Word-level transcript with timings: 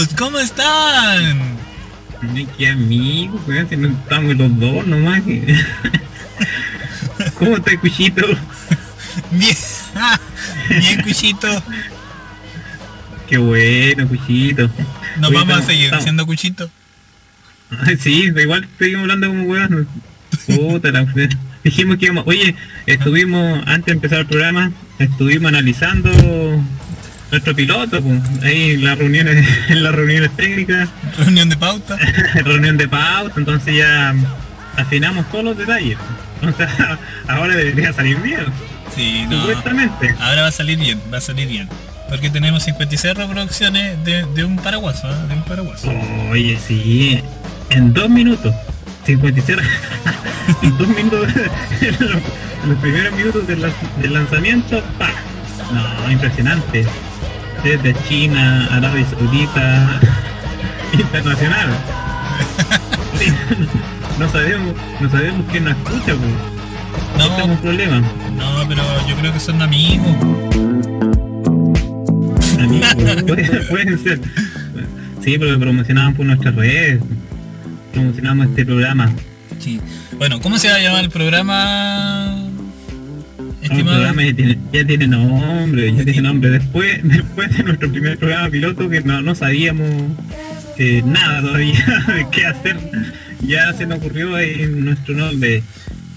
amigos, 0.00 0.08
¿cómo 0.18 0.38
están? 0.38 1.58
Qué 2.56 2.68
amigos, 2.68 3.40
si 3.68 3.76
no 3.76 3.88
estamos 3.88 4.36
los 4.36 4.58
dos 4.58 4.86
nomás. 4.86 5.22
¿Cómo 7.38 7.56
está 7.56 7.78
Cuchito? 7.78 8.26
Bien, 9.32 9.56
bien, 10.68 11.02
Cuchito. 11.02 11.62
Qué 13.28 13.38
bueno, 13.38 14.08
Cuchito. 14.08 14.70
Nos 15.18 15.32
vamos 15.32 15.58
a 15.58 15.62
seguir 15.62 15.84
estamos- 15.84 16.04
diciendo 16.04 16.26
Cuchito. 16.26 16.70
Sí, 18.00 18.30
da 18.30 18.42
igual 18.42 18.68
seguimos 18.78 19.02
hablando 19.02 19.28
como 19.28 19.44
weón. 19.44 19.88
Puta 20.46 20.90
la. 20.92 21.06
Dijimos 21.62 21.98
que 21.98 22.06
íbamos, 22.06 22.24
oye, 22.26 22.56
estuvimos, 22.86 23.62
antes 23.66 23.86
de 23.86 23.92
empezar 23.92 24.20
el 24.20 24.26
programa, 24.26 24.72
estuvimos 24.98 25.50
analizando 25.50 26.10
nuestro 27.30 27.54
piloto, 27.54 28.00
pues, 28.02 28.20
ahí 28.42 28.72
en 28.72 28.84
las 28.84 28.98
reuniones, 28.98 29.46
las 29.70 29.94
reuniones 29.94 30.30
técnicas, 30.36 30.88
Reunión 31.18 31.48
de 31.48 31.56
pauta. 31.56 31.96
reunión 32.34 32.76
de 32.76 32.88
pauta, 32.88 33.34
entonces 33.36 33.76
ya 33.76 34.14
afinamos 34.76 35.28
todos 35.30 35.44
los 35.44 35.56
detalles. 35.58 35.96
Entonces 36.42 36.68
ahora 37.28 37.54
debería 37.56 37.92
salir 37.92 38.16
bien, 38.20 38.44
Sí, 38.94 39.24
no. 39.28 39.40
supuestamente. 39.40 40.14
Ahora 40.20 40.42
va 40.42 40.48
a 40.48 40.52
salir 40.52 40.78
bien, 40.78 41.00
va 41.12 41.18
a 41.18 41.20
salir 41.20 41.46
bien. 41.48 41.68
Porque 42.08 42.28
tenemos 42.28 42.64
56 42.64 43.14
reproducciones 43.14 44.04
de, 44.04 44.24
de 44.34 44.44
un 44.44 44.56
paraguaso, 44.56 45.08
¿eh? 45.08 45.14
de 45.28 45.34
un 45.34 45.42
paraguaso. 45.44 45.88
Oye, 46.30 46.58
sí, 46.66 47.22
en 47.70 47.92
dos 47.94 48.10
minutos, 48.10 48.52
57, 49.06 49.62
en 50.62 50.76
dos 50.76 50.88
minutos, 50.88 51.28
en 51.80 51.92
los, 52.00 52.10
en 52.64 52.68
los 52.70 52.78
primeros 52.80 53.12
minutos 53.14 53.46
del, 53.46 53.64
del 54.02 54.12
lanzamiento, 54.12 54.82
¡pa! 54.98 55.08
No, 55.72 56.10
impresionante. 56.10 56.84
Desde 57.64 57.94
China, 58.08 58.68
Arabia 58.72 59.06
Saudita, 59.10 60.00
internacional. 60.92 61.68
No 64.18 64.28
sabemos, 64.30 64.74
no 65.00 65.10
sabemos 65.10 65.46
quién 65.50 65.64
nos 65.64 65.72
escucha, 65.78 66.14
pues. 66.14 67.24
Este 67.24 67.38
es 67.38 67.44
un 67.44 67.50
No, 67.54 67.60
problema. 67.62 68.00
no, 68.00 68.68
pero 68.68 68.82
yo 69.08 69.16
creo 69.16 69.32
que 69.32 69.40
son 69.40 69.62
amigos. 69.62 70.08
Amigos, 72.60 72.94
puede- 73.26 73.60
pueden 73.70 73.98
ser. 74.02 74.20
Sí, 75.24 75.38
pero 75.38 75.58
promocionaban 75.58 76.14
por 76.14 76.26
nuestras 76.26 76.54
redes. 76.54 77.00
Promocionamos 77.94 78.48
este 78.48 78.66
programa. 78.66 79.10
Sí. 79.58 79.80
Bueno, 80.18 80.38
¿cómo 80.42 80.58
se 80.58 80.68
va 80.68 80.74
a 80.76 80.80
llamar 80.80 81.04
el 81.04 81.10
programa? 81.10 82.39
El 83.70 83.76
Estimado. 83.76 83.98
programa 83.98 84.24
ya 84.24 84.34
tiene, 84.34 84.58
ya 84.72 84.84
tiene 84.84 85.06
nombre, 85.06 85.94
ya 85.94 86.04
tiene 86.04 86.22
nombre. 86.22 86.50
Después, 86.50 87.00
después 87.04 87.56
de 87.56 87.62
nuestro 87.62 87.90
primer 87.90 88.18
programa 88.18 88.50
piloto 88.50 88.88
que 88.90 89.00
no, 89.02 89.22
no 89.22 89.34
sabíamos 89.36 89.88
eh, 90.78 91.02
nada 91.04 91.40
todavía 91.40 92.04
de 92.08 92.26
qué 92.32 92.46
hacer, 92.46 92.76
ya 93.42 93.72
se 93.72 93.86
nos 93.86 93.98
ocurrió 93.98 94.34
ahí 94.34 94.66
nuestro 94.66 95.14
nombre, 95.14 95.62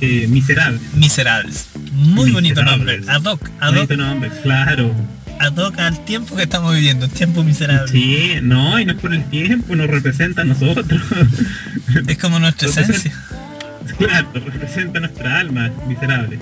eh, 0.02 0.28
Miserable. 0.30 0.80
Miserables. 0.96 1.70
Muy 1.92 2.32
bonito 2.32 2.64
nombre. 2.64 2.98
Miserables. 2.98 3.28
Ad 3.28 3.32
hoc, 3.32 3.50
ad 3.60 3.76
hoc, 3.76 3.92
nombre, 3.92 4.32
claro. 4.42 4.96
ad 5.40 5.56
hoc 5.56 5.78
al 5.78 6.04
tiempo 6.06 6.36
que 6.36 6.44
estamos 6.44 6.74
viviendo, 6.74 7.08
tiempo 7.08 7.44
miserable. 7.44 7.92
Sí, 7.92 8.40
no, 8.42 8.80
y 8.80 8.86
no 8.86 8.94
es 8.94 8.98
por 8.98 9.14
el 9.14 9.24
tiempo, 9.30 9.76
nos 9.76 9.88
representa 9.88 10.42
a 10.42 10.46
nosotros. 10.46 11.02
Es 12.08 12.18
como 12.18 12.40
nuestra 12.40 12.68
esencia. 12.70 13.14
Claro, 13.98 14.30
representa 14.34 15.00
nuestra 15.00 15.40
alma, 15.40 15.70
miserable. 15.88 16.40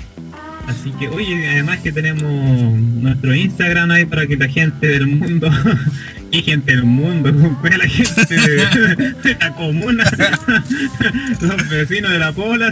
Así 0.72 0.90
que, 0.92 1.09
oye, 1.09 1.50
además 1.50 1.80
que 1.80 1.92
tenemos 1.92 2.24
nuestro 2.24 3.36
Instagram 3.36 3.92
ahí 3.92 4.06
para 4.06 4.26
que 4.26 4.38
la 4.38 4.48
gente 4.48 4.88
del 4.88 5.06
mundo, 5.06 5.52
¿qué 6.32 6.42
gente 6.42 6.72
del 6.72 6.86
mundo? 6.86 7.30
Pues 7.62 7.78
la 7.78 7.88
gente 7.88 8.36
de, 8.36 9.38
la 9.38 9.54
comuna, 9.54 10.04
los 11.42 11.70
vecinos 11.70 12.12
de 12.12 12.20
la 12.20 12.32
pobla, 12.32 12.72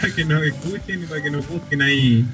para 0.00 0.14
que 0.14 0.24
nos 0.24 0.42
escuchen 0.44 1.04
y 1.04 1.06
para 1.06 1.22
que 1.22 1.30
nos 1.30 1.46
busquen 1.48 1.82
ahí 1.82 2.24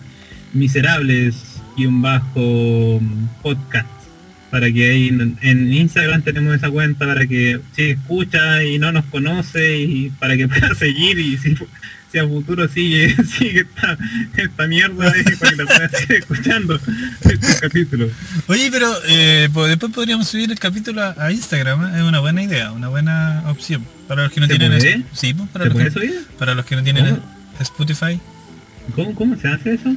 miserables 0.54 1.60
y 1.76 1.84
un 1.84 2.00
bajo 2.00 3.00
podcast. 3.42 4.05
Para 4.50 4.70
que 4.72 4.90
ahí 4.90 5.08
en, 5.08 5.36
en 5.42 5.72
Instagram 5.72 6.22
tenemos 6.22 6.54
esa 6.54 6.70
cuenta 6.70 7.04
para 7.06 7.26
que 7.26 7.60
si 7.74 7.82
escucha 7.90 8.62
y 8.62 8.78
no 8.78 8.92
nos 8.92 9.04
conoce 9.06 9.78
y 9.80 10.10
para 10.10 10.36
que 10.36 10.46
pueda 10.48 10.74
seguir 10.74 11.18
y 11.18 11.36
si, 11.36 11.56
si 12.12 12.18
a 12.18 12.26
futuro 12.28 12.68
sigue, 12.68 13.14
sigue 13.38 13.60
esta, 13.62 13.98
esta 14.36 14.66
mierda 14.68 15.08
eh, 15.08 15.24
para 15.38 15.50
que 15.50 15.56
la 15.56 15.64
pueda 15.66 15.88
seguir 15.98 16.12
escuchando 16.18 16.80
estos 17.28 17.60
capítulos. 17.60 18.10
Oye, 18.46 18.68
pero 18.70 18.88
eh, 19.08 19.48
pues 19.52 19.68
después 19.68 19.92
podríamos 19.92 20.28
subir 20.28 20.50
el 20.50 20.58
capítulo 20.58 21.02
a, 21.02 21.14
a 21.18 21.32
Instagram, 21.32 21.84
¿eh? 21.94 21.98
es 21.98 22.02
una 22.04 22.20
buena 22.20 22.42
idea, 22.42 22.70
una 22.72 22.88
buena 22.88 23.42
opción. 23.48 23.84
Para 24.06 24.22
los 24.24 24.32
que 24.32 24.40
no 24.40 24.46
¿Se 24.46 24.56
tienen 24.58 24.78
puede? 24.78 24.92
es- 24.94 25.04
sí, 25.12 25.34
pues, 25.34 25.48
para, 25.50 25.64
¿Se 25.64 25.70
los 25.74 25.92
que, 25.94 26.12
para 26.38 26.54
los 26.54 26.64
que 26.64 26.76
no 26.76 26.82
tienen 26.84 27.06
¿Cómo? 27.16 27.36
Spotify. 27.60 28.20
¿Cómo, 28.94 29.14
¿Cómo 29.16 29.36
se 29.36 29.48
hace 29.48 29.74
eso? 29.74 29.96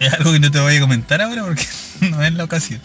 Es 0.06 0.12
algo 0.14 0.32
que 0.32 0.40
no 0.40 0.50
te 0.50 0.58
voy 0.58 0.76
a 0.76 0.80
comentar 0.80 1.20
ahora 1.20 1.44
porque 1.44 1.66
no 2.10 2.22
es 2.22 2.32
la 2.32 2.44
ocasión. 2.44 2.80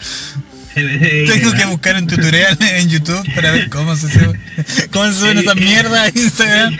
Eh, 0.78 1.24
Tengo 1.26 1.52
que 1.54 1.64
buscar 1.64 1.96
un 1.96 2.06
tutorial 2.06 2.58
en 2.60 2.90
YouTube 2.90 3.34
para 3.34 3.50
ver 3.52 3.70
cómo 3.70 3.96
se 3.96 4.10
sube, 4.12 4.38
cómo 4.90 5.06
se 5.10 5.18
suben 5.20 5.38
Eh, 5.38 5.40
esas 5.40 5.56
eh. 5.56 5.60
mierdas 5.60 6.00
a 6.14 6.18
Instagram. 6.18 6.76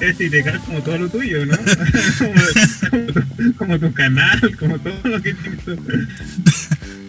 es 0.00 0.20
ilegal 0.20 0.60
como 0.66 0.82
todo 0.82 0.98
lo 0.98 1.08
tuyo, 1.08 1.46
¿no? 1.46 1.56
como, 1.56 2.34
como 2.90 3.12
tu, 3.12 3.54
como 3.56 3.78
tu 3.78 3.92
canal, 3.94 4.56
como 4.58 4.78
todo 4.78 5.00
lo 5.04 5.22
que 5.22 5.32
tienes. 5.34 5.60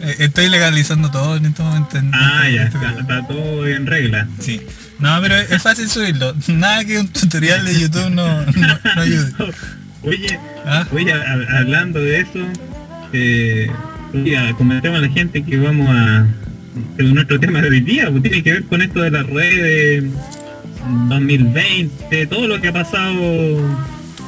Eh, 0.01 0.15
Estoy 0.19 0.47
legalizando 0.47 1.11
todo 1.11 1.35
en 1.35 1.45
este 1.47 1.61
momento. 1.61 1.97
en- 1.97 2.11
Ah, 2.13 2.43
en 2.47 2.55
ya, 2.55 2.63
este 2.63 2.77
está, 3.01 3.27
todo 3.27 3.67
en 3.67 3.85
regla. 3.85 4.27
Sí. 4.39 4.61
No, 4.99 5.19
pero 5.21 5.35
es 5.35 5.61
fácil 5.61 5.89
subirlo. 5.89 6.33
Nada 6.47 6.83
que 6.85 6.97
un 6.99 7.07
tutorial 7.09 7.65
de 7.65 7.79
YouTube 7.79 8.09
no, 8.11 8.45
no, 8.45 8.79
no 8.95 9.01
ayude. 9.01 9.31
Oye, 10.03 10.39
¿Ah? 10.65 10.85
oye, 10.91 11.11
a- 11.11 11.57
hablando 11.59 11.99
de 12.01 12.21
eso, 12.21 12.39
eh, 13.13 13.69
oye, 14.13 14.37
comentemos 14.57 14.99
a 14.99 15.01
la 15.01 15.09
gente 15.09 15.43
que 15.43 15.57
vamos 15.57 15.87
a 15.89 16.25
nuestro 16.97 17.39
tema 17.39 17.61
de 17.61 17.69
hoy 17.69 17.81
día, 17.81 18.09
pues 18.09 18.23
tiene 18.23 18.41
que 18.43 18.53
ver 18.53 18.63
con 18.65 18.81
esto 18.81 19.01
de 19.01 19.11
las 19.11 19.25
redes 19.27 20.03
2020, 21.09 22.27
todo 22.27 22.47
lo 22.47 22.61
que 22.61 22.69
ha 22.69 22.73
pasado 22.73 23.19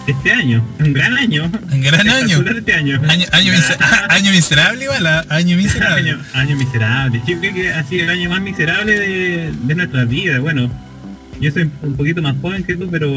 este 0.07 0.31
año, 0.31 0.65
un 0.79 0.93
gran 0.93 1.13
año. 1.13 1.49
Un 1.71 1.81
gran 1.81 2.09
año. 2.09 2.43
Este 2.57 2.73
año. 2.73 2.99
Año, 3.07 3.25
año, 3.31 3.53
mise- 3.53 3.77
año 4.09 4.31
miserable 4.31 4.83
igual, 4.83 5.07
¿ah? 5.07 5.25
año 5.29 5.55
miserable. 5.55 6.11
año, 6.11 6.19
año 6.33 6.55
miserable. 6.57 7.21
Yo 7.27 7.39
creo 7.39 7.53
que 7.53 7.71
ha 7.71 7.83
sido 7.83 8.03
el 8.03 8.09
año 8.09 8.29
más 8.29 8.41
miserable 8.41 8.99
de, 8.99 9.53
de 9.63 9.75
nuestra 9.75 10.03
vida. 10.05 10.39
Bueno, 10.39 10.69
yo 11.41 11.51
soy 11.51 11.69
un 11.81 11.95
poquito 11.95 12.21
más 12.21 12.35
joven 12.41 12.63
que 12.63 12.75
tú, 12.75 12.87
pero 12.89 13.09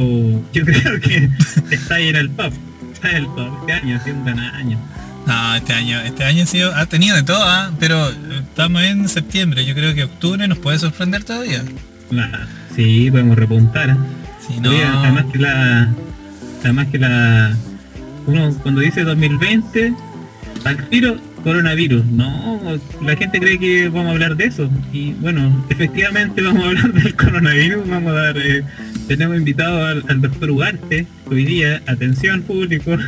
yo 0.52 0.64
creo 0.64 1.00
que 1.00 1.28
está 1.70 1.96
ahí 1.96 2.08
en 2.08 2.16
el 2.16 2.30
top. 2.30 2.52
Está 2.92 3.10
en 3.10 3.16
el 3.16 3.26
top. 3.26 3.52
Este 3.60 3.72
año 3.72 3.96
ha 3.96 4.00
sido 4.04 4.16
un 4.16 4.24
gran 4.24 4.38
año. 4.38 4.78
No, 5.26 5.54
este 5.54 5.72
año, 5.72 6.00
este 6.00 6.24
año 6.24 6.42
ha 6.42 6.46
sido, 6.46 6.74
ha 6.74 6.86
tenido 6.86 7.16
de 7.16 7.22
todo, 7.22 7.42
¿ah? 7.42 7.70
pero 7.78 8.10
eh, 8.10 8.14
estamos 8.42 8.82
en 8.82 9.08
septiembre, 9.08 9.64
yo 9.64 9.74
creo 9.74 9.94
que 9.94 10.04
octubre 10.04 10.46
nos 10.46 10.58
puede 10.58 10.78
sorprender 10.78 11.24
todavía. 11.24 11.62
Sí, 12.74 13.10
podemos 13.10 13.36
repuntar. 13.36 13.96
Oye, 14.66 14.84
además 14.84 15.24
que 15.32 15.38
la... 15.38 15.94
Además 16.62 16.86
que 16.88 16.98
la... 16.98 17.56
Uno 18.26 18.54
cuando 18.62 18.80
dice 18.80 19.04
2020, 19.04 19.94
al 20.64 20.88
tiro 20.88 21.16
coronavirus. 21.44 22.04
No, 22.06 22.60
la 23.02 23.16
gente 23.16 23.38
cree 23.38 23.58
que 23.58 23.88
vamos 23.88 24.08
a 24.08 24.12
hablar 24.12 24.36
de 24.36 24.46
eso. 24.46 24.70
Y 24.92 25.12
bueno, 25.12 25.64
efectivamente 25.68 26.40
vamos 26.42 26.64
a 26.64 26.68
hablar 26.68 26.92
del 26.94 27.14
coronavirus. 27.14 27.88
Vamos 27.88 28.12
a 28.12 28.16
dar... 28.16 28.38
eh, 28.38 28.64
tenemos 29.06 29.36
invitado 29.36 29.84
al, 29.86 30.02
al 30.08 30.20
doctor 30.22 30.50
Ugarte 30.50 31.06
hoy 31.30 31.44
día. 31.44 31.82
Atención 31.86 32.42
público. 32.42 32.96
no, 32.96 33.06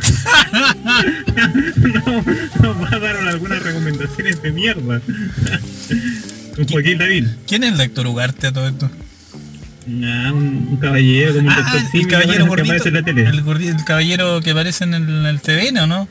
nos 2.61 2.81
va 2.83 2.89
a 2.95 2.99
dar 2.99 3.17
algunas 3.27 3.61
recomendaciones 3.63 4.41
de 4.41 4.51
mierda. 4.51 5.01
Un 6.57 6.67
Joaquín 6.67 6.97
David. 6.97 7.25
¿quién 7.47 7.63
es 7.63 7.71
el 7.73 7.77
doctor 7.77 8.07
Ugarte 8.07 8.47
a 8.47 8.51
todo 8.53 8.67
esto? 8.67 8.89
Ah, 10.03 10.31
un, 10.33 10.67
un 10.71 10.77
caballero 10.77 11.35
como 11.35 11.49
el 11.49 11.55
Ah, 11.55 11.61
doctor 11.61 11.79
el 11.81 11.87
Simi, 11.91 12.05
caballero 12.05 12.43
que 12.43 12.49
gordito, 12.49 12.65
aparece 12.73 12.89
en 12.89 12.95
la 12.95 13.03
tele. 13.03 13.29
el 13.69 13.83
caballero 13.85 14.41
que 14.41 14.49
aparece 14.51 14.83
en 14.83 14.93
el, 14.95 15.03
en 15.03 15.25
el 15.27 15.39
TVN, 15.39 15.77
¿o 15.77 15.87
no? 15.87 16.09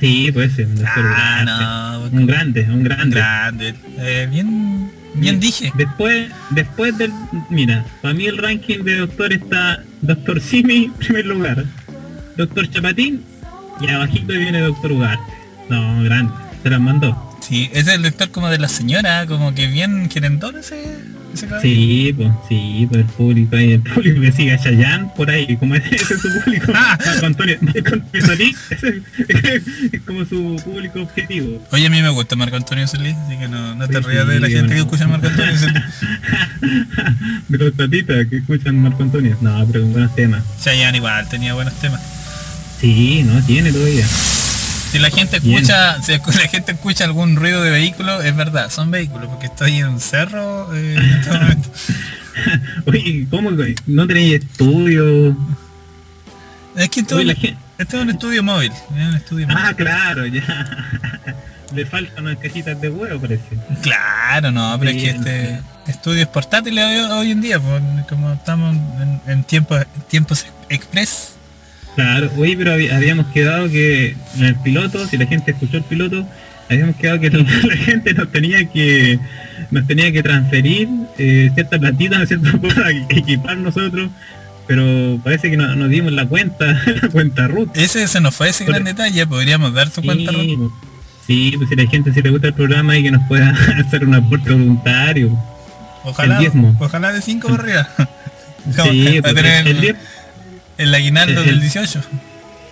Sí, 0.00 0.30
puede 0.32 0.50
ser. 0.50 0.66
un 0.66 0.84
Ah, 0.86 2.00
no, 2.10 2.18
Un 2.18 2.26
grande, 2.26 2.62
un 2.70 2.82
grande. 2.84 3.16
grande. 3.16 3.74
Eh, 3.98 4.28
bien, 4.30 4.90
bien 5.14 5.40
dije. 5.40 5.72
Después, 5.76 6.30
después 6.50 6.96
del, 6.98 7.12
mira, 7.50 7.84
para 8.02 8.14
mí 8.14 8.26
el 8.26 8.38
ranking 8.38 8.84
de 8.84 8.96
doctor 8.96 9.32
está 9.32 9.82
Doctor 10.02 10.40
Simi 10.40 10.84
en 10.84 10.92
primer 10.94 11.26
lugar, 11.26 11.64
Doctor 12.36 12.68
Chapatín 12.70 13.22
y 13.80 13.88
abajito 13.88 14.32
viene 14.32 14.60
Doctor 14.60 14.92
Ugarte. 14.92 15.32
No, 15.68 16.02
grande, 16.02 16.32
se 16.62 16.70
las 16.70 16.80
mandó. 16.80 17.38
Sí, 17.40 17.68
ese 17.72 17.90
es 17.90 17.96
el 17.96 18.02
doctor 18.02 18.30
como 18.30 18.48
de 18.48 18.58
la 18.58 18.68
señora, 18.68 19.26
como 19.26 19.54
que 19.54 19.66
bien 19.68 20.08
querendón 20.08 20.56
ese, 20.56 20.98
ese 21.36 21.46
cabrón. 21.46 21.62
Sí, 21.62 22.14
pues, 22.16 22.28
sí, 22.48 22.86
pues 22.88 23.00
el 23.00 23.06
público 23.06 23.56
ahí, 23.56 23.72
el 23.72 23.82
público 23.82 24.20
que 24.20 24.32
sigue 24.32 24.52
a 24.52 24.58
Chayanne 24.58 25.10
por 25.16 25.30
ahí, 25.30 25.56
como 25.56 25.74
ese 25.76 25.94
es 25.94 26.08
su 26.08 26.40
público, 26.42 26.72
Marco 26.72 27.26
Antonio, 27.26 27.56
Marco 27.60 27.94
Antonio 27.94 28.26
Solís, 28.26 28.56
es 29.92 30.02
como 30.02 30.24
su 30.24 30.60
público 30.64 31.00
objetivo. 31.00 31.62
Oye, 31.70 31.86
a 31.86 31.90
mí 31.90 32.02
me 32.02 32.10
gusta 32.10 32.36
Marco 32.36 32.56
Antonio 32.56 32.86
Solís, 32.86 33.14
así 33.14 33.36
que 33.38 33.48
no, 33.48 33.74
no 33.74 33.86
te 33.86 33.96
Sí, 33.96 34.08
rías 34.08 34.26
de 34.26 34.40
la 34.40 34.46
sí, 34.46 34.54
gente 34.54 34.74
que 34.74 34.80
escucha 34.80 35.04
a 35.04 35.08
Marco 35.08 35.28
Antonio 35.28 35.58
Solís. 35.58 35.82
De 37.48 37.58
los 37.58 37.74
tatitas 37.74 38.26
que 38.26 38.38
escuchan 38.38 38.82
Marco 38.82 39.02
Antonio. 39.02 39.36
No, 39.40 39.66
pero 39.66 39.82
con 39.82 39.92
buenos 39.92 40.14
temas. 40.14 40.42
Chayanne 40.62 40.98
igual 40.98 41.28
tenía 41.28 41.54
buenos 41.54 41.74
temas. 41.80 42.00
Sí, 42.80 43.22
no, 43.24 43.40
tiene 43.46 43.72
todavía. 43.72 44.04
Si 44.90 44.98
la 44.98 45.10
gente 45.10 45.38
escucha, 45.38 46.00
si 46.02 46.12
la 46.42 46.48
gente 46.48 46.72
escucha 46.72 47.04
algún 47.04 47.36
ruido 47.36 47.62
de 47.62 47.70
vehículo, 47.70 48.20
es 48.22 48.34
verdad, 48.36 48.70
son 48.70 48.90
vehículos, 48.90 49.28
porque 49.28 49.46
estoy 49.46 49.78
en 49.78 49.86
un 49.88 50.00
cerro 50.00 50.74
eh, 50.74 50.96
en 50.96 51.04
este 51.04 51.30
momento. 51.30 51.70
Oye, 52.86 53.26
¿cómo 53.30 53.50
no 53.50 54.06
tenéis 54.06 54.42
estudio? 54.42 55.36
Es 56.76 56.88
que 56.90 57.00
esto, 57.00 57.16
Oye, 57.16 57.24
la 57.24 57.34
gente... 57.34 57.58
este 57.78 57.96
es 57.96 58.02
un 58.02 58.10
estudio 58.10 58.42
móvil, 58.42 58.72
es 58.72 59.08
un 59.08 59.16
estudio 59.16 59.48
móvil. 59.48 59.62
Ah, 59.64 59.74
claro, 59.74 60.26
ya. 60.26 60.44
Le 61.74 61.84
faltan 61.84 62.24
unas 62.24 62.38
cajitas 62.38 62.80
de 62.80 62.88
huevo, 62.88 63.20
parece. 63.20 63.44
Claro, 63.82 64.52
no, 64.52 64.76
pero 64.78 64.92
es 64.92 65.02
que 65.02 65.10
este 65.10 65.60
estudio 65.88 66.22
es 66.22 66.28
portátil 66.28 66.78
hoy, 66.78 66.96
hoy 66.96 67.30
en 67.32 67.40
día, 67.40 67.58
pues, 67.58 67.82
como 68.08 68.32
estamos 68.32 68.76
en, 69.00 69.20
en 69.26 69.44
tiempos 69.44 69.84
tiempos 70.08 70.46
express. 70.68 71.35
Claro, 71.96 72.30
oye, 72.36 72.54
pero 72.58 72.74
habíamos 72.74 73.26
quedado 73.28 73.70
que 73.70 74.14
en 74.36 74.44
el 74.44 74.54
piloto, 74.56 75.08
si 75.08 75.16
la 75.16 75.26
gente 75.26 75.52
escuchó 75.52 75.78
el 75.78 75.82
piloto, 75.82 76.28
habíamos 76.68 76.94
quedado 76.96 77.18
que 77.20 77.30
la 77.30 77.76
gente 77.76 78.12
nos 78.12 78.30
tenía 78.30 78.64
que 78.66 79.18
nos 79.70 79.86
tenía 79.86 80.12
que 80.12 80.22
transferir 80.22 80.88
eh, 81.16 81.50
cierta 81.54 81.78
platita, 81.78 82.24
ciertas 82.26 82.54
cosas, 82.56 82.92
equipar 83.08 83.56
nosotros, 83.56 84.10
pero 84.66 85.18
parece 85.24 85.50
que 85.50 85.56
no 85.56 85.74
nos 85.74 85.88
dimos 85.88 86.12
la 86.12 86.26
cuenta, 86.26 86.66
la 87.02 87.08
cuenta 87.08 87.48
root. 87.48 87.74
Ese 87.74 88.06
se 88.08 88.20
nos 88.20 88.34
fue 88.34 88.50
ese 88.50 88.66
gran 88.66 88.84
detalle, 88.84 89.26
podríamos 89.26 89.72
dar 89.72 89.88
tu 89.88 90.02
cuenta 90.02 90.32
Ruth? 90.32 90.70
Sí, 91.26 91.50
sí, 91.50 91.54
pues 91.56 91.70
si 91.70 91.76
la 91.76 91.86
gente 91.86 92.12
si 92.12 92.20
le 92.20 92.28
gusta 92.28 92.48
el 92.48 92.54
programa 92.54 92.98
y 92.98 93.04
que 93.04 93.10
nos 93.10 93.26
pueda 93.26 93.56
hacer 93.78 94.04
un 94.04 94.14
aporte 94.14 94.50
voluntario. 94.50 95.36
Ojalá, 96.04 96.40
ojalá 96.78 97.12
de 97.12 97.22
5 97.22 97.48
para 97.48 97.62
arriba. 97.62 97.88
Sí, 98.66 99.20
para 99.22 99.34
pues, 99.34 99.44
el, 99.44 99.66
el, 99.66 99.80
10%, 99.80 99.96
el 100.78 100.94
aguinaldo 100.94 101.40
el- 101.42 101.46
del 101.46 101.60
18. 101.60 102.00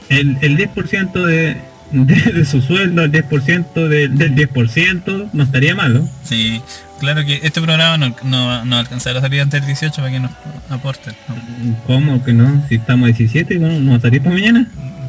el, 0.09 0.39
el 0.43 0.56
10% 0.59 1.25
de, 1.25 1.56
de, 1.93 2.15
de 2.33 2.45
su 2.45 2.61
sueldo, 2.62 3.03
el 3.05 3.12
10% 3.12 3.89
de- 3.89 4.09
del 4.09 4.35
10%, 4.35 5.31
no 5.33 5.43
estaría 5.45 5.75
mal, 5.75 5.95
¿no? 5.95 6.09
Sí, 6.25 6.61
claro 7.01 7.25
que 7.25 7.41
este 7.43 7.61
programa 7.61 7.97
no, 7.99 8.15
no, 8.25 8.65
no 8.65 8.79
alcanzará 8.79 9.19
a 9.19 9.23
salir 9.23 9.41
antes 9.41 9.61
del 9.61 9.67
18 9.69 9.97
para 9.97 10.11
que 10.11 10.21
nos 10.21 10.31
aporten. 10.71 11.15
¿no? 11.29 11.77
¿Cómo 11.87 12.23
que 12.25 12.33
no? 12.33 12.65
Si 12.69 12.77
estamos 12.77 13.05
a 13.05 13.12
17, 13.12 13.59
¿no? 13.59 13.69
¿no 13.81 13.95
para 14.21 14.35
mañana? 14.35 14.67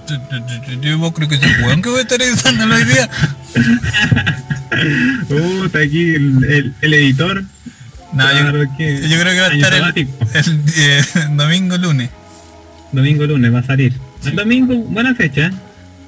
Yo- 0.08 0.16
yo- 0.32 0.72
yo- 0.74 0.82
Yo 0.82 0.98
vos 1.00 1.14
creo 1.14 1.28
que 1.28 1.36
es 1.36 1.44
el 1.44 1.64
weón 1.64 1.82
que 1.82 1.90
voy 1.90 2.00
a 2.00 2.02
estar 2.04 2.22
editando 2.22 2.66
hoy 2.76 2.84
día. 2.86 3.10
Uh, 5.30 5.66
está 5.66 5.80
aquí 5.80 6.16
el, 6.16 6.44
el, 6.44 6.74
el 6.82 6.94
editor. 6.94 7.44
No, 8.14 8.24
yo, 8.34 8.40
Claro 8.40 8.64
yo 9.08 9.20
creo 9.22 9.34
que 9.34 9.40
va 9.40 9.48
a 9.48 9.54
estar 9.54 9.74
el, 9.74 10.08
el, 10.34 10.62
eh, 10.78 11.02
domingo 11.32 11.78
lunes. 11.78 12.10
Domingo 12.96 13.26
lunes 13.26 13.54
va 13.54 13.60
a 13.60 13.64
salir. 13.64 13.94
El 14.26 14.36
domingo, 14.36 14.76
buena 14.76 15.14
fecha. 15.16 15.52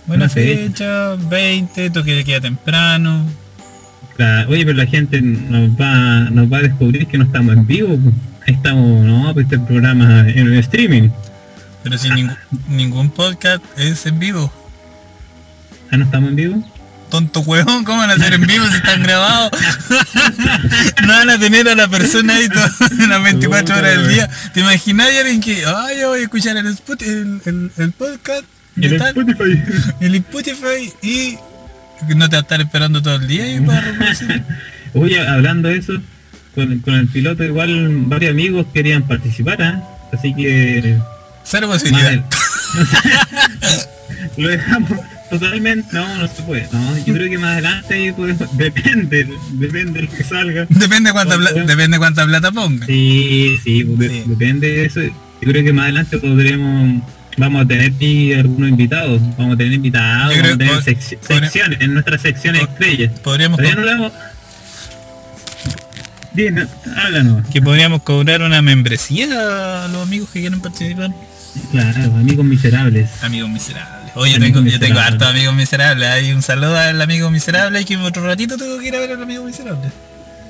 Buena 0.06 0.28
Buena 0.28 0.30
fecha. 0.30 0.68
fecha, 0.68 1.16
20, 1.30 1.90
toque 1.92 2.16
de 2.16 2.24
queda 2.24 2.42
temprano. 2.42 3.26
Claro, 4.16 4.50
oye, 4.50 4.66
pero 4.66 4.78
la 4.78 4.86
gente 4.88 5.22
nos 5.22 5.70
va, 5.72 6.30
nos 6.32 6.52
va 6.52 6.58
a 6.58 6.62
descubrir 6.62 7.06
que 7.08 7.18
no 7.18 7.26
estamos 7.26 7.54
en 7.56 7.68
vivo. 7.68 7.98
estamos, 8.48 9.04
no, 9.06 9.34
pues 9.34 9.46
este 9.46 9.60
programa 9.60 10.22
en 10.30 10.48
el 10.48 10.54
streaming. 10.60 11.10
Pero 11.84 11.98
sin 11.98 12.16
ningún, 12.16 12.36
ningún 12.70 13.10
podcast 13.12 13.64
es 13.78 14.06
en 14.06 14.18
vivo. 14.20 14.52
Ah, 15.92 15.98
no 15.98 16.06
estamos 16.06 16.30
en 16.30 16.36
vivo. 16.36 16.64
Tonto 17.10 17.40
huevón, 17.42 17.84
¿cómo 17.86 18.00
van 18.00 18.10
a 18.10 18.14
hacer 18.14 18.34
en 18.34 18.42
vivo 18.46 18.66
si 18.68 18.76
están 18.76 19.02
grabados? 19.02 19.52
no 21.04 21.08
van 21.08 21.30
a 21.30 21.40
tener 21.40 21.68
a 21.70 21.76
la 21.76 21.88
persona 21.88 22.36
ahí 22.36 22.50
todas 22.50 22.74
las 23.08 23.24
24 23.24 23.78
horas 23.78 23.98
del 23.98 24.10
día. 24.10 24.30
¿Te 24.54 24.60
imaginas 24.60 25.08
alguien 25.18 25.40
que, 25.42 25.64
ay, 25.66 26.00
yo 26.02 26.10
voy 26.10 26.20
a 26.20 26.24
escuchar 26.24 26.58
el, 26.58 26.68
Spot- 26.68 27.02
el, 27.04 27.42
el, 27.46 27.72
el 27.78 27.92
podcast 27.94 28.44
el 28.76 28.98
tal, 28.98 29.08
Spotify. 29.18 29.64
el 30.02 30.16
Spotify 30.16 30.94
y 31.02 31.38
no 32.16 32.30
te 32.30 32.36
va 32.36 32.40
a 32.40 32.42
estar 32.42 32.60
esperando 32.62 33.02
todo 33.02 33.16
el 33.16 33.28
día 33.28 33.56
y 33.56 33.62
para 33.62 33.82
reproducir? 33.82 34.44
Oye, 34.94 35.28
hablando 35.28 35.70
de 35.70 35.78
eso, 35.78 35.94
con, 36.56 36.80
con 36.80 36.94
el 36.96 37.08
piloto 37.08 37.44
igual 37.44 37.90
varios 38.08 38.32
amigos 38.32 38.66
querían 38.74 39.04
participar, 39.04 39.62
¿ah? 39.62 39.84
Así 40.14 40.34
que 40.36 40.98
Cero 41.44 41.68
posibilidad. 41.70 42.22
Lo 44.38 44.50
dejamos 44.50 44.92
totalmente, 45.30 45.88
no, 45.92 46.18
no 46.18 46.28
se 46.28 46.42
puede. 46.44 46.68
No, 46.72 46.98
yo 47.06 47.14
creo 47.14 47.30
que 47.30 47.38
más 47.38 47.54
adelante 47.54 48.14
depende, 48.54 49.28
depende 49.54 50.02
de 50.02 50.06
lo 50.08 50.12
que 50.12 50.24
salga. 50.24 50.66
Depende 50.70 51.12
cuánta, 51.12 51.38
pla- 51.38 51.52
depende 51.52 51.98
cuánta 51.98 52.26
plata 52.26 52.52
ponga. 52.52 52.86
Sí, 52.86 53.58
sí, 53.64 53.84
de- 53.84 54.10
Sí. 54.10 54.24
depende 54.26 54.68
de 54.72 54.86
eso. 54.86 55.02
Yo 55.02 55.12
creo 55.52 55.64
que 55.64 55.74
más 55.74 55.84
adelante 55.86 56.18
podremos, 56.18 57.02
vamos 57.38 57.64
a 57.64 57.68
tener 57.68 57.92
aquí 57.92 58.34
algunos 58.34 58.70
invitados, 58.70 59.22
vamos 59.38 59.54
a 59.56 59.58
tener 59.58 59.74
invitados, 59.74 60.34
creo- 60.36 60.58
vamos 60.58 60.78
a 60.80 60.84
tener 60.84 61.00
sec- 61.00 61.20
secciones, 61.22 61.82
en 61.82 61.94
nuestra 61.94 62.18
sección 62.18 62.56
pod- 62.56 62.70
estrella. 62.70 63.12
Podríamos. 63.24 63.60
Bien, 66.34 66.68
háblanos. 66.96 67.48
que 67.48 67.62
podríamos 67.64 68.04
cobrar 68.04 68.44
una 68.44 68.62
membresía 68.62 69.86
a 69.86 69.88
los 69.88 70.04
amigos 70.04 70.30
que 70.30 70.42
quieren 70.42 70.62
participar. 70.62 71.12
Claro, 71.72 72.04
amigos 72.16 72.46
miserables. 72.46 73.10
Amigos 73.24 73.50
miserables. 73.50 73.97
Oye, 74.16 74.34
yo 74.34 74.40
tengo, 74.40 74.62
yo 74.62 74.80
tengo 74.80 75.00
hartos 75.00 75.28
amigos 75.28 75.56
miserables. 75.56 76.10
Hay 76.10 76.32
un 76.32 76.42
saludo 76.42 76.78
al 76.78 77.02
amigo 77.02 77.30
miserable 77.30 77.82
y 77.82 77.86
que 77.86 77.98
otro 77.98 78.26
ratito 78.26 78.58
tengo 78.58 78.80
que 78.80 78.88
ir 78.88 78.96
a 78.96 79.00
ver 79.00 79.12
al 79.12 79.22
amigo 79.22 79.44
miserable. 79.44 79.90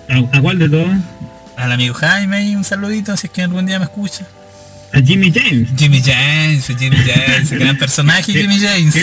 ¿A, 0.09 0.37
a 0.37 0.41
cuál 0.41 0.59
de 0.59 0.69
todos? 0.69 0.89
Al 1.57 1.71
amigo 1.71 1.93
Jaime 1.93 2.47
y 2.47 2.55
un 2.55 2.63
saludito 2.63 3.15
si 3.17 3.27
es 3.27 3.33
que 3.33 3.41
algún 3.41 3.65
día 3.65 3.79
me 3.79 3.85
escucha. 3.85 4.25
A 4.93 5.01
Jimmy 5.01 5.31
James. 5.33 5.69
Jimmy 5.77 6.01
James, 6.01 6.65
Jimmy 6.67 6.97
James, 6.97 7.51
gran 7.59 7.77
personaje 7.77 8.31
Jimmy 8.31 8.59
James. 8.59 8.95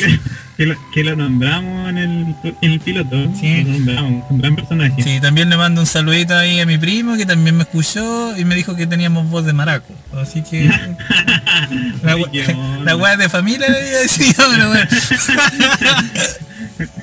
Que, 0.57 0.67
lo, 0.67 0.77
que 0.93 1.03
lo 1.03 1.17
nombramos 1.17 1.89
en 1.91 1.99
el, 1.99 2.35
en 2.61 2.71
el 2.73 2.81
piloto. 2.81 3.17
Sí. 3.41 3.65
Nombramos, 3.65 4.25
un 4.31 4.39
gran 4.39 4.55
personaje. 4.55 5.03
Sí, 5.03 5.21
también 5.21 5.51
le 5.51 5.57
mando 5.57 5.81
un 5.81 5.87
saludito 5.87 6.37
ahí 6.37 6.61
a 6.61 6.67
mi 6.67 6.79
primo 6.79 7.17
que 7.17 7.27
también 7.27 7.57
me 7.57 7.65
escuchó 7.65 8.37
y 8.37 8.45
me 8.45 8.55
dijo 8.55 8.77
que 8.77 8.87
teníamos 8.87 9.29
voz 9.29 9.45
de 9.45 9.53
maraco. 9.53 9.93
Así 10.17 10.43
que 10.43 10.65
la, 12.03 12.17
la 12.85 12.97
weá 12.97 13.17
de 13.17 13.29
familia 13.29 13.69
le 13.69 13.81
decía, 13.81 14.33
pero 14.37 14.69
bueno. 14.69 14.87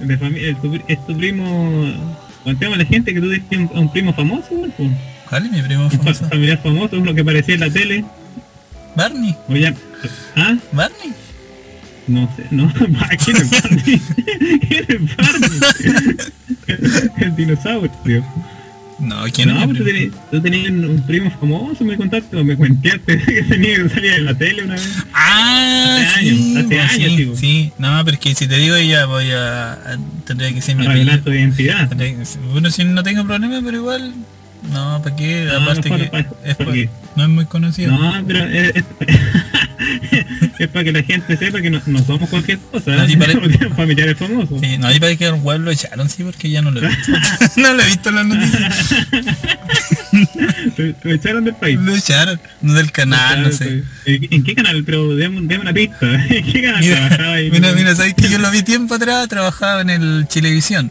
De 0.00 0.16
familia, 0.16 0.56
es 0.88 1.06
tu, 1.06 1.16
primo. 1.16 1.92
Contemos 2.42 2.76
a 2.76 2.78
la 2.78 2.84
gente 2.86 3.12
que 3.12 3.20
tú 3.20 3.26
un, 3.56 3.70
un 3.74 3.92
primo 3.92 4.14
famoso, 4.14 4.46
güey, 4.50 4.70
pues. 4.70 4.90
¿Cuál 5.28 5.46
es 5.46 5.52
mi 5.52 5.62
primo 5.62 5.84
un 5.84 5.90
fa- 5.90 5.98
famoso? 5.98 6.28
familiar 6.28 6.58
famoso, 6.62 6.96
uno 6.98 7.14
que 7.14 7.20
aparecía 7.20 7.54
en 7.54 7.60
la 7.60 7.70
tele. 7.70 8.04
Barney, 8.96 9.36
O 9.48 9.54
ya. 9.56 9.74
¿Ah? 10.36 10.56
Barney. 10.72 11.12
No 12.10 12.28
sé, 12.36 12.44
no. 12.50 12.72
¿Quién 13.24 13.36
es 13.36 13.50
Barney? 13.50 14.00
¿Quién 14.68 14.86
es 14.88 15.16
Barney? 15.16 16.30
el 17.18 17.36
dinosaurio. 17.36 18.24
No, 18.98 19.22
¿quién 19.32 19.48
no, 19.48 19.62
es 19.62 19.78
pero 19.78 20.12
tú 20.30 20.42
tenías, 20.42 20.70
un 20.72 21.02
primo 21.06 21.30
famoso, 21.30 21.84
me 21.84 21.96
contaste, 21.96 22.36
o 22.36 22.44
me 22.44 22.54
cuenteaste 22.56 23.18
que 23.26 23.42
tenía 23.44 23.76
que 23.76 23.88
salir 23.88 24.12
en 24.12 24.24
la 24.26 24.34
tele 24.36 24.64
una 24.64 24.74
vez. 24.74 24.94
Ah, 25.14 25.98
Hace 26.06 26.20
sí, 26.20 26.28
años, 26.28 26.56
hace 26.56 26.64
pues, 26.68 26.80
años, 26.92 27.10
sí, 27.12 27.16
tipo. 27.16 27.36
sí. 27.36 27.72
No, 27.78 28.04
pero 28.04 28.14
es 28.16 28.20
que 28.20 28.34
si 28.34 28.46
te 28.46 28.56
digo 28.58 28.76
ya 28.76 29.06
voy 29.06 29.30
a, 29.30 29.72
a- 29.72 29.98
tendría 30.26 30.52
que 30.52 30.60
ser 30.60 30.76
mi 30.76 30.86
apellido. 30.86 31.18
tu 31.20 31.30
identidad. 31.32 31.88
Tendría 31.88 32.14
Bueno, 32.52 32.70
si 32.70 32.84
no 32.84 33.02
tengo 33.02 33.24
problema, 33.24 33.60
pero 33.64 33.76
igual, 33.78 34.12
no, 34.70 35.00
¿para 35.02 35.16
qué? 35.16 35.44
No, 35.46 35.56
Aparte 35.60 35.88
mejor 35.88 36.00
que 36.04 36.10
pa- 36.10 36.18
es 36.44 36.56
¿para 36.56 36.68
pa- 36.70 36.72
qué? 36.74 36.90
No 37.16 37.22
es 37.24 37.28
muy 37.28 37.44
conocido. 37.46 37.92
No, 37.92 38.24
pero 38.26 38.44
es, 38.44 38.76
es, 38.76 38.84
es 40.58 40.68
para 40.68 40.84
que 40.84 40.92
la 40.92 41.02
gente 41.02 41.36
sepa 41.36 41.60
que 41.60 41.70
no, 41.70 41.80
no 41.86 42.04
somos 42.04 42.28
cualquier 42.30 42.58
cosa. 42.58 42.94
No, 43.06 43.18
pare- 43.18 43.68
familiares 43.76 44.16
famosos. 44.16 44.60
Sí, 44.60 44.78
no, 44.78 44.92
y 44.94 45.00
parece 45.00 45.18
que 45.18 45.26
el 45.26 45.34
web 45.34 45.60
lo 45.60 45.70
echaron, 45.70 46.08
sí, 46.08 46.22
porque 46.22 46.50
ya 46.50 46.62
no 46.62 46.70
lo 46.70 46.80
he 46.82 46.88
visto. 46.88 47.12
no 47.56 47.74
lo 47.74 47.82
he 47.82 47.86
visto 47.86 48.08
en 48.10 48.14
las 48.14 48.26
noticias. 48.26 48.94
Te 50.76 51.14
echaron 51.14 51.44
del 51.44 51.54
país. 51.54 51.78
Lo 51.80 51.94
echaron, 51.94 52.40
no 52.62 52.74
del 52.74 52.92
canal, 52.92 53.42
no 53.42 53.52
sé. 53.52 53.82
¿En 54.06 54.44
qué 54.44 54.54
canal? 54.54 54.82
Pero 54.84 55.14
deme, 55.14 55.40
deme 55.42 55.62
una 55.62 55.72
pista. 55.72 56.06
¿En 56.26 56.44
qué 56.52 56.62
canal 56.62 56.84
trabajaba 56.84 57.16
Mira, 57.18 57.32
ahí? 57.34 57.50
mira, 57.50 57.72
mira, 57.72 57.94
sabes 57.94 58.14
que 58.14 58.28
yo 58.28 58.38
lo 58.38 58.50
vi 58.50 58.62
tiempo 58.62 58.94
atrás, 58.94 59.28
trabajaba 59.28 59.80
en 59.82 59.90
el 59.90 60.26
Chilevisión. 60.28 60.90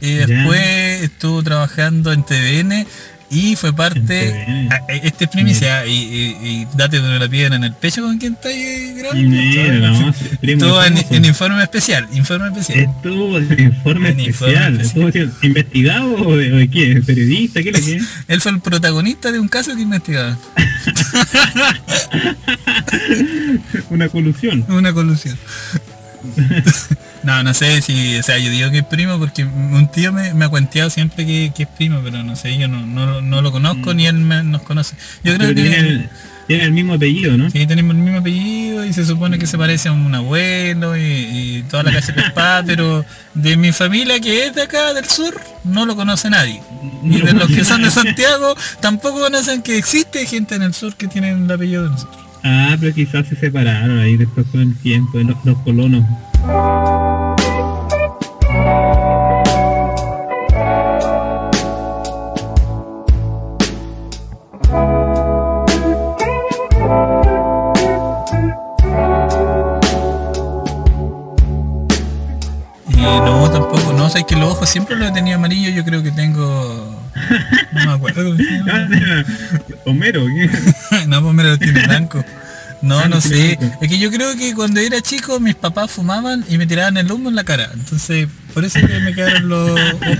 Y 0.00 0.16
Ya. 0.18 0.26
después 0.26 1.02
estuvo 1.02 1.42
trabajando 1.42 2.12
en 2.12 2.24
TVN 2.24 2.86
Y 3.34 3.56
fue 3.56 3.72
parte, 3.72 4.30
eh, 4.30 4.68
este 5.02 5.24
es 5.24 5.30
primicia, 5.30 5.84
y, 5.86 5.90
y, 5.90 6.46
y 6.46 6.68
date 6.76 7.00
de 7.00 7.18
la 7.18 7.28
piedra 7.28 7.56
en 7.56 7.64
el 7.64 7.72
pecho 7.72 8.02
con 8.02 8.16
quien 8.16 8.34
está 8.34 8.48
ahí 8.48 8.94
grabando. 8.96 10.14
Estuvo 10.40 10.84
en, 10.84 11.24
informe 11.24 11.60
especial, 11.64 12.06
informe 12.12 12.46
especial. 12.46 12.88
Estuvo 12.96 13.38
en 13.38 13.60
informe 13.60 14.10
En 14.10 14.20
informe 14.20 14.28
especial. 14.28 14.74
especial. 14.74 14.80
¿Estuvo 14.80 15.10
siendo 15.10 15.34
investigado 15.42 16.14
o 16.14 16.36
de, 16.36 16.70
qué? 16.70 17.02
¿Periodista? 17.04 17.60
¿Qué 17.60 17.72
que 17.72 17.96
es? 17.96 18.04
Él 18.28 18.40
fue 18.40 18.52
el 18.52 18.60
protagonista 18.60 19.32
de 19.32 19.40
un 19.40 19.48
caso 19.48 19.74
que 19.74 19.82
investigaba. 19.82 20.38
Una 23.90 24.08
colusión. 24.08 24.64
Una 24.68 24.92
colusión. 24.92 25.36
no, 27.24 27.42
no 27.42 27.54
sé 27.54 27.80
si, 27.82 28.16
o 28.16 28.22
sea, 28.22 28.38
yo 28.38 28.50
digo 28.50 28.70
que 28.70 28.78
es 28.78 28.84
primo 28.84 29.18
porque 29.18 29.44
un 29.44 29.88
tío 29.90 30.12
me, 30.12 30.34
me 30.34 30.44
ha 30.44 30.48
cuenteado 30.48 30.90
siempre 30.90 31.24
que, 31.26 31.52
que 31.56 31.62
es 31.64 31.68
primo, 31.68 32.00
pero 32.04 32.22
no 32.22 32.36
sé, 32.36 32.56
yo 32.58 32.68
no, 32.68 32.84
no, 32.86 33.20
no 33.20 33.42
lo 33.42 33.50
conozco 33.52 33.94
ni 33.94 34.06
él 34.06 34.14
me- 34.16 34.42
nos 34.44 34.62
conoce. 34.62 34.94
Yo 35.22 35.34
creo 35.34 35.50
Mm. 35.50 35.54
Pero 35.54 35.54
que 35.54 35.62
tiene 35.62 35.78
el, 35.78 36.08
tiene 36.46 36.64
el 36.64 36.72
mismo 36.72 36.94
apellido, 36.94 37.36
¿no? 37.38 37.48
sí, 37.50 37.66
tenemos 37.66 37.96
el 37.96 38.02
mismo 38.02 38.18
apellido 38.18 38.84
y 38.84 38.92
se 38.92 39.06
supone 39.06 39.38
que 39.38 39.46
se 39.46 39.56
parece 39.56 39.88
a 39.88 39.92
un 39.92 40.14
abuelo 40.14 40.94
y, 40.96 41.00
y 41.02 41.64
toda 41.70 41.82
la 41.84 41.92
calle 41.92 42.12
de 42.12 42.20
espada, 42.20 42.62
pero 42.66 43.04
de 43.34 43.56
mi 43.56 43.72
familia 43.72 44.20
que 44.20 44.46
es 44.46 44.54
de 44.54 44.62
acá 44.62 44.92
del 44.92 45.06
sur 45.06 45.40
no 45.64 45.86
lo 45.86 45.96
conoce 45.96 46.28
nadie. 46.28 46.60
Y 47.02 47.20
de 47.22 47.32
los 47.32 47.48
que 47.48 47.64
son 47.64 47.82
de 47.82 47.90
Santiago 47.90 48.54
tampoco 48.80 49.20
conocen 49.20 49.62
que 49.62 49.78
existe 49.78 50.26
gente 50.26 50.54
en 50.56 50.62
el 50.62 50.74
sur 50.74 50.94
que 50.96 51.08
tiene 51.08 51.30
el 51.30 51.50
apellido 51.50 51.84
de 51.84 51.90
nosotros. 51.90 52.22
Ah, 52.46 52.76
pero 52.78 52.94
quizás 52.94 53.26
se 53.26 53.36
separaron 53.36 53.98
ahí 54.00 54.18
después 54.18 54.46
con 54.52 54.60
el 54.60 54.76
tiempo, 54.76 55.18
los, 55.20 55.36
los 55.46 55.56
colonos. 55.60 56.04
Sé 74.18 74.24
que 74.26 74.34
los 74.36 74.52
ojos 74.52 74.68
siempre 74.68 74.96
los 74.96 75.08
he 75.08 75.12
tenido 75.12 75.36
amarillos, 75.36 75.74
yo 75.74 75.84
creo 75.84 76.02
que 76.02 76.10
tengo... 76.10 77.00
No 77.72 77.84
me 77.86 77.92
acuerdo. 77.92 78.24
cómo 78.24 78.36
se 78.36 78.44
llama. 78.44 79.24
Homero, 79.86 80.24
¿qué? 80.26 81.06
no, 81.06 81.22
pues 81.22 81.34
me 81.34 81.44
lo 81.44 81.58
tiene 81.58 81.82
blanco. 81.86 82.24
No, 82.82 82.98
Ah, 82.98 83.08
no 83.08 83.20
sé. 83.20 83.58
Es 83.80 83.88
que 83.88 83.98
yo 83.98 84.10
creo 84.10 84.36
que 84.36 84.54
cuando 84.54 84.80
era 84.80 85.00
chico 85.00 85.40
mis 85.40 85.54
papás 85.54 85.90
fumaban 85.90 86.44
y 86.50 86.58
me 86.58 86.66
tiraban 86.66 86.96
el 86.98 87.10
humo 87.10 87.28
en 87.30 87.36
la 87.36 87.44
cara. 87.44 87.70
Entonces, 87.72 88.28
por 88.52 88.64
eso 88.64 88.78
que 88.80 88.98
me 89.00 89.14
quedaron 89.14 89.48
los 89.48 89.70
ojos, 89.70 90.18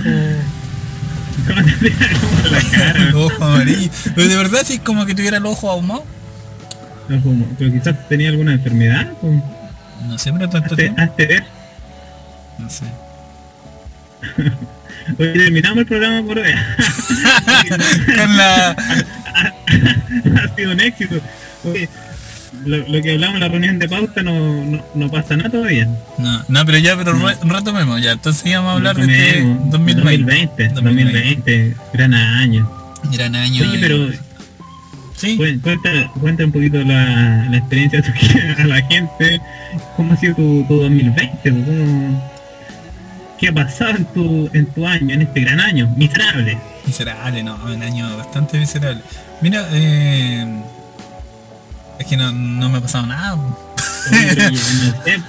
los 3.11 3.31
ojos 3.31 3.41
amarillos. 3.41 3.91
Pero 4.15 4.27
de 4.27 4.35
verdad, 4.35 4.61
si 4.65 4.73
es 4.75 4.79
como 4.79 5.05
que 5.05 5.13
tuviera 5.13 5.39
los 5.39 5.53
ojos 5.53 5.69
ahumados. 5.71 6.03
No, 7.07 7.21
como- 7.21 7.45
pero 7.59 7.71
quizás 7.71 8.07
tenía 8.09 8.29
alguna 8.29 8.53
enfermedad. 8.53 9.11
pues. 9.21 9.33
No 10.07 10.17
sé, 10.17 10.31
pero 10.33 10.49
tanto 10.49 10.75
hazte 10.97 11.27
ver. 11.27 11.45
No 12.57 12.69
sé. 12.69 12.85
Hoy 15.19 15.33
terminamos 15.33 15.77
el 15.79 15.85
programa 15.85 16.25
por 16.27 16.39
hoy. 16.39 16.51
Con 18.17 18.37
la... 18.37 18.69
ha 20.43 20.55
sido 20.55 20.71
un 20.71 20.79
éxito. 20.79 21.15
Oye, 21.63 21.87
lo, 22.65 22.77
lo 22.87 23.01
que 23.03 23.11
hablamos 23.13 23.35
en 23.35 23.41
la 23.41 23.47
reunión 23.49 23.77
de 23.79 23.87
pauta 23.89 24.23
no, 24.23 24.63
no, 24.65 24.83
no 24.95 25.11
pasa 25.11 25.37
nada 25.37 25.49
todavía. 25.49 25.87
No, 26.17 26.43
no, 26.47 26.65
pero 26.65 26.77
ya, 26.79 26.95
pero 26.97 27.13
re- 27.13 27.37
retomemos 27.43 28.01
ya. 28.01 28.13
Entonces 28.13 28.45
íbamos 28.47 28.71
a 28.71 28.73
hablar 28.75 28.95
de 28.95 29.03
este 29.03 29.31
Retomemos. 29.33 29.71
2020. 29.71 30.67
2020, 30.69 30.69
2020, 30.81 31.75
gran 31.93 32.13
año. 32.13 32.71
Gran 33.13 33.35
año. 33.35 33.63
Oye, 33.69 33.77
pero 33.79 34.09
Sí. 35.17 35.37
cuen- 35.37 35.61
cuenta, 35.61 36.11
cuenta 36.19 36.45
un 36.45 36.51
poquito 36.51 36.77
la, 36.83 37.45
la 37.49 37.57
experiencia 37.57 38.01
a 38.57 38.65
la 38.65 38.81
gente. 38.87 39.39
¿Cómo 39.95 40.13
ha 40.13 40.17
sido 40.17 40.35
tu, 40.35 40.65
tu 40.67 40.75
2020? 40.81 41.49
¿Cómo, 41.51 42.34
¿Qué 43.39 43.49
ha 43.49 43.53
pasado 43.53 43.91
en 43.91 44.05
tu, 44.05 44.49
en 44.53 44.65
tu 44.67 44.87
año, 44.87 45.13
en 45.13 45.21
este 45.23 45.41
gran 45.41 45.59
año? 45.59 45.87
Miserable. 45.97 46.57
Miserable, 46.85 47.43
no, 47.43 47.55
un 47.65 47.81
año 47.83 48.15
bastante 48.17 48.57
miserable. 48.59 49.01
Mira, 49.41 49.67
eh, 49.71 50.61
es 51.99 52.05
que 52.07 52.15
no, 52.17 52.31
no 52.31 52.69
me 52.69 52.77
ha 52.77 52.81
pasado 52.81 53.05
nada. 53.07 53.37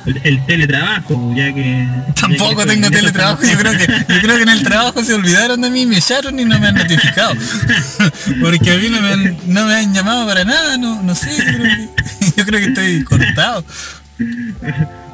El, 0.06 0.20
el 0.22 0.44
teletrabajo, 0.46 1.32
ya 1.34 1.52
que... 1.54 1.88
Tampoco 2.20 2.60
ya 2.62 2.66
que- 2.66 2.72
tengo 2.74 2.90
teletrabajo, 2.90 3.42
yo 3.42 3.58
creo 3.58 3.72
que 3.72 3.86
yo 3.86 4.20
creo 4.20 4.36
que 4.36 4.42
en 4.42 4.48
el 4.50 4.62
trabajo 4.62 5.02
se 5.02 5.14
olvidaron 5.14 5.60
de 5.62 5.70
mí, 5.70 5.86
me 5.86 5.96
echaron 5.96 6.38
y 6.38 6.44
no 6.44 6.58
me 6.60 6.66
han 6.68 6.74
notificado. 6.74 7.34
Porque 8.40 8.70
a 8.72 8.76
mí 8.76 8.88
no 8.90 9.00
me 9.00 9.12
han, 9.12 9.36
no 9.46 9.64
me 9.66 9.74
han 9.76 9.94
llamado 9.94 10.26
para 10.26 10.44
nada, 10.44 10.76
no, 10.76 11.02
no 11.02 11.14
sé, 11.14 11.34
yo 11.36 11.44
creo 11.44 11.62
que, 11.64 11.88
yo 12.36 12.44
creo 12.44 12.60
que 12.60 12.66
estoy 12.66 13.04
cortado. 13.04 13.64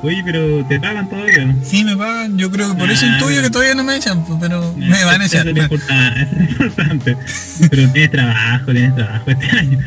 Oye, 0.03 0.23
pero 0.25 0.65
te 0.67 0.79
pagan 0.81 1.09
todavía, 1.09 1.45
¿no? 1.45 1.57
Sí 1.65 1.85
me 1.85 1.97
pagan, 1.97 2.37
yo 2.39 2.51
creo 2.51 2.69
que 2.73 2.79
por 2.79 2.91
eso 2.91 3.05
Ah, 3.07 3.15
intuyo 3.15 3.43
que 3.43 3.51
todavía 3.51 3.75
no 3.75 3.85
me 3.85 3.97
echan, 3.97 4.25
pues, 4.25 4.39
pero 4.41 4.75
me 4.77 5.05
van 5.05 5.21
a 5.21 5.25
Eso 5.27 5.37
echar. 5.39 5.49
es 5.49 5.57
eso 5.57 5.67
es 5.67 6.51
importante. 6.61 7.17
Pero 7.71 7.89
tienes 7.91 8.11
trabajo, 8.11 8.73
tienes 8.73 8.95
trabajo 8.95 9.31
este 9.31 9.57
año. 9.57 9.79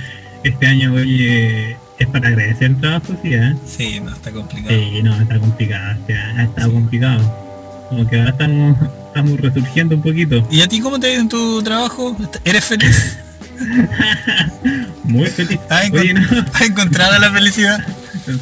Este 0.44 0.68
año, 0.68 0.94
oye, 0.94 1.78
es 1.98 2.08
para 2.08 2.28
agradecer 2.30 2.68
el 2.68 2.80
trabajo, 2.80 3.16
sí, 3.24 3.34
¿eh? 3.34 3.56
Sí, 3.66 4.00
no, 4.00 4.14
está 4.14 4.32
complicado. 4.32 4.76
Sí, 4.78 5.02
no, 5.04 5.16
está 5.22 5.40
complicado, 5.40 5.92
este 6.00 6.14
año, 6.18 6.40
ha 6.40 6.44
estado 6.44 6.72
complicado. 6.74 7.46
Como 7.90 8.08
que 8.10 8.18
ahora 8.20 8.32
estamos, 8.32 8.78
estamos 9.08 9.40
resurgiendo 9.40 9.96
un 9.96 10.02
poquito. 10.02 10.48
¿Y 10.52 10.62
a 10.62 10.68
ti 10.68 10.80
cómo 10.82 11.00
te 11.00 11.08
ha 11.08 11.12
ido 11.14 11.22
en 11.22 11.30
tu 11.30 11.62
trabajo? 11.64 12.18
¿Eres 12.44 12.66
feliz? 12.66 13.18
Muy 15.04 15.28
feliz. 15.28 15.60
¿Has, 15.70 15.92
Oye, 15.92 16.14
encont- 16.14 16.32
no, 16.32 16.46
has 16.54 16.62
encontrado 16.62 17.20
la 17.20 17.32
felicidad? 17.32 17.86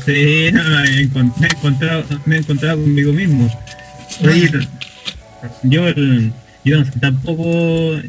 Sí, 0.05 0.51
me, 0.51 0.89
he 0.89 1.07
encont- 1.09 1.35
me 1.37 1.47
he 1.47 1.51
encontrado, 1.51 2.03
me 2.25 2.35
he 2.35 2.39
encontrado 2.39 2.81
conmigo 2.81 3.13
mismo. 3.13 3.49
Oye, 4.23 4.49
yo, 5.63 5.87
el- 5.87 6.31
yo 6.63 6.79
no 6.79 6.85
sé 6.85 6.91
tampoco, 6.99 7.99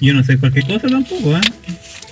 yo 0.00 0.14
no 0.14 0.22
sé 0.24 0.38
cualquier 0.38 0.66
cosa 0.66 0.88
tampoco, 0.88 1.34
¿ah? 1.36 1.40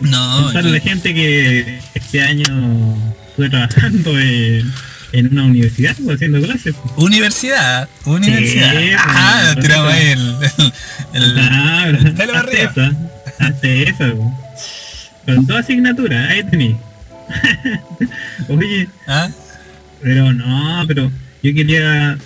No, 0.01 0.45
Pensar 0.45 0.65
yo- 0.65 0.71
de 0.73 0.81
gente 0.81 1.15
que 1.15 1.79
este 1.95 2.23
año 2.23 2.97
estuve 3.31 3.51
trabajando 3.51 4.19
en, 4.19 4.73
en 5.13 5.27
una 5.33 5.45
universidad 5.45 5.95
pues, 6.05 6.17
haciendo 6.17 6.41
clases. 6.41 6.75
Universidad, 6.97 7.89
universidad. 8.07 8.73
Sí, 8.81 8.91
ah, 8.97 9.51
pues, 9.55 9.67
tiramos 9.67 9.93
ahí 9.93 10.07
el, 10.09 10.37
el, 11.15 11.23
el- 11.23 11.39
Ah, 11.39 11.87
hazte 11.89 12.23
arriba. 12.23 12.71
esa, 12.71 12.93
hazte 13.47 13.83
esa, 13.91 14.13
po. 14.13 14.45
Con 15.27 15.47
toda 15.47 15.61
asignatura, 15.61 16.29
ahí 16.29 16.43
tení. 16.45 16.77
Oye, 18.49 18.89
¿ah? 19.07 19.29
pero 20.03 20.33
no, 20.33 20.85
pero 20.87 21.11
yo 21.43 21.55
quería 21.55 22.17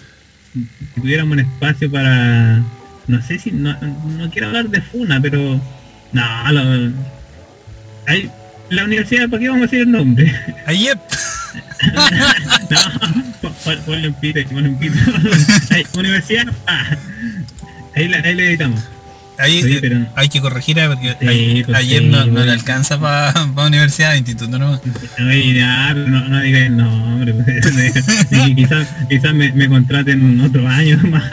que 0.95 1.01
tuviéramos 1.01 1.33
un 1.33 1.41
espacio 1.41 1.91
para 1.91 2.63
no 3.07 3.23
sé 3.23 3.39
si 3.39 3.51
no, 3.51 3.77
no 3.81 4.31
quiero 4.31 4.49
hablar 4.49 4.69
de 4.69 4.81
funa, 4.81 5.21
pero 5.21 5.61
no, 6.13 6.53
lo- 6.53 6.93
hay 8.07 8.31
la 8.71 8.85
universidad, 8.85 9.29
¿para 9.29 9.41
qué 9.41 9.49
vamos 9.49 9.63
a 9.63 9.67
decir 9.67 9.81
el 9.83 9.91
nombre? 9.91 10.35
Ayer. 10.67 10.99
No, 12.71 12.79
pon- 13.43 13.53
pon- 13.65 13.79
ponle 13.85 14.09
un 14.09 14.15
pito, 14.15 14.41
ponle 14.49 14.69
un 14.69 14.79
pito. 14.79 14.95
Universidad, 15.99 16.47
ah, 16.67 16.97
ahí, 17.97 18.09
la, 18.09 18.19
ahí 18.19 18.35
le 18.35 18.47
editamos. 18.49 18.81
Ahí 19.43 19.59
eh, 19.61 19.79
pero- 19.81 20.07
hay 20.17 20.29
que 20.29 20.41
corregir 20.41 20.81
ah, 20.81 20.89
porque 20.89 21.17
Sí, 21.21 21.63
pues 21.65 21.79
ayer 21.79 22.03
sí, 22.03 22.09
no, 22.09 22.25
le 22.27 22.53
alcanza 22.53 22.99
para 23.01 23.33
universidad, 23.67 24.15
instituto 24.15 24.59
no. 24.59 24.81
Oye, 25.19 25.55
ya, 25.55 25.95
no, 25.95 26.29
no 26.29 26.41
digas 26.41 26.63
el 26.63 26.77
nombre. 26.77 27.35
pues, 27.35 27.67
quizás 28.57 28.89
quizás 29.09 29.35
me, 29.35 29.53
me 29.53 29.69
contraten 29.69 30.41
otro 30.41 30.69
año 30.69 30.99
más. 31.11 31.25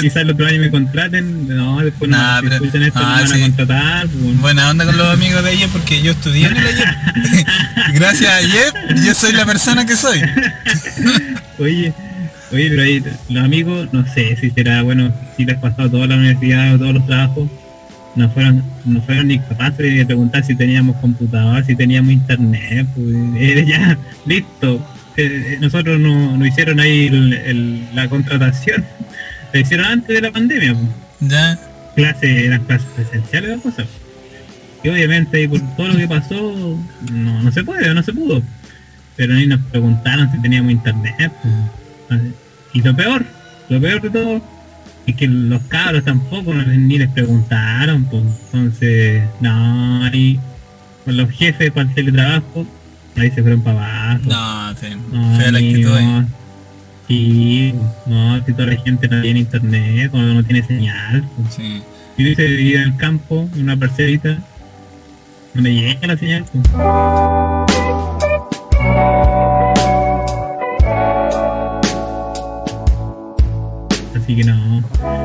Quizás 0.00 0.16
el 0.22 0.30
otro 0.30 0.46
año 0.46 0.58
me 0.60 0.70
contraten. 0.70 1.48
No, 1.48 1.80
después 1.80 2.10
Nah, 2.10 2.36
no, 2.36 2.40
si 2.40 2.42
pero- 2.48 2.54
escuchan 2.56 2.82
esto 2.82 2.98
ah, 3.02 3.16
me 3.22 3.28
van 3.30 3.32
a 3.42 3.44
contratar. 3.46 4.06
pues. 4.08 4.40
Buena 4.40 4.70
onda 4.70 4.84
con 4.86 4.96
los 4.96 5.08
amigos 5.12 5.42
de 5.44 5.50
ayer 5.50 5.68
porque 5.70 6.02
yo 6.02 6.12
estudié 6.12 6.46
en 6.46 6.56
el 6.56 6.66
ayer. 6.66 6.88
Gracias 8.00 8.30
a 8.30 8.36
ayer 8.36 8.72
yo 9.04 9.14
soy 9.14 9.32
la 9.32 9.44
persona 9.44 9.84
que 9.86 9.94
soy. 9.96 10.18
Oye, 11.58 11.92
oye, 12.52 12.68
pero 12.70 12.82
ahí 12.82 13.04
los 13.28 13.44
amigos, 13.44 13.88
no 13.92 14.06
sé 14.14 14.34
si 14.36 14.50
será 14.50 14.82
bueno 14.82 15.12
si 15.36 15.44
les 15.44 15.58
pasó 15.58 15.90
toda 15.90 16.06
la 16.06 16.16
universidad 16.16 16.74
o 16.74 16.78
todos 16.78 16.94
los 16.94 17.06
trabajos, 17.06 17.48
no 18.16 18.30
fueron, 18.30 18.64
no 18.86 19.02
fueron 19.02 19.28
ni 19.28 19.38
capaces 19.38 19.94
de 19.94 20.06
preguntar 20.06 20.42
si 20.44 20.54
teníamos 20.54 20.96
computador, 20.96 21.62
si 21.66 21.76
teníamos 21.76 22.12
internet, 22.12 22.86
pues 22.94 23.06
eh, 23.36 23.64
ya, 23.68 23.98
listo. 24.24 24.76
Eh, 25.18 25.22
eh, 25.54 25.58
nosotros 25.60 26.00
no- 26.00 26.36
nos 26.38 26.48
hicieron 26.48 26.80
ahí 26.80 27.08
el- 27.08 27.34
el- 27.34 27.84
la 27.94 28.08
contratación, 28.08 28.86
la 29.52 29.60
hicieron 29.60 29.86
antes 29.86 30.08
de 30.16 30.20
la 30.22 30.32
pandemia, 30.32 30.72
pues. 30.74 31.30
Ya. 31.30 31.58
clases, 31.94 32.44
eran 32.44 32.64
clases 32.64 32.86
presenciales 32.96 33.58
o 33.58 33.60
cosas. 33.60 33.86
Y 34.82 34.88
obviamente 34.88 35.36
ahí 35.36 35.48
por 35.48 35.60
todo 35.76 35.88
lo 35.88 35.96
que 35.96 36.08
pasó, 36.08 36.78
no, 37.12 37.42
no 37.42 37.52
se 37.52 37.62
puede, 37.64 37.92
no 37.94 38.02
se 38.02 38.12
pudo. 38.12 38.42
Pero 39.16 39.34
ahí 39.34 39.46
nos 39.46 39.60
preguntaron 39.60 40.30
si 40.32 40.40
teníamos 40.40 40.72
internet. 40.72 41.32
pues. 42.08 42.20
Y 42.72 42.80
lo 42.82 42.94
peor, 42.96 43.24
lo 43.68 43.80
peor 43.80 44.00
de 44.00 44.10
todo, 44.10 44.42
es 45.06 45.16
que 45.16 45.26
los 45.26 45.60
cabros 45.64 46.04
tampoco 46.04 46.54
ni 46.54 46.98
les 46.98 47.08
preguntaron, 47.10 48.04
pues. 48.04 48.22
Entonces, 48.52 49.22
no, 49.40 50.04
ahí 50.04 50.38
con 51.04 51.16
los 51.16 51.30
jefes 51.30 51.70
para 51.72 51.88
el 51.88 51.94
teletrabajo, 51.94 52.66
ahí 53.16 53.30
se 53.30 53.42
fueron 53.42 53.62
para 53.62 54.12
abajo. 54.12 54.28
No, 54.30 54.74
sí, 54.76 54.86
No, 55.12 55.36
fea 55.38 55.52
la 55.52 55.58
actitud 55.58 55.92
ahí. 55.94 56.04
no. 56.06 56.26
Sí, 57.08 57.74
no, 58.06 58.44
si 58.46 58.52
toda 58.52 58.66
la 58.66 58.76
gente 58.76 59.08
no 59.08 59.20
tiene 59.20 59.40
internet, 59.40 60.10
cuando 60.12 60.32
no 60.34 60.44
tiene 60.44 60.62
señal. 60.66 61.24
pues. 61.36 61.54
Sí. 61.54 61.82
Si 62.16 62.22
hubiese 62.22 62.46
vivido 62.46 62.82
en 62.82 62.88
el 62.92 62.96
campo, 62.96 63.48
en 63.56 63.62
una 63.62 63.76
parcelita, 63.76 64.38
no 65.54 65.62
me 65.62 65.72
llega 65.74 66.06
la 66.06 66.16
señal. 66.16 66.44
Así 74.16 74.36
que 74.36 74.44
no. 74.44 74.82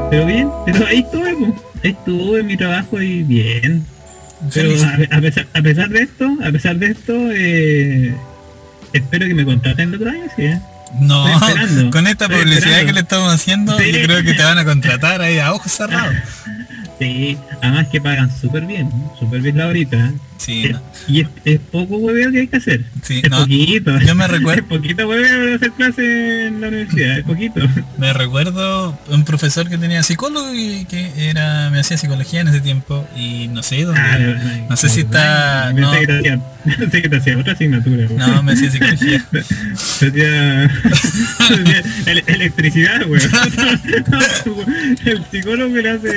Pero 0.09 0.25
bien, 0.25 0.49
pero 0.65 0.85
ahí 0.87 0.99
estuve, 0.99 1.35
pues. 1.35 1.51
ahí 1.83 1.91
estuve 1.91 2.39
en 2.41 2.47
mi 2.47 2.57
trabajo 2.57 3.01
y 3.01 3.23
bien. 3.23 3.85
Pero 4.53 4.69
a, 4.83 5.17
a 5.17 5.21
pesar, 5.21 5.47
a 5.53 5.61
pesar 5.61 5.89
de 5.89 6.01
esto, 6.03 6.37
a 6.45 6.51
pesar 6.51 6.75
de 6.77 6.87
esto, 6.87 7.13
eh, 7.31 8.15
espero 8.93 9.27
que 9.27 9.33
me 9.33 9.45
contraten 9.45 9.89
el 9.89 9.95
otro 9.95 10.09
año, 10.09 10.23
sí, 10.35 10.43
¿eh? 10.43 10.59
No, 10.99 11.25
con 11.91 12.07
esta 12.07 12.25
estoy 12.25 12.39
publicidad 12.43 12.55
esperando. 12.79 12.85
que 12.87 12.93
le 12.93 12.99
estamos 13.01 13.33
haciendo, 13.33 13.77
Sí. 13.77 13.91
yo 13.91 14.03
creo 14.03 14.23
que 14.23 14.33
te 14.33 14.43
van 14.43 14.57
a 14.59 14.65
contratar 14.65 15.21
ahí 15.21 15.39
a 15.39 15.51
ojos 15.53 15.71
cerrados. 15.71 16.13
Sí, 16.99 17.37
además 17.61 17.87
que 17.91 17.99
pagan 18.01 18.31
súper 18.35 18.65
bien, 18.65 18.89
súper 19.19 19.41
bien 19.41 19.57
la 19.57 19.67
horita. 19.67 20.11
Sí, 20.37 20.65
Es- 20.65 20.71
no. 20.73 20.81
Y 21.07 21.21
es, 21.21 21.27
es 21.45 21.59
poco 21.59 21.97
hueveo 21.97 22.31
que 22.31 22.39
hay 22.41 22.47
que 22.47 22.57
hacer. 22.57 22.83
Sí, 23.03 23.21
es 23.23 23.29
no, 23.29 23.39
poquito. 23.41 23.97
yo 23.99 24.15
me 24.15 24.27
recuerdo- 24.29 24.61
Es 24.61 24.67
poquito 24.67 25.07
hueveo 25.07 25.45
de 25.45 25.55
hacer 25.55 25.71
clase 25.71 26.47
en 26.47 26.61
la 26.61 26.67
universidad, 26.69 27.19
es 27.19 27.23
poquito. 27.25 27.61
Me 27.97 28.11
recuerdo 28.13 28.97
un 29.09 29.23
profesor 29.23 29.69
que 29.69 29.77
tenía 29.77 30.03
psicólogo 30.03 30.53
y 30.53 30.85
que 30.85 31.29
era 31.29 31.69
me 31.69 31.79
hacía 31.79 31.97
psicología 31.97 32.41
en 32.41 32.49
ese 32.49 32.59
tiempo 32.61 33.07
y 33.15 33.47
no 33.47 33.63
sé 33.63 33.83
dónde. 33.83 34.01
Ah, 34.01 34.65
no 34.69 34.77
sé 34.77 34.89
si 34.89 35.01
está- 35.01 35.71
no. 35.73 35.91
que 35.91 36.05
te 36.07 36.17
hacía, 36.19 36.39
pensé 36.77 37.01
que 37.01 37.09
te 37.09 37.15
hacía 37.17 37.37
otra 37.37 37.53
asignatura. 37.53 38.05
güey. 38.07 38.17
No, 38.19 38.43
me 38.43 38.53
hacía 38.53 38.71
psicología. 38.71 39.25
Hacía, 39.95 40.69
electricidad, 42.27 43.05
güey. 43.07 43.21
El 45.05 45.23
psicólogo 45.31 45.75
le 45.75 45.89
hace, 45.89 46.09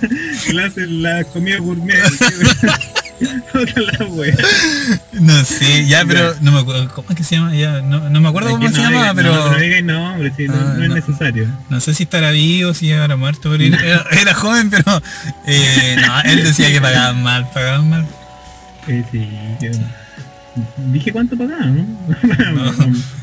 le 0.52 0.86
la 0.86 1.24
comida 1.24 1.58
gourmet. 1.58 1.94
No 5.12 5.44
sé, 5.44 5.86
ya, 5.86 6.04
pero 6.04 6.34
no 6.40 6.50
me 6.50 6.58
acuerdo 6.58 6.88
cómo 6.92 7.08
es 7.10 7.16
que 7.16 7.22
se 7.24 7.36
llama, 7.36 7.54
ya, 7.54 7.80
no, 7.80 8.10
no 8.10 8.20
me 8.20 8.28
acuerdo 8.28 8.50
cómo 8.50 8.68
se 8.68 8.78
no 8.82 8.90
diga- 8.90 9.12
pero 9.14 9.32
No, 9.32 9.54
sí, 10.36 10.46
Ah, 10.50 10.74
no 10.76 10.84
es 10.84 10.90
necesario. 10.90 11.46
no 11.70 11.80
sé 11.80 11.94
si 11.94 12.02
estará 12.02 12.30
vivo, 12.32 12.74
si 12.74 12.92
habrá 12.92 13.16
muerto, 13.16 13.50
pero 13.50 13.62
era, 13.62 13.78
era- 13.80 14.06
era 14.20 14.34
joven, 14.34 14.70
pero 14.70 15.00
eh, 15.46 15.96
no, 16.04 16.20
él 16.22 16.42
decía 16.42 16.72
que 16.72 16.80
pagaban 16.80 17.22
mal, 17.22 17.48
pagaban 17.52 17.90
mal. 17.90 18.06
Eh, 18.88 19.04
sí, 19.12 19.28
yo- 19.60 19.70
Dije 20.92 21.12
cuánto 21.12 21.36
pagaba, 21.36 21.64
¿no? 21.64 21.86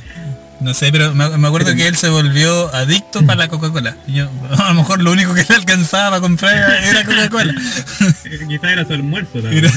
No 0.60 0.74
sé, 0.74 0.92
pero 0.92 1.13
me, 1.16 1.38
me 1.38 1.48
acuerdo 1.48 1.74
que 1.74 1.88
él 1.88 1.96
se 1.96 2.10
volvió 2.10 2.74
adicto 2.75 3.25
para 3.25 3.38
la 3.38 3.48
Coca-Cola. 3.48 3.96
Y 4.08 4.13
Yo, 4.16 4.30
a 4.58 4.68
lo 4.70 4.74
mejor 4.74 5.01
lo 5.01 5.12
único 5.12 5.34
que 5.34 5.46
le 5.48 5.56
alcanzaba 5.56 6.18
a 6.18 6.22
comprar 6.22 6.82
era, 6.84 7.06
Coca-Cola. 7.06 7.54
Quizás 8.48 8.72
era 8.72 8.86
su 8.86 8.94
almuerzo 8.94 9.39
también. 9.42 9.72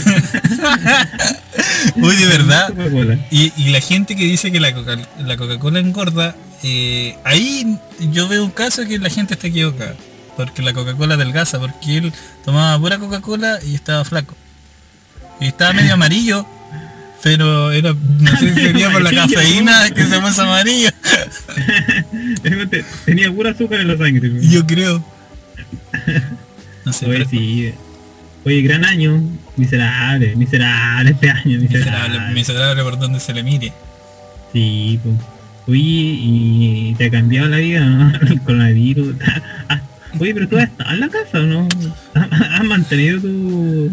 Uy, 1.97 2.17
de 2.17 2.27
verdad. 2.27 2.73
Y, 3.31 3.53
y 3.57 3.71
la 3.71 3.81
gente 3.81 4.17
que 4.17 4.25
dice 4.25 4.51
que 4.53 4.61
la 4.61 4.75
Coca- 4.75 4.99
la 5.19 5.37
Coca-Cola 5.37 5.79
engorda, 5.79 6.35
eh, 6.62 7.17
ahí 7.25 7.79
yo 8.11 8.29
veo 8.29 8.45
un 8.45 8.51
caso 8.51 8.85
que 8.87 8.99
la 8.99 9.09
gente 9.11 9.35
está 9.35 9.47
equivocada. 9.47 9.95
Porque 10.37 10.62
la 10.62 10.73
Coca-Cola 10.73 11.15
adelgaza, 11.15 11.59
porque 11.59 11.99
él 11.99 12.12
tomaba 12.45 12.79
pura 12.79 12.99
Coca-Cola 12.99 13.59
y 13.65 13.75
estaba 13.75 14.05
flaco. 14.05 14.35
Y 15.41 15.47
estaba 15.47 15.73
medio 15.73 15.95
amarillo, 15.95 16.47
pero 17.23 17.71
era, 17.73 17.95
no 17.95 18.37
sé 18.38 18.55
si 18.55 18.61
sería 18.61 18.91
por 18.91 19.02
la 19.02 19.11
cafeína 19.12 19.91
que 19.91 20.05
se 20.05 20.21
puso 20.21 20.43
amarillo. 20.43 20.91
Te- 22.70 22.85
Tenía 23.05 23.33
pura 23.33 23.51
azúcar 23.51 23.81
en 23.81 23.88
la 23.88 23.96
sangre. 23.96 24.31
Yo 24.42 24.66
creo. 24.66 25.05
No 26.85 26.92
sé, 26.92 27.07
Oye, 27.07 27.25
sí. 27.31 27.73
Oye, 28.44 28.61
gran 28.62 28.85
año. 28.85 29.23
Miserable, 29.57 30.35
miserable 30.35 31.12
este 31.12 31.31
año, 31.31 31.61
miserable. 31.61 31.68
miserable, 32.09 32.35
miserable 32.35 32.83
por 32.83 32.99
donde 32.99 33.20
se 33.20 33.33
le 33.35 33.42
mire. 33.44 33.73
Sí, 34.53 34.99
pues. 35.05 35.14
Oye, 35.68 35.79
y 35.81 36.94
te 36.99 37.05
ha 37.07 37.11
cambiado 37.11 37.46
la 37.49 37.59
vida, 37.59 37.85
¿no? 37.85 38.12
El 38.27 38.40
coronavirus. 38.40 39.14
Oye, 40.18 40.35
pero 40.35 40.49
tú 40.49 40.57
has 40.59 40.64
estado 40.64 40.90
en 40.90 41.01
la 41.01 41.09
casa, 41.09 41.38
¿o 41.38 41.42
no? 41.42 41.68
¿Has 42.14 42.64
mantenido 42.64 43.20
tu, 43.20 43.92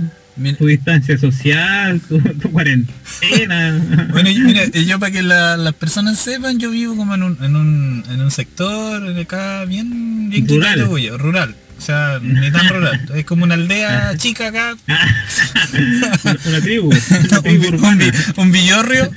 tu 0.57 0.65
distancia 0.67 1.17
social, 1.17 1.99
tu, 2.07 2.19
tu 2.19 2.51
cuarentena? 2.51 4.07
Bueno, 4.11 4.29
y 4.29 4.39
mira, 4.39 4.65
yo 4.67 4.99
para 4.99 5.11
que 5.11 5.21
la- 5.21 5.57
las 5.57 5.73
personas 5.73 6.19
sepan, 6.19 6.59
yo 6.59 6.71
vivo 6.71 6.95
como 6.95 7.15
en 7.15 7.23
un, 7.23 7.37
en 7.43 7.55
un, 7.55 8.03
en 8.09 8.21
un 8.21 8.31
sector 8.31 9.17
acá 9.19 9.65
bien, 9.65 10.29
bien 10.29 10.47
Rural. 10.47 10.73
quitado, 10.75 11.17
rural. 11.17 11.55
O 11.79 11.81
sea, 11.81 12.19
ni 12.21 12.51
tan 12.51 12.67
rural. 12.73 12.99
Es 13.15 13.23
como 13.25 13.45
una 13.45 13.53
aldea 13.55 14.13
chica 14.17 14.47
acá. 14.49 14.75
una 16.45 16.59
tribu, 16.61 16.89
una 17.09 17.37
un, 17.37 17.43
tribu 17.43 17.87
un, 18.35 18.51
villorrio. 18.51 19.09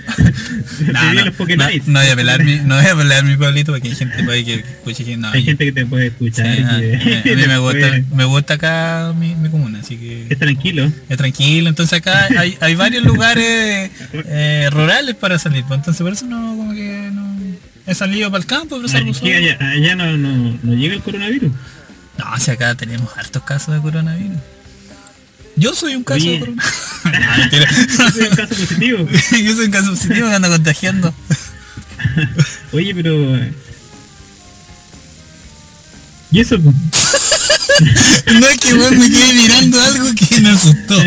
No, 1.87 2.01
voy 2.01 2.09
a 2.09 2.15
pelar 2.17 2.45
mi, 2.45 2.57
no 2.61 2.77
voy 2.77 2.87
a 2.87 2.95
pelar 2.97 3.25
mi 3.25 3.37
pueblito 3.37 3.73
porque 3.73 3.89
hay 3.89 3.95
gente 3.97 4.25
que 4.25 4.55
escuche 4.55 5.05
que 5.05 5.17
no. 5.17 5.29
Hay 5.31 5.43
yo- 5.43 5.47
gente 5.47 5.65
que 5.65 5.73
te 5.73 5.87
puede 5.87 6.07
escuchar. 6.07 6.57
que- 6.57 7.33
a 7.33 7.35
mí 7.37 7.47
me 7.49 7.59
gusta, 7.59 8.01
me 8.15 8.25
gusta 8.25 8.55
acá 8.55 9.13
mi, 9.19 9.35
mi 9.35 9.49
comuna, 9.51 9.81
así 9.81 9.97
que 9.97 10.29
Es 10.31 10.39
tranquilo. 10.39 10.91
es 11.09 11.17
tranquilo. 11.17 11.69
Entonces 11.69 11.99
acá 11.99 12.29
hay, 12.39 12.57
hay 12.61 12.75
varios 12.77 13.03
lugares 13.03 13.91
eh, 14.13 14.69
rurales 14.71 15.17
para 15.17 15.37
salir. 15.41 15.65
pues, 15.67 15.79
entonces 15.79 16.01
por 16.01 16.13
eso 16.13 16.27
no, 16.27 16.57
como 16.57 16.73
que 16.75 17.11
no 17.13 17.37
he 17.89 17.95
salido 17.97 18.31
para 18.31 18.41
el 18.41 18.47
campo, 18.47 18.77
pero 18.77 18.89
salgo 18.89 19.11
allá, 19.21 19.59
allá 19.61 19.97
no, 19.97 20.17
no, 20.17 20.57
no 20.63 20.75
llega 20.75 20.95
el 20.95 21.03
coronavirus. 21.03 21.51
No, 22.31 22.39
si 22.41 22.51
acá 22.51 22.75
tenemos 22.75 23.09
hartos 23.17 23.43
casos 23.43 23.75
de 23.75 23.81
coronavirus. 23.81 24.39
Yo 25.57 25.75
soy 25.75 25.97
un 25.97 26.05
caso 26.05 26.21
Oye. 26.21 26.39
de 26.39 26.41
coronavirus. 26.41 26.65
No. 27.99 28.09
Ese 28.09 28.23
es 28.25 28.31
un 28.31 28.37
caso 28.37 28.55
positivo. 28.55 29.09
Yo 29.45 29.55
soy 29.55 29.65
un 29.67 29.71
caso 29.71 29.91
positivo 29.91 30.29
que 30.29 30.35
anda 30.35 30.49
contagiando. 30.49 31.15
Oye, 32.73 32.95
pero... 32.95 33.37
¿Y 36.31 36.41
eso? 36.41 36.57
No 38.39 38.47
es 38.49 38.59
que 38.59 38.75
weón 38.75 38.99
me 38.99 39.11
quedé 39.11 39.33
mirando 39.33 39.81
algo 39.81 40.07
que 40.15 40.41
me 40.41 40.51
asustó. 40.51 41.03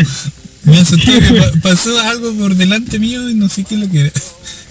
Me 0.64 0.78
asustó 0.78 1.12
que 1.12 1.34
pa- 1.40 1.52
pasó 1.62 1.98
algo 2.00 2.32
por 2.34 2.54
delante 2.54 2.98
mío 2.98 3.28
y 3.30 3.34
no 3.34 3.48
sé 3.48 3.64
qué 3.64 3.76
es 3.76 3.80
lo 3.80 3.88
que 3.90 4.00
era. 4.02 4.12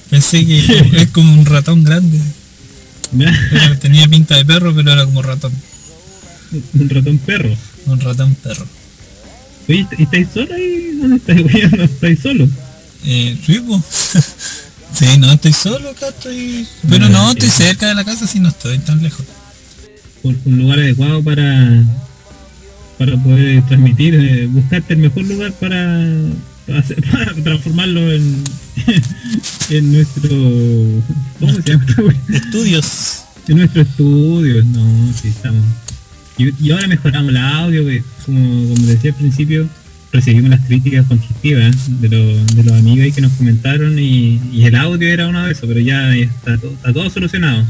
Pensé 0.09 0.45
que 0.45 0.59
es 1.01 1.09
como 1.11 1.33
un 1.33 1.45
ratón 1.45 1.83
grande. 1.83 2.19
Tenía 3.81 4.07
pinta 4.07 4.35
de 4.35 4.45
perro, 4.45 4.73
pero 4.75 4.91
era 4.91 5.05
como 5.05 5.21
ratón. 5.21 5.51
Un 6.73 6.89
ratón 6.89 7.17
perro. 7.19 7.55
Un 7.87 7.99
ratón 7.99 8.35
perro. 8.35 8.65
Oye, 9.67 9.87
¿y 9.97 10.03
estáis 10.03 10.27
solo 10.33 10.53
ahí? 10.53 10.91
¿No, 11.01 11.07
no 11.07 11.15
estáis? 11.15 11.71
¿No 11.71 11.83
estáis 11.83 12.19
solo? 12.19 12.47
Eh, 13.05 13.37
¿sí? 13.45 13.61
Sí, 14.97 15.05
no, 15.19 15.29
estoy 15.33 15.51
solo 15.51 15.89
acá, 15.89 16.07
estoy... 16.07 16.65
Pero 16.87 17.09
no, 17.09 17.31
estoy 17.31 17.49
cerca 17.49 17.89
de 17.89 17.95
la 17.95 18.05
casa, 18.05 18.25
sí, 18.27 18.39
no 18.39 18.47
estoy 18.47 18.77
tan 18.79 19.03
lejos. 19.03 19.25
Un, 20.23 20.39
un 20.45 20.57
lugar 20.57 20.79
adecuado 20.79 21.21
para 21.21 21.83
para 22.97 23.21
poder 23.21 23.61
transmitir, 23.65 24.15
eh, 24.15 24.47
buscarte 24.47 24.93
el 24.93 24.99
mejor 25.01 25.25
lugar 25.25 25.51
para, 25.59 26.01
para, 26.65 26.79
hacer- 26.79 27.03
para 27.11 27.33
transformarlo 27.33 28.09
en, 28.13 28.41
en 29.69 29.91
nuestro 29.91 30.29
¿cómo 31.41 31.53
se 31.53 31.61
llama? 31.63 31.85
Estudios. 32.29 32.85
en 33.49 33.57
nuestro 33.57 33.81
estudio, 33.81 34.63
no, 34.63 35.13
sí 35.21 35.27
estamos. 35.27 35.65
Y, 36.37 36.53
y 36.65 36.71
ahora 36.71 36.87
mejoramos 36.87 37.29
el 37.29 37.37
audio, 37.37 37.85
que 37.85 38.03
como, 38.25 38.69
como 38.73 38.87
decía 38.87 39.11
al 39.11 39.17
principio, 39.17 39.67
recibimos 40.11 40.49
las 40.49 40.65
críticas 40.65 41.05
constructivas 41.07 41.75
de, 42.01 42.09
los- 42.09 42.55
de 42.55 42.63
los 42.63 42.73
amigos 42.73 42.99
ahí 43.05 43.11
que 43.11 43.21
nos 43.21 43.31
comentaron 43.33 43.97
y, 43.99 44.41
y 44.51 44.63
el 44.65 44.75
audio 44.75 45.07
era 45.07 45.27
uno 45.27 45.45
de 45.45 45.51
esos, 45.51 45.65
pero 45.67 45.79
ya, 45.79 46.15
está, 46.15 46.57
todo, 46.57 46.71
está 46.71 46.93
todo 46.93 47.09
solucionado. 47.09 47.63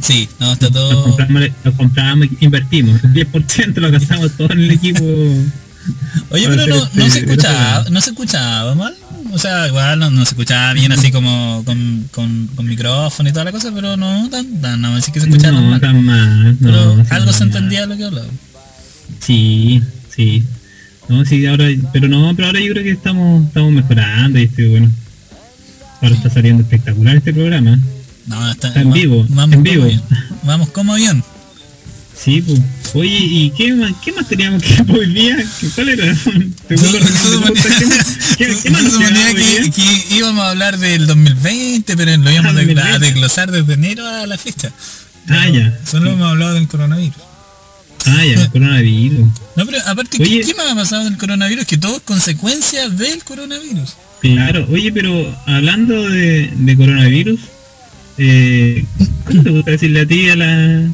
Sí, 0.00 0.28
no, 0.40 0.52
está 0.52 0.66
Nos 0.70 0.74
todo... 0.74 1.04
compramos, 1.04 1.42
nos 1.64 1.74
compramos, 1.74 2.28
invertimos, 2.40 3.02
el 3.04 3.12
10% 3.14 3.74
lo 3.76 3.90
gastamos 3.92 4.32
todo 4.36 4.52
en 4.52 4.58
el 4.60 4.70
equipo. 4.72 5.04
Oye, 6.30 6.46
pero 6.48 6.66
no, 6.66 6.76
no 6.76 7.04
este- 7.04 7.10
se 7.10 7.18
escuchaba, 7.20 7.84
no 7.90 8.00
se 8.00 8.10
escuchaba 8.10 8.74
mal. 8.74 8.94
O 9.34 9.38
sea, 9.38 9.66
igual 9.66 9.98
no, 9.98 10.10
se 10.24 10.30
escuchaba 10.30 10.72
bien 10.74 10.92
así 10.92 11.10
como 11.10 11.62
con, 11.64 12.08
con, 12.12 12.46
con 12.54 12.66
micrófono 12.66 13.28
y 13.28 13.32
toda 13.32 13.44
la 13.44 13.50
cosa, 13.52 13.72
pero 13.74 13.96
no 13.96 14.28
tan, 14.30 14.60
tan 14.60 14.80
no, 14.80 14.94
así 14.94 15.10
que 15.10 15.18
se 15.20 15.26
escuchaba 15.28 15.60
No, 15.60 15.80
tan 15.80 16.04
mal. 16.04 16.56
Pero 16.62 16.96
no, 16.96 17.04
algo 17.10 17.32
se 17.32 17.42
entendía 17.42 17.84
lo 17.86 17.96
que 17.96 18.04
hablaba. 18.04 18.28
Sí, 19.20 19.82
sí. 20.14 20.44
No, 21.08 21.24
sí, 21.24 21.44
ahora, 21.46 21.66
pero 21.92 22.06
no, 22.08 22.32
pero 22.36 22.46
ahora 22.48 22.60
yo 22.60 22.72
creo 22.72 22.84
que 22.84 22.92
estamos, 22.92 23.44
estamos 23.46 23.72
mejorando 23.72 24.38
y 24.38 24.44
este, 24.44 24.68
bueno. 24.68 24.90
Ahora 26.00 26.14
está 26.14 26.30
saliendo 26.30 26.62
espectacular 26.62 27.16
este 27.16 27.32
programa. 27.34 27.78
No, 28.26 28.50
está, 28.50 28.68
Está 28.68 28.80
en 28.82 28.90
va- 28.90 28.94
vivo, 28.94 29.26
Vamos 29.30 29.54
en 29.56 29.62
vivo. 29.62 29.86
Vamos 30.44 30.70
como 30.70 30.92
avión. 30.94 31.22
Sí, 32.24 32.40
pues. 32.42 32.60
Oye, 32.94 33.18
¿y 33.18 33.50
qué 33.50 33.74
más, 33.74 33.92
qué 34.04 34.12
más 34.12 34.26
teníamos 34.28 34.62
que 34.62 34.80
hoy 34.92 35.12
día? 35.12 35.36
¿Cuál 35.74 35.88
era? 35.90 36.04
¿Te 36.68 36.78
Se 36.78 36.86
acuerdas? 36.86 37.10
se 37.10 37.28
suponía, 37.32 37.62
¿Qué- 38.38 38.46
qué 38.46 38.54
se 38.54 38.70
más 38.70 38.82
nos 38.84 38.92
suponía 38.92 39.10
quedaba 39.10 39.28
hoy 39.62 39.70
que, 39.70 39.72
que 39.72 40.14
íbamos 40.14 40.44
a 40.44 40.50
hablar 40.50 40.78
del 40.78 41.06
2020, 41.06 41.96
pero 41.96 42.16
lo 42.16 42.30
íbamos 42.30 42.54
Ah, 42.54 42.58
a 42.58 42.62
desgla- 42.62 42.80
a 42.80 42.92
2020. 42.92 43.06
desglosar 43.06 43.50
desde 43.50 43.74
enero 43.74 44.06
a 44.06 44.26
la 44.26 44.38
fecha. 44.38 44.72
Ah, 45.28 45.48
ya. 45.48 45.78
Solo 45.90 46.10
hemos 46.12 46.30
hablado 46.30 46.54
del 46.54 46.66
coronavirus. 46.68 47.16
Ah, 48.06 48.24
ya, 48.24 48.48
coronavirus. 48.50 49.28
No, 49.56 49.66
pero 49.66 49.78
aparte, 49.86 50.16
¿qué- 50.16 50.22
Oye. 50.24 50.40
¿qué, 50.44 50.54
más 50.54 50.72
ha 50.72 50.74
pasado 50.74 51.04
del 51.04 51.16
coronavirus? 51.16 51.64
Que 51.66 51.76
todo 51.78 51.96
es 51.96 52.02
consecuencia 52.02 52.88
del 52.88 53.22
coronavirus. 53.22 53.94
Claro, 54.20 54.66
oye, 54.72 54.90
pero 54.92 55.36
hablando 55.46 56.08
de, 56.08 56.50
de 56.56 56.76
coronavirus, 56.76 57.38
eh, 58.18 58.84
¿cómo 59.26 59.42
te 59.42 59.50
gusta 59.50 59.70
decirle 59.72 60.00
a 60.00 60.06
ti 60.06 60.28
a 60.30 60.36
la 60.36 60.88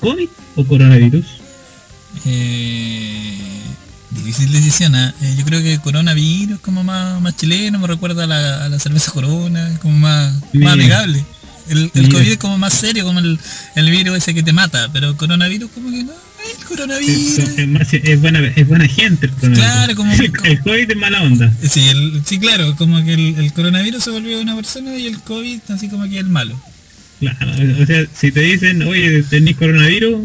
COVID 0.00 0.28
o 0.56 0.64
coronavirus? 0.66 1.24
Eh, 2.24 3.38
difícil 4.10 4.50
decisión, 4.52 4.94
¿ah? 4.94 5.14
Eh, 5.22 5.34
yo 5.38 5.44
creo 5.44 5.62
que 5.62 5.78
coronavirus 5.78 6.60
como 6.60 6.82
más, 6.84 7.20
más 7.20 7.36
chileno, 7.36 7.78
me 7.78 7.86
recuerda 7.86 8.24
a 8.24 8.26
la, 8.26 8.64
a 8.64 8.68
la 8.68 8.78
cerveza 8.78 9.12
corona, 9.12 9.78
como 9.82 9.98
más, 9.98 10.34
Mira. 10.52 10.64
más 10.66 10.74
amigable. 10.74 11.24
El, 11.68 11.90
el. 11.94 12.08
COVID 12.12 12.28
es 12.28 12.38
como 12.38 12.56
más 12.58 12.74
serio, 12.74 13.04
como 13.04 13.18
el, 13.18 13.38
el 13.74 13.90
virus 13.90 14.18
ese 14.18 14.34
que 14.34 14.42
te 14.42 14.52
mata, 14.52 14.88
pero 14.92 15.16
coronavirus 15.16 15.68
como 15.72 15.90
que 15.90 16.04
no, 16.04 16.12
el 16.12 16.64
coronavirus. 16.64 17.38
Es, 17.38 17.58
es 17.58 17.68
más- 17.68 17.92
es 17.92 18.20
buena, 18.20 18.38
es 18.40 18.68
buena 18.68 18.86
gente 18.86 19.26
el 19.26 19.32
coronavirus. 19.32 19.64
Claro, 19.66 19.94
como- 19.96 20.12
el, 20.12 20.32
el 20.44 20.60
COVID 20.62 20.90
es 20.92 20.96
mala 20.96 21.22
onda. 21.22 21.52
Sí, 21.68 21.90
sí, 22.24 22.38
claro, 22.38 22.76
como 22.76 23.02
que 23.04 23.14
el, 23.14 23.34
el 23.38 23.52
coronavirus 23.52 24.04
se 24.04 24.10
volvió 24.10 24.40
una 24.40 24.54
persona 24.54 24.96
y 24.96 25.06
el 25.06 25.18
COVID 25.20 25.58
así 25.70 25.88
como 25.88 26.04
que 26.08 26.18
el 26.18 26.26
malo. 26.28 26.58
Claro, 27.20 27.52
o 27.82 27.86
sea, 27.86 28.04
si 28.14 28.30
te 28.30 28.40
dicen, 28.40 28.82
oye, 28.82 29.22
tenés 29.22 29.56
coronavirus, 29.56 30.20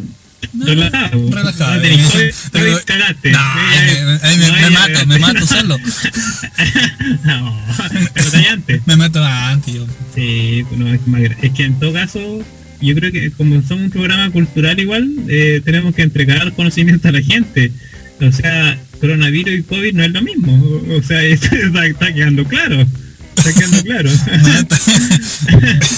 No, 0.54 0.66
relajado. 0.66 1.30
relajado. 1.32 1.76
No 1.76 1.82
tenés 1.82 2.82
cagaste. 2.86 3.32
Me, 3.32 4.70
mato, 4.72 5.06
me 5.08 5.20
mato 5.20 5.48
solo. 5.48 5.78
no, 7.24 7.62
pero 8.14 8.32
tallante. 8.32 8.82
Me 8.86 8.96
mato 8.98 9.24
antes 9.24 9.74
yo. 9.74 9.88
Sí, 10.16 10.66
no, 10.76 10.94
es, 10.94 11.00
es 11.42 11.52
que 11.52 11.64
en 11.64 11.80
todo 11.80 11.94
caso, 11.94 12.44
yo 12.82 12.96
creo 12.96 13.12
que 13.12 13.32
como 13.32 13.62
somos 13.62 13.86
un 13.86 13.90
programa 13.92 14.30
cultural 14.32 14.80
igual, 14.80 15.10
eh, 15.30 15.62
tenemos 15.64 15.96
que 15.96 16.02
entregar 16.02 16.52
conocimiento 16.54 17.08
a 17.08 17.12
la 17.14 17.22
gente. 17.22 17.72
O 18.20 18.32
sea, 18.32 18.78
coronavirus 19.00 19.60
y 19.60 19.64
COVID 19.64 19.94
no 19.94 20.04
es 20.04 20.12
lo 20.12 20.22
mismo. 20.22 20.54
O 20.90 20.98
o 20.98 21.04
sea, 21.04 21.24
esto 21.24 21.56
está, 21.66 21.86
está 21.86 22.14
quedando 22.14 22.44
claro. 22.46 22.86
Está 23.44 23.54
quedando 23.60 23.84
claro. 23.84 24.10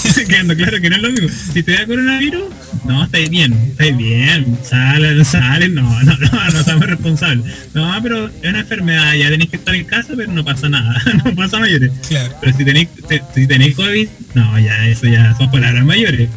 está 0.04 0.24
quedando 0.24 0.56
claro 0.56 0.80
que 0.80 0.90
no 0.90 0.96
es 0.96 1.02
lo 1.02 1.10
mismo. 1.10 1.28
Si 1.52 1.62
te 1.62 1.72
da 1.72 1.86
coronavirus, 1.86 2.44
no, 2.84 3.04
estáis 3.04 3.30
bien, 3.30 3.52
estáis 3.70 3.96
bien. 3.96 4.58
Salen, 4.68 5.24
salen, 5.24 5.74
no, 5.74 5.82
no, 6.02 6.16
no, 6.16 6.50
no 6.50 6.64
somos 6.64 6.86
responsables. 6.86 7.44
No, 7.74 7.94
pero 8.02 8.28
es 8.28 8.48
una 8.48 8.60
enfermedad, 8.60 9.14
ya 9.14 9.28
tenéis 9.28 9.50
que 9.50 9.56
estar 9.56 9.74
en 9.74 9.84
casa, 9.84 10.14
pero 10.16 10.32
no 10.32 10.44
pasa 10.44 10.68
nada. 10.68 11.02
no 11.24 11.34
pasa 11.34 11.58
mayores. 11.58 11.90
Claro. 12.08 12.34
Pero 12.40 12.56
si 12.56 12.64
tenéis, 12.64 12.88
te- 13.08 13.22
si 13.34 13.46
tenéis 13.46 13.74
COVID, 13.76 14.08
no, 14.34 14.58
ya, 14.58 14.86
eso 14.88 15.06
ya 15.06 15.34
son 15.36 15.50
palabras 15.50 15.84
mayores. 15.84 16.28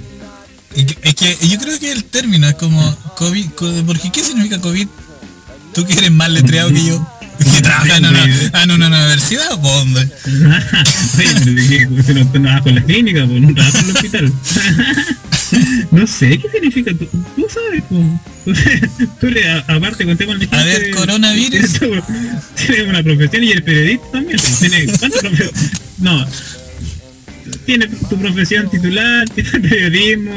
Es 0.75 1.15
que- 1.15 1.37
yo 1.47 1.57
creo 1.59 1.79
que 1.79 1.91
el 1.91 2.03
término 2.03 2.47
es 2.47 2.55
como 2.55 2.95
COVID, 3.15 3.45
co- 3.51 3.83
porque 3.85 4.11
¿qué 4.11 4.21
significa 4.23 4.59
COVID? 4.59 4.87
Tú 5.73 5.85
que 5.85 5.93
eres 5.93 6.11
más 6.11 6.29
letreado 6.31 6.69
que 6.73 6.85
yo, 6.85 7.07
que 7.37 7.61
trabajas 7.61 7.97
en 7.97 8.05
una, 8.05 8.23
en 8.63 8.71
una 8.71 8.87
universidad. 8.87 9.49
Si 12.05 12.13
no 12.13 12.31
trabajas 12.31 12.61
con 12.61 12.75
la 12.75 12.83
clínica, 12.83 13.25
pues 13.25 13.41
no 13.41 13.53
trabajas 13.53 13.83
en 13.83 13.89
el 13.89 13.95
hospital. 13.95 14.33
no 15.91 16.07
sé 16.07 16.39
qué 16.39 16.49
significa. 16.49 16.91
Tú, 16.93 17.07
tú 17.35 17.47
sabes, 17.49 17.83
pues. 17.89 18.05
Tú 19.19 19.27
a- 19.27 19.73
aparte, 19.75 20.05
contemos 20.05 20.37
la 20.39 20.59
A 20.59 20.63
ver, 20.63 20.91
coronavirus. 20.91 21.73
Tienes, 21.79 22.03
tienes 22.55 22.87
una 22.87 23.03
profesión 23.03 23.43
y 23.43 23.51
eres 23.51 23.63
periodista 23.63 24.11
también. 24.11 24.39
Tienes, 24.59 24.97
¿cuántas 24.99 25.23
No. 25.99 26.25
Tienes 27.65 27.89
tu 28.09 28.17
profesión 28.17 28.69
titular, 28.69 29.27
tienes 29.29 29.51
periodismo, 29.51 30.33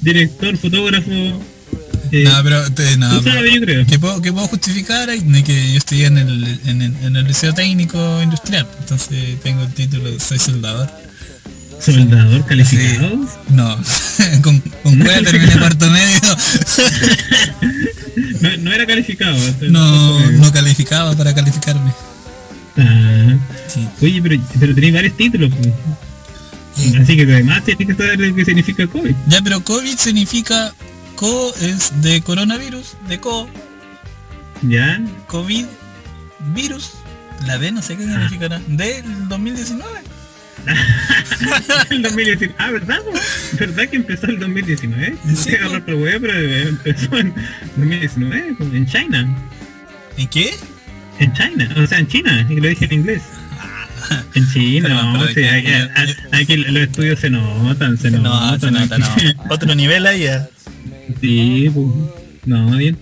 director, 0.00 0.56
fotógrafo. 0.58 1.42
No, 2.12 2.42
pero, 2.42 2.72
te- 2.72 2.96
no, 2.96 3.20
pero-. 3.22 3.86
¿qué 3.86 3.98
puedo, 3.98 4.20
puedo 4.32 4.46
justificar? 4.48 5.08
que 5.42 5.72
yo 5.72 5.78
estudié 5.78 6.06
en 6.06 6.18
el, 6.18 6.60
en, 6.66 6.82
el, 6.82 6.96
en 7.02 7.16
el 7.16 7.24
Liceo 7.26 7.52
Técnico 7.52 8.22
Industrial, 8.22 8.66
entonces 8.80 9.40
tengo 9.42 9.62
el 9.62 9.72
título 9.72 10.10
de 10.10 10.18
soy 10.20 10.38
soldador. 10.38 10.88
Soldador 11.80 12.44
calificado. 12.46 13.20
No, 13.50 13.76
con, 14.42 14.60
con 14.82 14.98
cueva 14.98 15.22
terminé 15.22 15.52
cuarto 15.58 15.90
medio. 15.90 16.20
No, 18.40 18.56
no 18.58 18.72
era 18.72 18.86
calificado. 18.86 19.36
No, 19.70 20.30
no 20.32 20.52
calificaba 20.52 21.14
para 21.14 21.34
calificarme. 21.34 21.92
Ah, 22.76 23.36
Sí. 23.68 23.86
oye, 24.02 24.22
pero, 24.22 24.40
pero 24.60 24.74
tenéis 24.74 24.94
varios 24.94 25.16
títulos. 25.16 25.50
pues. 25.54 26.94
Así 27.02 27.16
que 27.16 27.22
además 27.22 27.64
tienes 27.64 27.86
que 27.86 27.94
saber 27.94 28.20
lo 28.20 28.34
que 28.34 28.44
significa 28.44 28.86
COVID. 28.86 29.14
Ya, 29.28 29.40
pero 29.42 29.62
COVID 29.64 29.96
significa 29.98 30.72
co 31.16 31.54
es 31.60 32.02
de 32.02 32.20
coronavirus, 32.22 32.94
de 33.08 33.18
co, 33.20 33.48
¿Ya? 34.62 35.00
COVID, 35.26 35.66
virus. 36.54 36.92
La 37.46 37.58
D 37.58 37.70
no 37.72 37.82
sé 37.82 37.96
qué 37.96 38.04
significará. 38.04 38.60
Del 38.66 39.28
2019. 39.28 39.90
el 41.90 42.02
2019. 42.02 42.54
Ah, 42.58 42.70
¿verdad? 42.70 42.98
¿Verdad 43.58 43.88
que 43.88 43.96
empezó 43.96 44.26
el 44.26 44.38
2019? 44.38 45.16
No 45.24 45.36
Sí, 45.36 45.50
sé 45.50 45.56
po. 45.58 45.64
agarrar 45.64 45.84
por 45.84 45.94
huevo, 45.94 46.18
pero 46.26 46.68
empezó 46.68 47.16
en 47.18 47.34
2019, 47.76 48.54
po, 48.58 48.64
en 48.64 48.86
China. 48.86 49.36
¿En 50.16 50.28
qué? 50.28 50.54
En 51.18 51.32
China, 51.34 51.68
o 51.76 51.86
sea, 51.86 51.98
en 51.98 52.08
China, 52.08 52.46
y 52.50 52.56
lo 52.60 52.68
dije 52.68 52.86
en 52.86 52.92
inglés. 52.92 53.22
En 54.34 54.52
China, 54.52 54.88
Pero- 54.88 55.02
no, 55.02 55.18
pero 55.20 55.34
sí, 55.34 55.44
aquí, 55.44 55.72
a- 55.72 56.36
aquí 56.38 56.56
los 56.56 56.82
estudios 56.82 57.18
se 57.20 57.28
notan, 57.30 57.96
se 57.98 58.10
No, 58.10 58.18
notan. 58.22 58.60
se 58.60 58.70
nota, 58.70 58.98
no. 58.98 59.08
Otro 59.50 59.74
nivel 59.74 60.06
ahí 60.06 60.22
ya. 60.24 60.48
Sí, 61.20 61.70
pues, 61.72 61.86
no, 62.46 62.76
bien. 62.76 62.96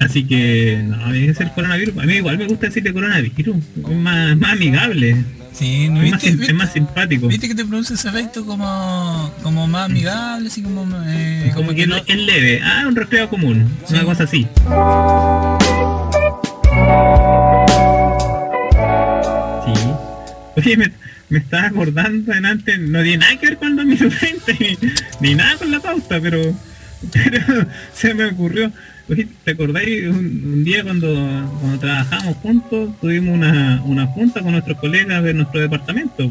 Así 0.00 0.24
que, 0.24 0.80
no, 0.86 1.10
bien 1.10 1.30
es 1.30 1.40
el 1.40 1.50
coronavirus. 1.52 1.98
A 1.98 2.02
mí 2.06 2.14
igual 2.14 2.38
me 2.38 2.46
gusta 2.46 2.66
decirle 2.66 2.92
coronavirus. 2.92 3.56
Es 3.76 3.96
más, 3.96 4.36
más 4.36 4.52
amigable. 4.52 5.16
Sí, 5.52 5.88
¿no 5.88 6.02
Es 6.02 6.12
más, 6.12 6.22
viste? 6.22 6.44
es 6.44 6.54
más 6.54 6.72
simpático. 6.72 7.26
¿Viste 7.26 7.48
que 7.48 7.54
te 7.56 7.64
produce 7.64 7.94
ese 7.94 8.08
efecto 8.08 8.46
como, 8.46 9.32
como 9.42 9.66
más 9.66 9.86
amigable, 9.90 10.46
así 10.48 10.62
como... 10.62 10.86
Eh, 11.06 11.50
Como 11.54 11.74
que 11.74 11.86
no... 11.88 11.96
es 11.96 12.16
leve. 12.16 12.60
Ah, 12.62 12.84
un 12.86 12.94
resfriado 12.94 13.28
común. 13.28 13.68
Una 13.90 13.98
Sí. 14.00 14.04
cosa 14.04 14.22
así. 14.24 14.46
Sí. 19.64 19.72
Oye, 20.56 20.76
me, 20.76 20.92
me 21.28 21.38
estaba 21.38 21.66
acordando 21.66 22.32
en 22.32 22.46
antes, 22.46 22.78
no 22.80 23.02
tiene 23.02 23.18
nada 23.18 23.36
que 23.36 23.46
ver 23.46 23.58
con 23.58 23.68
el 23.68 23.76
2020, 23.76 24.56
ni, 25.20 25.28
ni 25.28 25.34
nada 25.34 25.56
con 25.56 25.70
la 25.70 25.80
pauta, 25.80 26.20
pero, 26.20 26.40
pero 27.12 27.66
se 27.94 28.14
me 28.14 28.26
ocurrió. 28.26 28.70
¿te 29.44 29.52
acordáis 29.52 30.06
un, 30.06 30.16
un 30.16 30.64
día 30.64 30.82
cuando, 30.84 31.08
cuando 31.60 31.78
trabajamos 31.78 32.36
juntos, 32.42 32.90
tuvimos 33.00 33.34
una, 33.34 33.80
una 33.86 34.06
junta 34.06 34.42
con 34.42 34.52
nuestros 34.52 34.76
colegas 34.78 35.24
de 35.24 35.32
nuestro 35.32 35.60
departamento, 35.60 36.30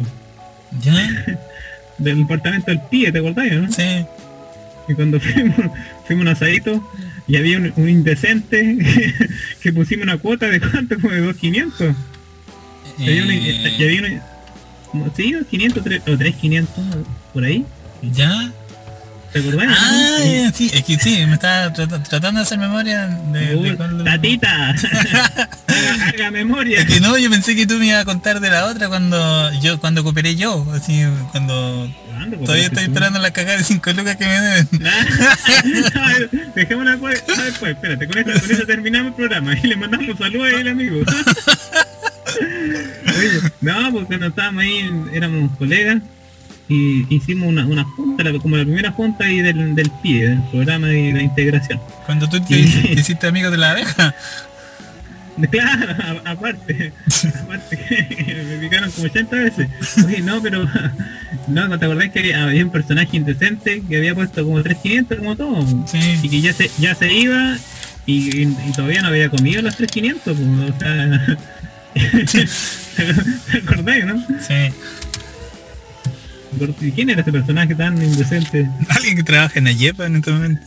¿Ya? 0.84 0.94
del 1.98 2.20
departamento 2.20 2.70
del 2.70 2.82
PIE, 2.92 3.12
¿te 3.12 3.18
acordáis, 3.18 3.54
no? 3.54 3.72
Sí. 3.72 4.06
Y 4.90 4.94
cuando 4.94 5.20
fuimos, 5.22 5.56
fuimos 6.06 6.22
a 6.22 6.22
un 6.22 6.28
asadito 6.28 6.92
y 7.28 7.38
había 7.38 7.58
un, 7.58 7.74
un 7.78 7.90
indecente 7.90 8.78
que 9.62 9.74
pusimos 9.74 10.04
una 10.04 10.18
cuota 10.20 10.46
de 10.48 10.60
cuánto, 10.60 11.00
como 11.02 11.14
de 11.16 11.24
2.500. 11.34 11.96
Y 13.00 13.04
había 13.10 13.24
una- 13.24 13.34
Eh, 13.36 13.76
y 13.80 13.84
había 13.84 14.00
una- 14.02 14.24
como, 14.92 15.12
sí, 15.16 15.34
500 15.50 15.84
tres- 15.84 16.02
o 16.06 16.12
3.500 16.12 16.68
por 17.34 17.44
ahí. 17.44 17.66
¿Ya? 18.14 18.52
¿Te 19.34 19.40
acordás? 19.40 19.68
Ah, 19.78 20.20
no? 20.46 20.52
Sí, 20.54 20.72
es 20.74 20.84
que 20.84 20.98
sí, 20.98 21.26
me 21.28 21.34
estaba 21.34 21.72
trata- 21.74 22.02
tratando 22.02 22.40
de 22.40 22.46
hacer 22.46 22.58
memoria 22.58 23.08
de, 23.08 23.56
Uy, 23.56 23.70
de 23.72 23.76
cuando- 23.78 24.04
Tatita, 24.04 24.70
haga, 25.68 26.08
haga 26.10 26.32
memoria. 26.32 26.80
Es 26.80 26.86
que 26.86 27.00
no, 27.02 27.18
yo 27.18 27.30
pensé 27.30 27.56
que 27.56 27.68
tú 27.68 27.76
me 27.76 27.88
ibas 27.88 28.02
a 28.02 28.06
contar 28.06 28.40
de 28.40 28.50
la 28.50 28.66
otra 28.66 28.88
cuando 28.88 29.52
yo 29.62 29.80
cuando 29.80 30.04
cooperé 30.04 30.36
yo, 30.36 30.66
así 30.74 31.04
cuando 31.32 31.90
todavía 32.46 32.66
estoy 32.66 32.86
Tú- 32.86 32.90
esperando 32.92 33.20
la 33.20 33.32
cagada 33.32 33.58
de 33.58 33.64
5 33.64 33.92
lucas 33.94 34.16
que 34.16 34.26
me 34.26 34.40
deben. 34.42 34.68
Ah, 35.96 36.14
Dejémosla 36.56 36.92
después, 36.92 37.24
ah, 37.38 37.42
después, 37.44 37.72
espérate, 37.76 38.08
con 38.08 38.18
eso, 38.18 38.40
con 38.42 38.52
eso 38.52 38.66
terminamos 38.66 39.10
el 39.10 39.16
programa 39.16 39.54
y 39.62 39.68
le 39.68 39.76
mandamos 39.76 40.18
saludos 40.18 40.48
ahí 40.48 40.62
al 40.62 40.68
amigo. 40.70 41.00
Oye, 42.40 43.42
no, 43.62 43.92
porque 43.92 44.08
cuando 44.08 44.28
estábamos 44.28 44.64
ahí 44.64 44.90
éramos 45.14 45.52
colegas 45.58 46.02
y 46.70 47.06
hicimos 47.16 47.48
una, 47.50 47.66
una 47.66 47.84
junta, 47.84 48.24
como 48.42 48.58
la 48.58 48.64
primera 48.64 48.92
junta 48.92 49.26
ahí 49.26 49.40
del, 49.42 49.74
del 49.76 49.90
PIE, 50.04 50.30
del 50.30 50.42
programa 50.52 50.88
de 50.88 51.14
la 51.14 51.22
integración. 51.22 51.80
Cuando 52.06 52.28
tú 52.30 52.40
te, 52.42 52.64
Sí. 52.64 52.82
te 52.94 53.00
hiciste 53.00 53.28
amigo 53.28 53.50
de 53.52 53.58
la 53.58 53.72
abeja. 53.72 54.14
Claro, 55.52 55.92
a- 56.26 56.32
aparte, 56.32 56.92
aparte 57.44 57.78
me 58.50 58.58
picaron 58.58 58.90
como 58.90 59.06
80 59.06 59.36
veces. 59.36 59.68
Oye, 60.04 60.22
no, 60.22 60.42
pero 60.42 60.68
no, 61.48 61.68
¿no 61.68 61.78
te 61.78 61.86
acordás 61.86 62.10
que 62.10 62.34
había 62.34 62.66
un 62.66 62.72
personaje 62.72 63.18
indecente 63.18 63.84
que 63.88 63.98
había 63.98 64.16
puesto 64.16 64.44
como 64.44 64.64
3500 64.64 65.18
como 65.20 65.36
todo? 65.36 65.64
Sí. 65.86 66.00
Y 66.24 66.30
que 66.30 66.42
ya 66.42 66.54
se, 66.54 66.72
ya 66.80 66.96
se 66.96 67.14
iba 67.14 67.56
y, 68.08 68.14
y- 68.42 68.58
y 68.68 68.72
todavía 68.76 69.04
no 69.04 69.10
había 69.10 69.30
comido 69.30 69.62
los 69.62 69.76
3500, 69.76 70.36
pues, 70.36 70.72
o 70.76 70.80
sea... 70.80 71.38
¿Te 73.52 73.58
acordás, 73.60 74.06
no? 74.06 74.20
Sí. 74.42 74.74
¿Y 76.82 76.92
¿Quién 76.92 77.10
era 77.10 77.22
ese 77.22 77.32
personaje 77.32 77.76
tan 77.76 78.02
indecente? 78.02 78.70
Alguien 78.90 79.16
que 79.18 79.24
trabaja 79.24 79.58
en 79.60 79.66
la 79.66 79.72
Yepa 79.72 80.06
en 80.06 80.16
este 80.18 80.32
momento. 80.32 80.62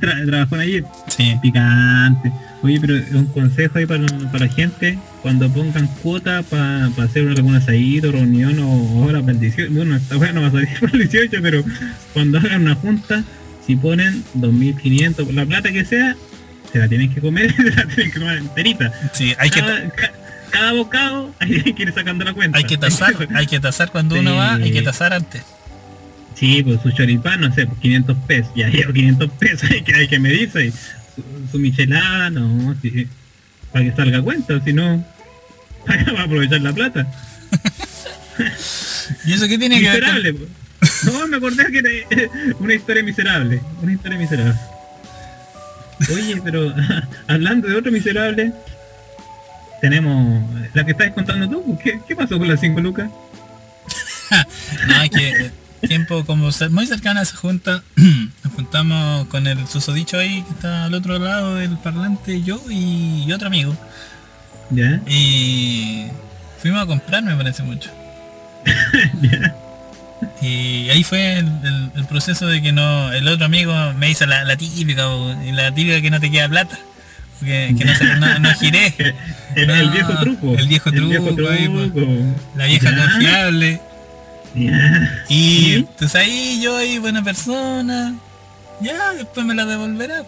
Tra- 0.00 0.26
trabajó 0.26 0.54
en 0.56 0.60
allí. 0.60 0.82
Sí. 1.16 1.36
Picante. 1.42 2.32
Oye, 2.62 2.80
pero 2.80 2.94
un 3.18 3.26
consejo 3.26 3.78
ahí 3.78 3.86
para, 3.86 4.06
para 4.32 4.46
la 4.46 4.52
gente, 4.52 4.98
cuando 5.22 5.48
pongan 5.48 5.86
cuota 6.02 6.42
para 6.42 6.86
hacer 7.04 7.22
una, 7.24 7.32
algún 7.34 7.54
asadito, 7.54 8.10
reunión 8.10 8.58
o 8.58 9.04
hora 9.04 9.20
para 9.20 9.32
el 9.32 9.40
18, 9.40 9.72
bueno, 9.72 9.94
esta 9.96 10.16
hora 10.16 10.32
no 10.32 10.42
va 10.42 10.48
a 10.48 10.50
salir 10.50 10.68
para 10.80 10.92
el 10.92 10.98
18, 11.08 11.38
pero 11.40 11.64
cuando 12.12 12.38
hagan 12.38 12.62
una 12.62 12.74
junta, 12.74 13.22
si 13.66 13.76
ponen 13.76 14.24
2.500, 14.36 15.30
la 15.32 15.46
plata 15.46 15.70
que 15.70 15.84
sea, 15.84 16.16
se 16.72 16.78
la 16.80 16.88
tienen 16.88 17.14
que 17.14 17.20
comer, 17.20 17.52
se 17.56 17.62
la 17.70 17.86
tienen 17.86 18.12
que 18.12 18.18
comer 18.18 18.38
enterita. 18.38 18.92
Sí, 19.12 19.32
hay 19.38 19.50
que, 19.50 19.60
ca- 19.60 20.12
cada 20.50 20.72
bocado 20.72 21.34
hay 21.40 21.72
que 21.74 21.82
ir 21.82 21.92
sacando 21.94 22.24
la 22.24 22.32
cuenta. 22.34 22.58
hay 22.58 22.64
que 22.64 22.76
tasar, 22.78 23.14
hay 23.34 23.46
que 23.46 23.60
tasar 23.60 23.90
cuando 23.90 24.18
uno 24.18 24.34
va, 24.36 24.54
hay 24.54 24.72
que 24.72 24.82
tasar 24.82 25.12
antes. 25.12 25.42
Sí, 26.34 26.62
pues 26.62 26.80
su 26.82 26.90
choripán, 26.92 27.40
no 27.40 27.52
sé, 27.52 27.66
pues 27.66 27.78
500 27.80 28.16
pesos. 28.26 28.52
Ya 28.54 28.68
llevo 28.68 28.92
500 28.92 29.30
pesos, 29.32 29.70
hay 29.70 29.82
que, 29.82 29.94
hay 29.94 30.08
que 30.08 30.18
medirse. 30.18 30.72
Su, 31.16 31.22
su 31.50 31.58
michelada, 31.58 32.30
no, 32.30 32.74
sí, 32.80 33.08
para 33.72 33.84
que 33.84 33.92
salga 33.96 34.22
cuenta, 34.22 34.62
si 34.64 34.72
no, 34.72 35.04
va 35.88 36.20
a 36.20 36.24
aprovechar 36.24 36.60
la 36.60 36.72
plata. 36.72 37.06
¿Y 39.26 39.32
eso 39.32 39.48
qué 39.48 39.58
tiene 39.58 39.80
que 39.80 39.88
ver 39.90 40.04
con- 40.04 40.14
Miserable, 40.14 40.34
pues. 40.34 40.50
No, 41.04 41.26
me 41.26 41.36
acordé 41.38 41.72
que 41.72 41.78
era 41.78 42.30
una 42.60 42.74
historia 42.74 43.02
miserable. 43.02 43.60
Una 43.82 43.92
historia 43.92 44.18
miserable. 44.18 44.54
Oye, 46.12 46.40
pero 46.44 46.72
hablando 47.26 47.66
de 47.68 47.74
otro 47.76 47.90
miserable, 47.90 48.52
tenemos 49.80 50.42
la 50.74 50.84
que 50.84 50.92
estás 50.92 51.10
contando 51.12 51.48
tú. 51.48 51.62
pues, 51.64 51.78
¿Qué, 51.82 52.00
qué 52.06 52.16
pasó 52.16 52.38
con 52.38 52.48
las 52.48 52.60
5 52.60 52.80
lucas? 52.80 53.10
No, 54.86 55.02
es 55.02 55.10
que 55.10 55.28
eh, 55.30 55.50
tiempo 55.88 56.22
como 56.26 56.50
muy 56.70 56.86
cercana 56.86 57.20
a 57.20 57.22
esa 57.22 57.36
junta, 57.36 57.82
nos 58.44 58.52
juntamos 58.54 59.26
con 59.28 59.46
el 59.46 59.66
susodicho 59.66 60.18
ahí 60.18 60.42
que 60.42 60.50
está 60.50 60.84
al 60.84 60.92
otro 60.94 61.18
lado 61.18 61.54
del 61.54 61.78
parlante, 61.78 62.42
yo 62.42 62.60
y, 62.68 63.24
y 63.26 63.32
otro 63.32 63.46
amigo. 63.46 63.74
¿Ya? 64.70 65.00
Y 65.06 66.08
fuimos 66.60 66.82
a 66.82 66.86
comprar, 66.86 67.22
me 67.22 67.34
parece 67.36 67.62
mucho. 67.62 67.90
¿Ya? 69.22 69.54
Y 70.42 70.90
ahí 70.90 71.04
fue 71.04 71.38
el, 71.38 71.46
el- 71.46 71.90
el 71.96 72.04
proceso 72.06 72.46
de 72.46 72.60
que 72.60 72.72
no, 72.72 73.10
el 73.12 73.26
otro 73.28 73.46
amigo 73.46 73.72
me 73.94 74.10
hizo 74.10 74.26
la, 74.26 74.44
la 74.44 74.56
típica, 74.56 75.06
la 75.52 75.72
típica 75.72 76.02
que 76.02 76.10
no 76.10 76.20
te 76.20 76.30
queda 76.30 76.48
plata. 76.48 76.78
Que, 77.40 77.74
que 77.78 77.84
no, 77.84 78.16
no, 78.18 78.38
no 78.40 78.54
giré. 78.54 78.94
El, 79.54 79.90
viejo 79.90 80.14
truco. 80.20 80.54
el 80.56 80.68
viejo 80.68 80.90
truco 80.92 81.48
ahí, 81.48 81.68
pues. 81.68 81.92
truco. 81.94 82.12
La 82.56 82.66
vieja 82.66 82.90
Ya, 82.90 82.96
confiable. 82.96 83.80
ya. 84.54 85.24
Y 85.28 85.34
¿Sí? 85.34 85.74
entonces 85.76 86.14
ahí 86.20 86.60
yo 86.62 86.76
ahí 86.76 86.98
buena 86.98 87.22
persona. 87.22 88.14
Ya, 88.80 89.12
después 89.14 89.44
me 89.46 89.54
la 89.54 89.64
devolverá. 89.64 90.22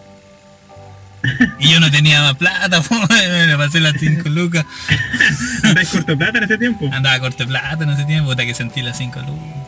Y 1.59 1.71
yo 1.71 1.79
no 1.79 1.91
tenía 1.91 2.19
más 2.23 2.35
plata, 2.35 2.81
me 3.47 3.57
pasé 3.57 3.79
las 3.79 3.93
5 3.99 4.27
lucas. 4.29 4.65
¿Andáis 5.63 5.89
corto 5.89 6.17
plata 6.17 6.39
en 6.39 6.43
ese 6.45 6.57
tiempo? 6.57 6.89
Andaba 6.91 7.15
a 7.15 7.19
corte 7.19 7.45
plata 7.45 7.83
en 7.83 7.91
ese 7.91 8.05
tiempo, 8.05 8.31
hasta 8.31 8.43
que 8.45 8.53
sentí 8.55 8.81
las 8.81 8.97
5 8.97 9.19
lucas. 9.21 9.60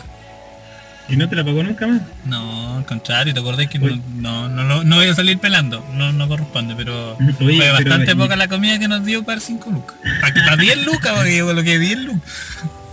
¿Y 1.09 1.17
no 1.17 1.27
te 1.29 1.35
la 1.35 1.43
pagó 1.43 1.63
nunca 1.63 1.85
más? 1.85 2.01
No, 2.25 2.77
al 2.77 2.85
contrario, 2.85 3.33
te 3.33 3.39
acordás 3.39 3.67
que 3.67 3.77
no, 3.79 4.47
no, 4.49 4.63
no, 4.63 4.83
no 4.83 4.95
voy 4.95 5.07
a 5.07 5.13
salir 5.15 5.37
pelando, 5.37 5.85
no, 5.93 6.11
no 6.13 6.27
corresponde, 6.27 6.75
pero 6.75 7.15
Oye, 7.17 7.33
fue 7.37 7.57
pero 7.59 7.73
bastante 7.73 8.15
me- 8.15 8.23
poca 8.23 8.35
la 8.35 8.47
comida 8.47 8.79
que 8.79 8.87
nos 8.87 9.03
dio 9.05 9.23
para 9.23 9.41
5 9.41 9.69
lucas. 9.69 9.95
Para 10.21 10.55
10 10.55 10.85
lucas, 10.85 11.11
porque 11.15 11.37
yo 11.37 11.45
coloqué 11.45 11.77
10 11.79 11.99
lucas. 11.99 12.21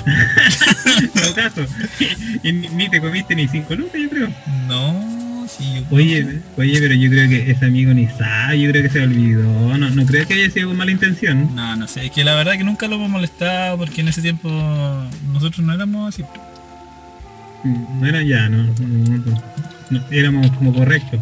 Todo 1.14 1.34
caso. 1.34 1.66
Y 2.42 2.52
ni, 2.52 2.88
te 2.88 3.00
comiste 3.00 3.34
ni 3.34 3.46
cinco 3.48 3.74
lucas, 3.74 4.00
yo 4.00 4.08
creo. 4.08 4.28
No, 4.66 5.46
sí, 5.48 5.74
yo 5.74 5.82
Oye, 5.96 6.40
oye, 6.56 6.78
pero 6.80 6.94
yo 6.94 7.10
creo 7.10 7.28
que 7.28 7.50
ese 7.50 7.66
amigo 7.66 7.92
ni 7.92 8.06
sabe, 8.08 8.60
yo 8.60 8.70
creo 8.70 8.82
que 8.82 8.88
se 8.90 9.00
olvidó. 9.02 9.42
No, 9.78 9.90
no 9.90 10.06
creo 10.06 10.26
que 10.26 10.34
haya 10.34 10.50
sido 10.50 10.68
con 10.68 10.76
mala 10.78 10.90
intención. 10.90 11.54
No, 11.54 11.76
no 11.76 11.86
sé, 11.86 12.06
es 12.06 12.12
que 12.12 12.24
la 12.24 12.34
verdad 12.34 12.52
que 12.54 12.64
nunca 12.64 12.88
lo 12.88 12.96
hemos 12.96 13.10
molestado 13.10 13.76
porque 13.78 14.00
en 14.00 14.08
ese 14.08 14.22
tiempo 14.22 14.48
nosotros 15.32 15.60
no 15.64 15.74
éramos 15.74 16.14
así. 16.14 16.24
No 17.62 18.06
era 18.06 18.22
ya, 18.22 18.48
no, 18.48 18.62
no, 18.62 19.42
no, 19.90 20.04
éramos 20.10 20.50
como 20.52 20.72
correctos. 20.72 21.20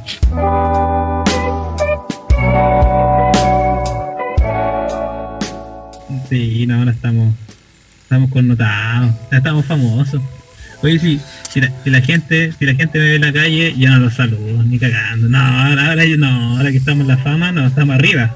Sí, 6.29 6.67
no, 6.67 6.79
ahora 6.79 6.93
estamos, 6.93 7.35
estamos 8.03 8.31
connotados, 8.31 9.13
ya 9.33 9.39
estamos 9.39 9.65
famosos. 9.65 10.23
Oye, 10.83 11.19
si 11.51 11.61
la, 11.61 11.73
si 11.83 11.91
la 11.91 12.01
gente, 12.01 12.53
si 12.53 12.67
la 12.67 12.75
gente 12.75 12.99
me 12.99 13.05
ve 13.05 13.15
en 13.17 13.23
la 13.23 13.33
calle, 13.33 13.75
yo 13.77 13.91
no 13.91 13.99
los 13.99 14.15
saludo, 14.15 14.63
ni 14.63 14.79
cagando. 14.79 15.29
No, 15.29 15.39
ahora, 15.39 15.89
ahora 15.89 16.05
yo 16.05 16.17
no, 16.19 16.57
ahora 16.57 16.71
que 16.71 16.77
estamos 16.77 17.03
en 17.03 17.09
la 17.09 17.19
fama, 17.19 17.51
no, 17.51 17.67
estamos 17.67 17.97
arriba. 17.97 18.33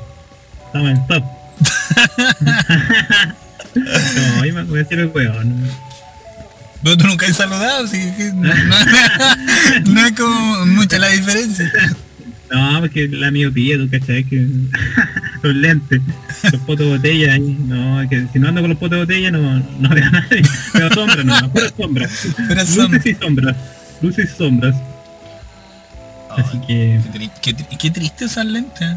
Estamos 0.66 0.90
en 0.90 1.06
top. 1.06 1.22
no, 3.76 4.44
yo 4.44 4.54
me 4.54 4.64
voy 4.64 4.80
a 4.80 4.82
hacer 4.82 4.98
el 4.98 5.06
hueón. 5.06 5.91
Pero 6.83 6.97
tú 6.97 7.07
nunca 7.07 7.27
has 7.27 7.37
saludado, 7.37 7.85
así 7.85 7.99
que 8.16 8.33
no, 8.35 8.53
no, 8.55 8.77
no 9.92 10.07
es 10.07 10.12
como 10.12 10.66
mucha 10.66 10.99
la 10.99 11.09
diferencia. 11.09 11.71
No, 12.51 12.81
porque 12.81 13.09
la 13.09 13.31
miopía, 13.31 13.77
tú 13.79 13.88
cachai 13.88 14.25
que 14.25 14.47
los 15.42 15.55
lentes, 15.55 16.01
los 16.51 16.61
potos 16.62 16.87
de 16.87 16.92
botella 16.97 17.33
ahí, 17.35 17.57
no, 17.66 18.07
que 18.11 18.27
si 18.33 18.38
no 18.38 18.49
ando 18.49 18.61
con 18.61 18.71
los 18.71 18.79
potos 18.79 18.99
de 18.99 19.05
botella 19.05 19.31
no, 19.31 19.59
no 19.79 19.88
veo 19.88 20.05
a 20.07 20.11
nadie, 20.11 20.42
veo 20.75 20.92
sombras 20.92 21.25
no, 21.25 21.51
puras 21.53 21.73
sombras, 21.79 22.11
luces 22.77 23.07
y 23.07 23.14
sombras, 23.14 23.57
luces 24.03 24.31
y 24.31 24.37
sombras, 24.37 24.77
así 26.37 26.59
que, 26.66 27.01
Qué, 27.12 27.31
qué 27.40 27.57
tri- 27.57 27.79
qué 27.79 27.90
triste 27.90 28.25
usar 28.27 28.45
lentes. 28.47 28.97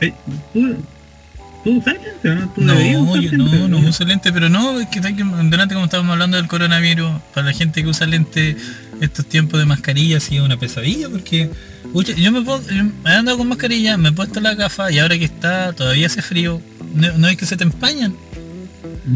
eh, 0.00 0.12
tú, 1.64 1.78
usas 1.78 1.94
lentes, 1.94 2.30
¿o 2.30 2.34
¿no? 2.34 2.48
Tú 2.50 2.60
No, 2.62 2.80
yo 2.80 3.02
no, 3.02 3.16
lentes, 3.16 3.68
no 3.68 3.78
uso 3.78 4.04
lentes, 4.04 4.32
pero 4.32 4.48
no, 4.48 4.80
es 4.80 4.88
que 4.88 5.00
delante 5.00 5.74
como 5.74 5.84
estábamos 5.86 6.12
hablando 6.12 6.36
del 6.36 6.48
coronavirus, 6.48 7.10
para 7.34 7.46
la 7.46 7.52
gente 7.52 7.82
que 7.82 7.88
usa 7.88 8.06
lentes 8.06 8.56
estos 9.00 9.26
tiempos 9.26 9.58
de 9.58 9.66
mascarilla 9.66 10.18
ha 10.18 10.20
sido 10.20 10.44
una 10.44 10.56
pesadilla 10.56 11.08
porque 11.08 11.50
yo 12.16 12.32
me 12.32 12.42
pongo, 12.42 12.62
yo 12.68 12.84
me 12.84 13.10
he 13.10 13.14
andado 13.14 13.38
con 13.38 13.48
mascarilla, 13.48 13.96
me 13.96 14.10
he 14.10 14.12
puesto 14.12 14.40
la 14.40 14.54
gafa 14.54 14.90
y 14.92 14.98
ahora 14.98 15.18
que 15.18 15.24
está, 15.24 15.72
todavía 15.72 16.06
hace 16.06 16.22
frío, 16.22 16.60
no, 16.94 17.12
no 17.18 17.28
es 17.28 17.36
que 17.36 17.46
se 17.46 17.56
te 17.56 17.64
empañan, 17.64 18.14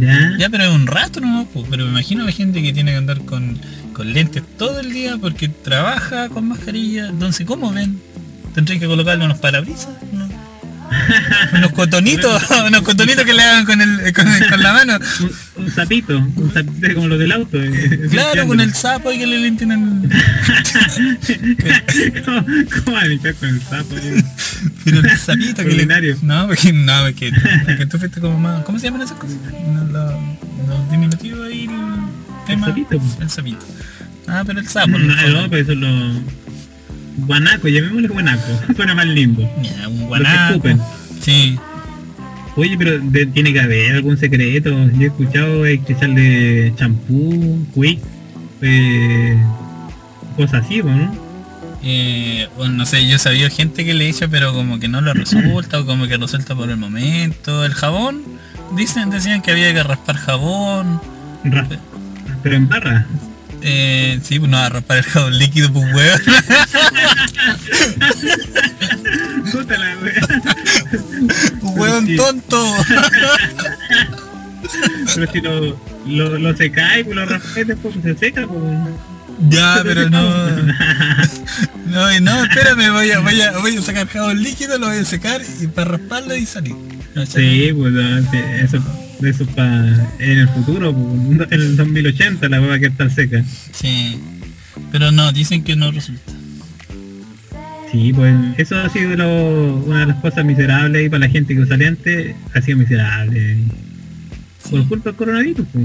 Ya, 0.00 0.37
ya 0.38 0.48
pero 0.48 0.64
es 0.64 0.70
un 0.70 0.87
rato 0.87 1.20
no, 1.20 1.46
pero 1.70 1.85
me 1.85 1.90
imagino 1.90 2.22
a 2.22 2.26
la 2.26 2.32
gente 2.32 2.62
que 2.62 2.72
tiene 2.72 2.92
que 2.92 2.96
andar 2.96 3.20
con, 3.24 3.59
con 3.92 4.12
lentes 4.12 4.42
todo 4.59 4.80
el 4.80 4.92
día 4.92 5.16
porque 5.18 5.48
trabaja 5.48 6.28
con 6.28 6.48
mascarilla, 6.48 7.09
entonces 7.09 7.46
¿cómo 7.46 7.72
ven? 7.72 8.00
Tendré 8.54 8.78
que 8.78 8.87
colocarle 8.87 9.24
unos 9.26 9.38
parabrisas. 9.38 9.90
Unos 11.55 11.72
cotonitos, 11.72 12.42
unos 12.66 12.83
cotonitos 12.83 13.25
que 13.25 13.35
le 13.35 13.42
hagan 13.42 13.64
con, 13.66 13.81
el, 13.81 14.12
con, 14.12 14.29
el- 14.29 14.49
con 14.49 14.62
la 14.62 14.72
mano. 14.72 14.99
un, 15.57 15.64
un 15.64 15.70
sapito, 15.72 16.16
un 16.18 16.53
sapito 16.53 16.94
como 16.94 17.09
los 17.09 17.18
del 17.18 17.33
auto. 17.33 17.61
eh, 17.62 18.09
Claro, 18.11 18.46
con 18.46 18.61
el 18.61 18.72
sapo 18.75 19.12
y 19.12 19.18
que 19.18 19.27
le 19.27 19.38
limpien 19.40 19.72
el... 19.72 19.81
¿Cómo, 22.25 22.44
¿Cómo 22.85 23.01
limpiar 23.03 23.35
con 23.35 23.49
el 23.49 23.61
sapo? 23.62 23.96
eh? 23.96 24.22
Pero 24.85 25.01
el 25.01 25.18
sapito 25.18 25.64
que 25.64 25.70
le... 25.75 25.87
No, 26.22 26.46
porque 26.46 26.72
no, 26.72 27.03
porque, 27.03 27.33
porque 27.64 27.87
tú 27.87 27.99
fuiste 27.99 28.20
como 28.20 28.38
más... 28.38 28.62
¿Cómo 28.64 28.79
se 28.79 28.85
llaman 28.87 29.03
esas 29.03 29.18
cosas? 29.18 29.37
No, 29.72 29.85
Los 30.68 30.90
diminutivos 30.90 31.46
ahí, 31.46 31.64
el 31.64 32.46
tema... 32.46 32.66
sapito, 32.68 32.99
pues. 32.99 33.16
El 33.20 33.31
sapito. 33.31 33.66
Ah, 34.29 34.42
pero 34.46 34.61
el 34.61 34.68
sapo. 34.68 34.88
No, 34.99 35.20
el 35.20 35.33
no, 35.35 35.51
pero 35.51 35.62
eso 35.62 35.72
es 35.72 35.79
lo... 35.79 36.37
Guanaco, 37.18 37.68
llamémosle 37.68 38.09
guanaco, 38.09 38.61
suena 38.76 38.94
más 38.94 39.07
lindo. 39.07 39.42
Ya, 39.62 39.88
un 39.88 40.07
guanaco. 40.07 40.62
Sí. 41.20 41.59
Oye, 42.57 42.76
pero 42.79 42.98
de- 42.98 43.26
tiene 43.26 43.52
que 43.52 43.61
haber 43.61 43.96
algún 43.96 44.16
secreto. 44.16 44.70
Yo 44.92 45.00
he 45.02 45.07
escuchado 45.07 45.64
hay 45.64 45.79
que 45.79 45.92
echarle 45.94 46.72
champú, 46.76 47.66
quick, 47.74 48.00
eh, 48.62 49.37
cosas 50.37 50.64
así, 50.64 50.83
¿no? 50.83 51.14
Eh, 51.83 52.48
bueno, 52.57 52.74
no 52.74 52.87
sé, 52.87 53.07
yo 53.07 53.16
he 53.16 53.18
sabido 53.18 53.48
gente 53.50 53.85
que 53.85 53.94
le 53.94 54.09
echa, 54.09 54.26
pero 54.29 54.52
como 54.52 54.79
que 54.81 54.88
no 54.88 55.00
lo 55.00 55.12
resulta, 55.14 55.81
o 55.81 55.87
como 55.87 56.07
que 56.09 56.16
resulta 56.16 56.55
por 56.55 56.70
el 56.70 56.76
momento. 56.79 57.64
El 57.64 57.74
jabón, 57.74 58.22
dicen, 58.76 59.11
decían 59.11 59.42
que 59.42 59.52
había 59.52 59.72
que 59.72 59.83
raspar 59.83 60.16
jabón. 60.16 61.00
Ra- 61.44 61.68
Pero 62.42 62.57
en 62.57 62.68
barra. 62.68 63.07
Eh, 63.68 64.20
sí, 64.22 64.38
pues 64.38 64.48
no 64.48 64.59
va 64.59 64.66
a 64.66 64.68
raspar 64.68 64.98
el 64.98 65.02
jabón 65.05 65.37
líquido, 65.38 65.72
pues 65.72 65.92
weón. 65.92 66.20
Puta 69.50 69.76
la 69.76 69.96
wea. 69.98 70.29
Un 71.62 71.79
weón 71.81 72.07
Sí. 72.07 72.16
tonto. 72.16 72.74
Pero 75.14 75.33
si 75.33 75.40
lo, 75.40 75.81
lo, 76.07 76.38
lo 76.38 76.57
secáis, 76.57 77.05
pues 77.05 77.16
lo 77.16 77.26
raspáis 77.26 77.66
después, 77.66 77.94
pues 78.00 78.05
se 78.05 78.26
seca, 78.26 78.46
pues. 78.46 78.62
Ya, 79.48 79.81
pero 79.83 80.09
no. 80.11 80.57
No, 81.87 82.20
no, 82.20 82.44
espérame, 82.44 82.92
voy 82.92 83.11
a, 83.11 83.18
voy 83.20 83.40
a, 83.40 83.52
voy 83.59 83.76
a 83.76 83.83
sacar 83.83 84.07
jabón 84.09 84.42
líquido, 84.42 84.79
lo 84.79 84.87
voy 84.88 84.98
a 84.98 85.05
secar 85.05 85.40
y 85.61 85.66
para 85.66 85.92
rasparlo 85.92 86.35
y 86.37 86.46
salir. 86.46 86.74
No, 87.14 87.24
Sí, 87.26 87.72
pues 87.76 87.92
no, 87.92 88.20
sí, 88.31 88.38
eso, 88.62 88.79
eso 89.22 89.46
para 89.46 90.09
en 90.18 90.38
el 90.38 90.48
futuro, 90.48 90.90
en 90.90 91.48
el 91.50 91.76
2080 91.76 92.48
la 92.48 92.61
hueva 92.61 92.79
que 92.79 92.87
está 92.87 93.09
seca. 93.11 93.42
Sí. 93.72 94.18
Pero 94.92 95.11
no, 95.11 95.33
dicen 95.33 95.64
que 95.64 95.74
no 95.76 95.90
resulta. 95.90 96.33
Sí, 97.90 98.12
pues 98.12 98.35
eso 98.59 98.76
ha 98.79 98.88
sido 98.90 99.16
lo- 99.16 99.76
una 99.87 100.00
de 100.00 100.07
las 100.07 100.16
cosas 100.20 100.44
miserables 100.44 101.07
y 101.07 101.09
para 101.09 101.20
la 101.20 101.29
gente 101.29 101.55
que 101.55 101.61
usa 101.61 101.76
lentes, 101.76 102.35
ha 102.55 102.61
sido 102.61 102.79
miserable. 102.79 103.59
Por 104.70 104.87
culpa 104.88 105.11
del 105.11 105.16
coronavirus, 105.16 105.66
pues, 105.72 105.85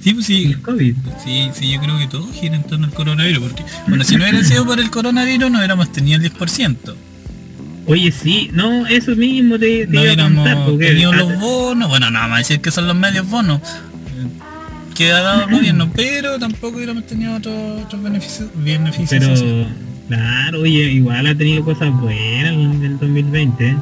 Sí, 0.00 0.14
pues 0.14 0.26
sí. 0.26 0.44
el 0.46 0.60
COVID. 0.62 0.96
Sí, 1.22 1.50
sí, 1.54 1.70
yo 1.72 1.80
creo 1.80 1.98
que 1.98 2.06
todo 2.08 2.26
gira 2.32 2.56
en 2.56 2.64
torno 2.64 2.86
al 2.86 2.92
coronavirus, 2.94 3.42
porque, 3.50 3.62
bueno, 3.86 4.02
si 4.02 4.16
no 4.16 4.22
hubiera 4.24 4.42
sido 4.42 4.64
por 4.66 4.80
el 4.80 4.90
coronavirus, 4.90 5.50
no 5.50 5.58
hubiéramos 5.58 5.92
tenido 5.92 6.16
el 6.16 6.22
10%. 6.22 6.96
Oye, 7.86 8.12
sí, 8.12 8.50
no, 8.52 8.86
eso 8.86 9.16
mismo 9.16 9.58
te, 9.58 9.86
te 9.86 9.92
No 9.92 10.04
iba 10.04 10.12
a 10.12 10.16
contar, 10.28 10.64
porque 10.64 10.86
tenido 10.86 11.12
los 11.12 11.38
bonos, 11.40 11.88
bueno, 11.88 12.10
nada 12.10 12.28
más 12.28 12.38
decir 12.40 12.60
que 12.60 12.70
son 12.70 12.86
los 12.86 12.96
medios 12.96 13.28
bonos 13.28 13.60
que 14.94 15.10
ha 15.10 15.20
dado 15.20 15.42
el 15.48 15.50
gobierno, 15.50 15.90
pero 15.94 16.38
tampoco 16.38 16.76
hubiéramos 16.76 17.06
tenido 17.06 17.34
otros 17.34 17.82
otros 17.82 18.02
beneficios, 18.02 18.48
beneficios 18.54 19.08
pero 19.10 19.66
claro, 20.08 20.60
oye, 20.60 20.92
igual 20.92 21.26
ha 21.26 21.34
tenido 21.34 21.64
cosas 21.64 21.92
buenas 21.92 22.52
en 22.52 22.84
el 22.84 22.98
2020. 22.98 23.76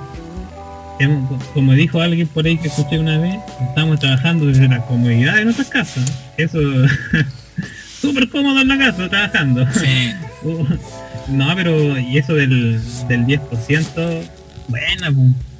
¿eh? 1.00 1.08
Como 1.54 1.72
dijo 1.72 2.00
alguien 2.00 2.28
por 2.28 2.46
ahí 2.46 2.58
que 2.58 2.68
escuché 2.68 2.98
una 2.98 3.18
vez, 3.18 3.36
estamos 3.68 3.98
trabajando 3.98 4.46
desde 4.46 4.68
la 4.68 4.80
comodidad 4.82 5.36
de 5.36 5.44
nuestras 5.44 5.68
casas. 5.68 6.12
Eso, 6.36 6.58
súper 8.00 8.28
cómodo 8.28 8.60
en 8.60 8.68
la 8.68 8.78
casa 8.78 9.08
trabajando. 9.08 9.66
Sí, 9.74 10.12
Uh, 10.42 10.64
no, 11.30 11.54
pero 11.54 11.98
y 11.98 12.18
eso 12.18 12.34
del, 12.34 12.80
del 13.08 13.26
10%, 13.26 14.22
buena, 14.68 15.10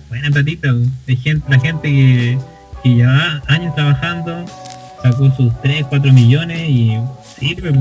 buena 0.09 0.31
platita. 0.31 0.69
Hay 1.09 1.17
gente, 1.17 1.45
la 1.49 1.61
gente 1.61 1.89
que, 1.89 2.39
que 2.83 2.89
lleva 2.89 3.43
años 3.49 3.75
trabajando, 3.75 4.45
sacó 5.03 5.31
sus 5.37 5.53
3, 5.63 5.87
4 5.89 6.13
millones 6.13 6.69
y 6.69 6.99
sirve 7.39 7.73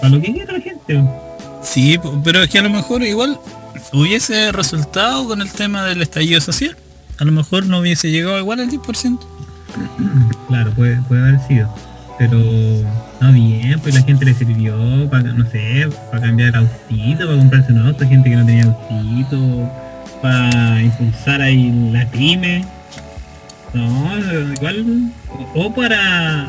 para 0.00 0.08
lo 0.08 0.20
que 0.20 0.32
quiera 0.32 0.52
la 0.52 0.60
gente. 0.60 1.04
sí, 1.62 1.98
pero 2.24 2.42
es 2.42 2.50
que 2.50 2.58
a 2.58 2.62
lo 2.62 2.70
mejor 2.70 3.02
igual 3.02 3.38
hubiese 3.92 4.52
resultado 4.52 5.26
con 5.28 5.40
el 5.40 5.50
tema 5.50 5.84
del 5.84 6.02
estallido 6.02 6.40
social. 6.40 6.76
A 7.18 7.24
lo 7.24 7.32
mejor 7.32 7.66
no 7.66 7.80
hubiese 7.80 8.10
llegado 8.10 8.38
igual 8.38 8.60
al 8.60 8.70
10%. 8.70 9.18
Claro, 10.48 10.72
puede, 10.72 11.00
puede 11.02 11.22
haber 11.22 11.40
sido. 11.46 11.72
Pero 12.20 12.36
no 13.18 13.32
bien, 13.32 13.80
pues 13.80 13.94
la 13.94 14.02
gente 14.02 14.26
le 14.26 14.34
sirvió 14.34 15.08
para, 15.08 15.32
no 15.32 15.50
sé, 15.50 15.88
para 16.10 16.26
cambiar 16.26 16.54
autito, 16.54 17.24
para 17.24 17.38
comprarse 17.38 17.72
un 17.72 17.78
auto, 17.78 18.06
gente 18.06 18.28
que 18.28 18.36
no 18.36 18.44
tenía 18.44 18.64
autito, 18.64 19.72
para 20.20 20.82
impulsar 20.82 21.40
ahí 21.40 21.90
la 21.90 22.04
pyme. 22.10 22.62
No, 23.72 24.18
igual, 24.54 25.10
o 25.54 25.74
para, 25.74 26.46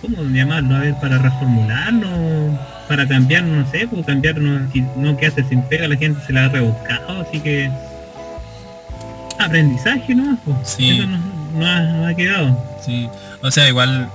¿cómo 0.00 0.22
llamarlo? 0.30 0.76
A 0.76 0.80
ver, 0.80 0.94
para 0.94 1.18
reformularlo, 1.18 2.58
para 2.88 3.06
cambiar, 3.06 3.42
no 3.44 3.70
sé, 3.70 3.86
pues 3.88 4.06
cambiarnos, 4.06 4.72
si 4.72 4.82
no 4.96 5.14
quedaste 5.18 5.44
sin 5.44 5.60
pega, 5.64 5.88
la 5.88 5.96
gente 5.96 6.22
se 6.26 6.32
la 6.32 6.46
ha 6.46 6.48
rebuscado, 6.48 7.20
así 7.20 7.38
que 7.40 7.70
aprendizaje, 9.38 10.14
¿no? 10.14 10.38
Pues, 10.42 10.56
Sí. 10.62 10.88
Eso 10.88 11.06
no, 11.06 11.18
no 11.58 11.66
ha, 11.66 11.80
no 11.80 12.06
ha 12.06 12.14
quedado. 12.14 12.64
Sí, 12.82 13.10
o 13.42 13.50
sea, 13.50 13.68
igual 13.68 14.08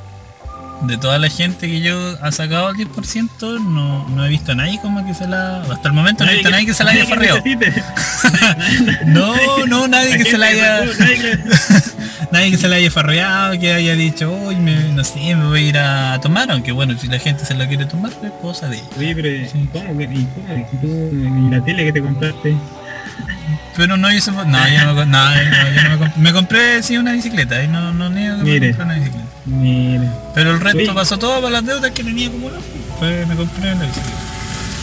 de 0.83 0.97
toda 0.97 1.19
la 1.19 1.29
gente 1.29 1.67
que 1.67 1.79
yo 1.81 2.17
ha 2.21 2.31
sacado 2.31 2.69
el 2.69 2.75
10%, 2.77 3.59
no, 3.63 4.07
no 4.09 4.25
he 4.25 4.29
visto 4.29 4.51
a 4.51 4.55
nadie 4.55 4.79
como 4.81 5.05
que 5.05 5.13
se 5.13 5.27
la... 5.27 5.61
Hasta 5.61 5.87
el 5.87 5.93
momento 5.93 6.25
no 6.25 6.31
he 6.31 6.33
visto 6.35 6.47
a 6.49 6.51
nadie 6.51 6.65
que 6.65 6.73
se 6.73 6.83
la 6.83 6.91
haya 6.91 7.05
farreado. 7.05 7.41
No, 9.05 9.65
no, 9.67 9.87
nadie 9.87 10.17
que 10.17 10.25
se 10.25 10.37
la 10.37 10.47
haya... 10.47 10.81
Nadie 12.31 12.51
que- 12.51 12.57
se 12.57 12.67
la 12.69 12.77
haya 12.77 12.89
farreado, 12.89 13.59
que 13.59 13.73
haya 13.73 13.93
dicho, 13.93 14.31
uy, 14.31 14.55
me, 14.55 14.73
no 14.93 15.03
sé, 15.03 15.35
me 15.35 15.45
voy 15.47 15.65
a 15.65 15.67
ir 15.67 15.77
a 15.77 16.19
tomar, 16.21 16.49
aunque 16.49 16.71
bueno, 16.71 16.97
si 16.97 17.07
la 17.07 17.19
gente 17.19 17.43
se 17.43 17.53
la 17.55 17.67
quiere 17.67 17.85
tomar, 17.85 18.11
es 18.23 18.31
cosa 18.41 18.69
de 18.69 18.77
ella. 18.77 18.85
Oye, 18.97 19.13
pero 19.15 19.49
Sí. 19.51 19.67
¿cómo 19.73 19.97
que 19.97 20.03
y 20.05 20.27
cómo 20.33 20.67
y 20.71 20.77
tú 20.77 20.87
y 20.87 21.51
la 21.51 21.61
tele 21.65 21.83
que 21.85 21.91
te 21.93 22.01
compraste? 22.01 22.55
Pero 23.77 23.97
no 23.97 24.11
hice... 24.11 24.31
No, 24.31 24.43
yo 24.43 24.85
no 24.85 24.93
me, 24.95 25.05
no, 25.05 25.35
yo 25.75 25.83
no, 25.83 25.89
me, 25.89 26.05
comp- 26.05 26.15
me 26.17 26.33
compré 26.33 26.83
sí 26.83 26.97
una 26.97 27.13
bicicleta 27.13 27.63
y 27.63 27.67
no, 27.67 27.93
no 27.93 28.09
niego 28.09 28.37
que 28.39 28.43
me 28.43 28.51
Mire. 28.51 28.67
compré 28.69 28.85
una 28.85 28.93
bicicleta. 28.95 29.27
Mira. 29.45 30.13
Pero 30.35 30.51
el 30.51 30.59
resto 30.59 30.79
Oye. 30.79 30.93
pasó 30.93 31.17
todo 31.17 31.35
para 31.41 31.49
las 31.51 31.65
deudas 31.65 31.91
que 31.91 32.03
tenía 32.03 32.27
acumuladas. 32.27 32.63
Pues 32.99 33.27
me 33.27 33.35
compré 33.35 33.75
la 33.75 33.81
bicicleta. 33.85 34.17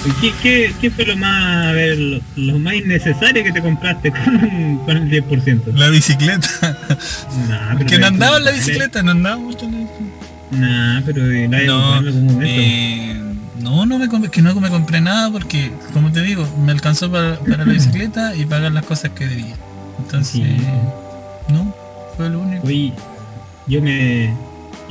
¿Y 0.07 0.11
¿Qué, 0.21 0.33
qué, 0.43 0.75
qué 0.81 0.91
fue 0.93 1.05
lo 1.07 1.17
más, 1.17 1.67
a 1.67 1.73
ver, 1.73 1.99
lo, 1.99 2.21
lo 2.37 2.59
más 2.61 2.75
innecesario 2.75 3.43
que 3.43 3.51
te 3.53 3.61
compraste 3.61 4.11
con, 4.13 4.79
con 4.87 4.97
el 4.97 5.11
10%? 5.25 5.75
La 5.75 5.89
bicicleta. 5.89 6.49
Nah, 7.49 7.77
Porque 7.77 7.99
no 7.99 8.07
andaba 8.07 8.39
en 8.39 8.45
la 8.45 8.51
bicicleta, 8.53 9.03
no 9.03 9.11
andaba 9.13 9.37
mucho 9.37 9.67
en 9.67 9.73
la 9.73 9.79
bicicleta. 9.79 10.27
Nah, 10.51 11.01
pero 11.05 11.25
la 11.27 11.61
he 11.63 11.67
No, 11.67 12.01
momento. 12.03 12.41
eh, 12.43 13.21
no, 13.61 13.87
no 13.87 13.99
me, 13.99 14.07
comp- 14.09 14.31
que 14.31 14.43
no 14.43 14.55
me 14.61 14.69
compré 14.71 15.01
nada 15.01 15.31
porque, 15.31 15.71
como 15.93 16.11
te 16.13 16.23
digo, 16.23 16.47
me 16.65 16.73
alcanzó 16.73 17.11
para, 17.11 17.39
para 17.41 17.65
la 17.65 17.73
bicicleta 17.73 18.35
y 18.37 18.45
pagar 18.47 18.73
las 18.73 18.85
cosas 18.85 19.11
que 19.13 19.27
debía. 19.27 19.55
Entonces, 19.99 20.33
Sí. 20.43 20.57
no, 21.49 21.75
fue 22.17 22.29
lo 22.31 22.41
único. 22.41 22.67
Oye, 22.67 22.93
yo 23.67 23.81
me... 23.83 24.35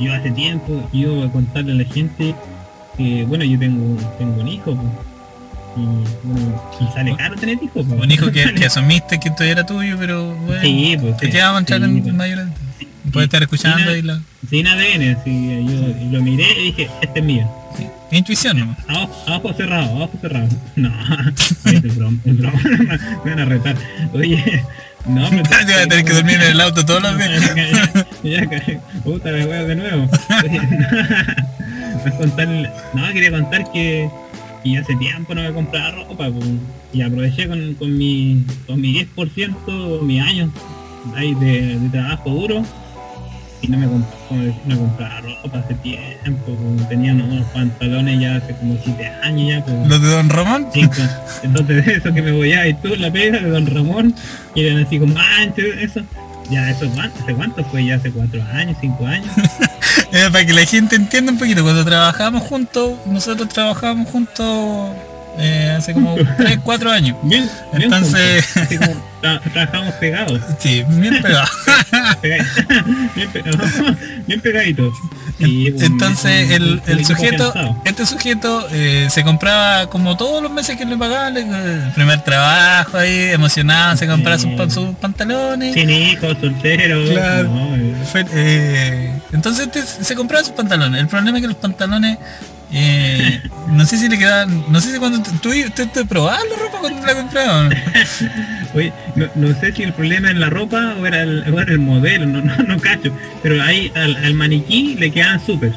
Yo 0.00 0.14
hace 0.14 0.30
tiempo, 0.30 0.88
yo 0.92 1.24
a 1.24 1.32
contarle 1.32 1.72
a 1.72 1.74
la 1.74 1.84
gente 1.92 2.32
que, 2.96 3.24
bueno, 3.24 3.42
yo 3.44 3.58
tengo, 3.58 3.96
tengo 4.16 4.40
un 4.40 4.46
hijo, 4.46 4.76
pues, 4.76 4.86
y, 5.76 6.26
bueno, 6.28 6.62
y 6.80 6.92
sale 6.94 7.16
caro 7.16 7.34
tener 7.34 7.58
hijos, 7.60 7.84
pues. 7.88 8.00
Un 8.00 8.10
hijo 8.12 8.30
que, 8.30 8.54
que 8.54 8.64
asumiste 8.66 9.18
que 9.18 9.30
esto 9.30 9.42
era 9.42 9.66
tuyo, 9.66 9.96
pero 9.98 10.34
bueno, 10.36 10.62
Sí, 10.62 10.96
pues. 11.00 11.16
que 11.16 11.32
ya 11.32 11.46
vamos 11.46 11.56
a 11.56 11.60
entrar 11.60 11.80
sí, 11.80 11.86
en 11.96 12.02
pues. 12.04 12.14
mayor 12.14 12.38
edad. 12.38 12.48
Puede 13.12 13.24
estar 13.24 13.42
escuchando 13.42 13.78
Sin, 13.78 13.88
ahí 13.88 14.02
la 14.02 14.20
sin 14.48 14.66
ADN, 14.68 15.16
sí, 15.24 15.64
yo 15.66 16.00
y 16.06 16.10
lo 16.12 16.22
miré 16.22 16.44
y 16.60 16.64
dije, 16.66 16.90
este 17.02 17.18
es 17.18 17.24
mío. 17.26 17.50
Intuición 18.16 18.58
nomás. 18.58 18.78
Abajo, 18.88 19.14
abajo 19.26 19.52
cerrado, 19.54 19.96
abajo 19.96 20.12
cerrado. 20.20 20.48
No, 20.76 20.90
es 21.64 21.96
broma, 21.96 22.18
es 22.24 22.36
broma. 22.36 22.60
Me 23.24 23.30
van 23.30 23.40
a 23.40 23.44
retar. 23.44 23.76
Oye, 24.14 24.62
no, 25.06 25.28
pero... 25.30 25.42
Te 25.48 25.50
vas 25.50 25.62
a 25.62 25.88
tener 25.88 26.04
que 26.04 26.12
dormir 26.12 26.34
en 26.36 26.42
el 26.52 26.60
auto 26.60 26.84
todos 26.86 27.02
los 27.02 27.18
días. 27.18 27.54
ya, 28.22 28.44
ya, 28.44 28.66
ya, 28.66 28.80
puta 29.04 29.30
la 29.30 29.44
wea 29.46 29.64
de 29.64 29.76
nuevo. 29.76 30.08
Oye, 30.44 30.60
no, 32.04 32.18
contarle- 32.18 32.70
no, 32.94 33.12
quería 33.12 33.30
contar 33.30 33.70
que, 33.72 34.08
que 34.64 34.78
hace 34.78 34.94
tiempo 34.96 35.34
no 35.34 35.42
me 35.42 35.52
compraba 35.52 35.90
ropa 35.92 36.30
pues, 36.30 36.44
y 36.92 37.02
aproveché 37.02 37.48
con, 37.48 37.74
con 37.74 37.96
mi 37.98 38.44
con 38.66 38.80
mi 38.80 38.92
10%, 39.04 40.00
mi 40.02 40.20
año 40.20 40.50
ahí 41.16 41.34
de, 41.34 41.78
de 41.78 41.88
trabajo 41.90 42.30
duro 42.30 42.64
y 43.62 43.68
no 43.68 43.78
me, 43.78 43.86
comp- 43.86 44.04
como 44.28 44.42
decir, 44.42 44.60
no 44.66 44.78
compraba 44.78 45.20
ropa 45.20 45.58
hace 45.58 45.74
tiempo, 45.74 46.56
pues, 46.76 46.88
tenía 46.88 47.12
unos 47.12 47.44
pantalones 47.48 48.20
ya 48.20 48.36
hace 48.36 48.54
como 48.54 48.76
7 48.84 49.06
años 49.22 49.48
ya, 49.48 49.64
pues, 49.64 49.88
Los 49.88 50.00
de 50.02 50.08
Don 50.08 50.28
Ramón. 50.28 50.66
cinco. 50.72 50.94
Entonces 51.42 51.86
eso 51.88 52.12
que 52.14 52.22
me 52.22 52.32
voy 52.32 52.52
a 52.52 52.66
y 52.68 52.74
tú 52.74 52.88
la 52.96 53.10
pega 53.10 53.38
de 53.40 53.50
Don 53.50 53.66
Ramón, 53.66 54.14
que 54.54 54.66
eran 54.68 54.84
así 54.84 54.98
como 54.98 55.14
ancho, 55.18 55.62
eso. 55.62 56.00
Ya, 56.50 56.70
eso 56.70 56.90
hace 56.98 57.34
cuánto 57.34 57.62
fue 57.66 57.84
ya 57.84 57.96
hace 57.96 58.10
cuatro 58.10 58.42
años, 58.54 58.76
cinco 58.80 59.06
años. 59.06 59.26
Eh, 60.10 60.26
para 60.32 60.46
que 60.46 60.54
la 60.54 60.64
gente 60.64 60.96
entienda 60.96 61.32
un 61.32 61.38
poquito, 61.38 61.62
cuando 61.62 61.84
trabajábamos 61.84 62.42
juntos, 62.44 62.92
nosotros 63.06 63.46
trabajábamos 63.50 64.08
juntos 64.08 64.90
eh, 65.38 65.74
hace 65.76 65.92
como 65.92 66.16
3, 66.36 66.58
4 66.64 66.90
años. 66.90 67.16
Bien, 67.22 67.48
Entonces- 67.74 68.46
como 68.78 68.94
tra- 69.22 69.40
trabajamos 69.52 69.94
pegados. 69.94 70.40
Sí, 70.60 70.84
bien 70.88 71.20
pegado. 71.22 71.46
pega- 72.22 72.44
bien, 73.14 73.30
pe- 73.30 73.42
bien 74.26 74.40
pegaditos. 74.40 74.94
Sí, 75.38 75.72
Entonces 75.80 76.46
un- 76.48 76.52
el, 76.52 76.82
el 76.86 77.04
sujeto, 77.06 77.52
cansado. 77.52 77.82
este 77.84 78.06
sujeto 78.06 78.66
eh, 78.72 79.06
se 79.10 79.22
compraba 79.22 79.88
como 79.88 80.16
todos 80.16 80.42
los 80.42 80.50
meses 80.50 80.76
que 80.76 80.84
le 80.84 80.96
pagaban, 80.96 81.36
el 81.36 81.92
primer 81.94 82.22
trabajo 82.22 82.96
ahí, 82.98 83.30
emocionado, 83.30 83.96
se 83.96 84.06
compraba 84.08 84.38
sus, 84.38 84.74
sus 84.74 84.94
pantalones. 84.96 85.74
Sin 85.74 85.90
hijos, 85.90 86.36
soltero. 86.40 87.04
Claro. 87.10 87.48
no, 87.48 87.76
eh, 87.76 87.94
eh, 88.32 89.12
entonces 89.32 89.66
este 89.72 89.82
se 90.04 90.14
compraba 90.16 90.44
sus 90.44 90.54
pantalones. 90.54 91.00
El 91.00 91.06
problema 91.08 91.38
es 91.38 91.42
que 91.42 91.48
los 91.48 91.56
pantalones 91.56 92.18
Eh, 92.70 93.40
no 93.68 93.86
sé 93.86 93.96
si 93.96 94.08
le 94.08 94.18
quedaban, 94.18 94.64
no 94.70 94.80
sé 94.80 94.92
si 94.92 94.98
cuando 94.98 95.22
tú, 95.22 95.30
tú, 95.40 95.50
tú, 95.94 96.06
probabas 96.06 96.40
la 96.50 96.56
ropa 96.56 96.78
cuando 96.80 97.06
la 97.06 97.14
compraban. 97.14 97.74
Oye, 98.74 98.92
no, 99.16 99.26
no 99.36 99.60
sé 99.60 99.72
si 99.72 99.82
el 99.82 99.94
problema 99.94 100.30
es 100.30 100.36
la 100.36 100.50
ropa 100.50 100.94
o 101.00 101.06
era 101.06 101.22
el, 101.22 101.44
o 101.52 101.60
era 101.60 101.72
el 101.72 101.78
modelo, 101.78 102.26
no, 102.26 102.42
no, 102.42 102.56
no 102.56 102.78
cacho. 102.78 103.10
Pero 103.42 103.62
ahí 103.62 103.90
al, 103.94 104.16
al 104.16 104.34
maniquí 104.34 104.96
le 104.96 105.10
quedaban 105.10 105.44
súper. 105.44 105.72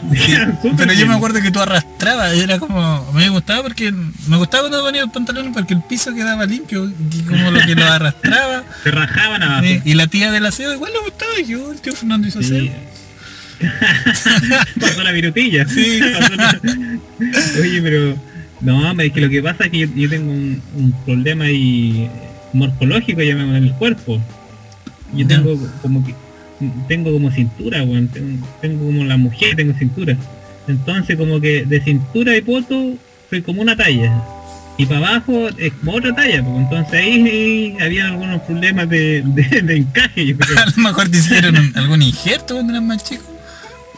Pero 0.78 0.94
yo 0.94 1.08
me 1.08 1.14
acuerdo 1.14 1.42
que 1.42 1.52
tú 1.52 1.62
arrastrabas, 1.62 2.34
era 2.34 2.60
como, 2.60 3.10
me 3.14 3.30
gustaba 3.30 3.64
porque, 3.64 3.94
me 4.28 4.38
gustaba 4.38 4.68
cuando 4.68 4.84
ponía 4.84 5.02
los 5.02 5.12
pantalones 5.12 5.54
porque 5.54 5.74
el 5.74 5.82
piso 5.82 6.14
quedaba 6.14 6.46
limpio, 6.46 6.90
y 6.90 7.22
como 7.24 7.52
lo 7.52 7.60
que 7.62 7.76
lo 7.76 7.86
arrastraba. 7.92 8.64
Se 8.84 8.92
rajaban 8.92 9.44
abajo. 9.44 9.64
Sí, 9.64 9.82
y 9.86 9.94
la 9.94 10.08
tía 10.08 10.32
del 10.32 10.46
aseo 10.46 10.74
igual 10.74 10.92
le 10.92 11.00
gustaba, 11.00 11.32
y 11.40 11.46
yo, 11.46 11.72
el 11.72 11.80
tío 11.80 11.94
Fernando 11.94 12.28
hizo 12.28 12.40
aseo. 12.40 12.70
Pasó 14.80 15.04
la 15.04 15.12
virutilla. 15.12 15.68
Sí. 15.68 16.00
La- 16.00 16.60
Oye, 17.62 17.82
pero... 17.82 18.16
No, 18.62 18.92
es 19.02 19.12
que 19.12 19.22
lo 19.22 19.30
que 19.30 19.42
pasa 19.42 19.66
es 19.66 19.72
que 19.72 19.80
yo, 19.80 19.88
yo 19.96 20.08
tengo 20.10 20.32
un, 20.32 20.62
un 20.76 20.92
problema 21.04 21.46
ahí 21.46 22.08
morfológico 22.54 23.22
llamemos 23.22 23.58
en 23.58 23.64
el 23.64 23.74
cuerpo. 23.74 24.22
Yo 25.16 25.26
tengo 25.26 25.58
como 25.82 26.06
que 26.06 26.14
tengo 26.88 27.12
como 27.12 27.32
cintura, 27.32 27.82
weón. 27.84 28.08
Tengo, 28.10 28.48
tengo 28.62 28.86
como 28.86 29.04
la 29.04 29.18
mujer, 29.18 29.56
tengo 29.56 29.74
cintura. 29.80 30.16
Entonces 30.68 31.18
como 31.18 31.42
que 31.42 31.66
de 31.66 31.82
cintura 31.82 32.38
y 32.38 32.42
poto 32.44 32.94
soy 33.32 33.42
como 33.42 33.64
una 33.64 33.76
talla. 33.76 34.22
Y 34.78 34.86
para 34.86 35.00
abajo 35.08 35.50
es 35.58 35.74
como 35.74 35.94
otra 35.96 36.14
talla, 36.14 36.44
pues. 36.44 36.58
entonces 36.58 36.94
ahí 36.94 37.76
había 37.82 38.08
algunos 38.10 38.42
problemas 38.44 38.88
de, 38.90 39.24
de- 39.26 39.62
de 39.64 39.76
encaje, 39.76 40.28
yo 40.28 40.38
creo. 40.38 40.58
A 40.60 40.66
lo 40.70 40.84
mejor 40.84 41.10
te 41.10 41.18
hicieron 41.18 41.72
algún 41.76 42.02
injerto 42.04 42.54
cuando 42.56 42.74
eras 42.74 42.84
más 42.84 43.04
chico. 43.04 43.24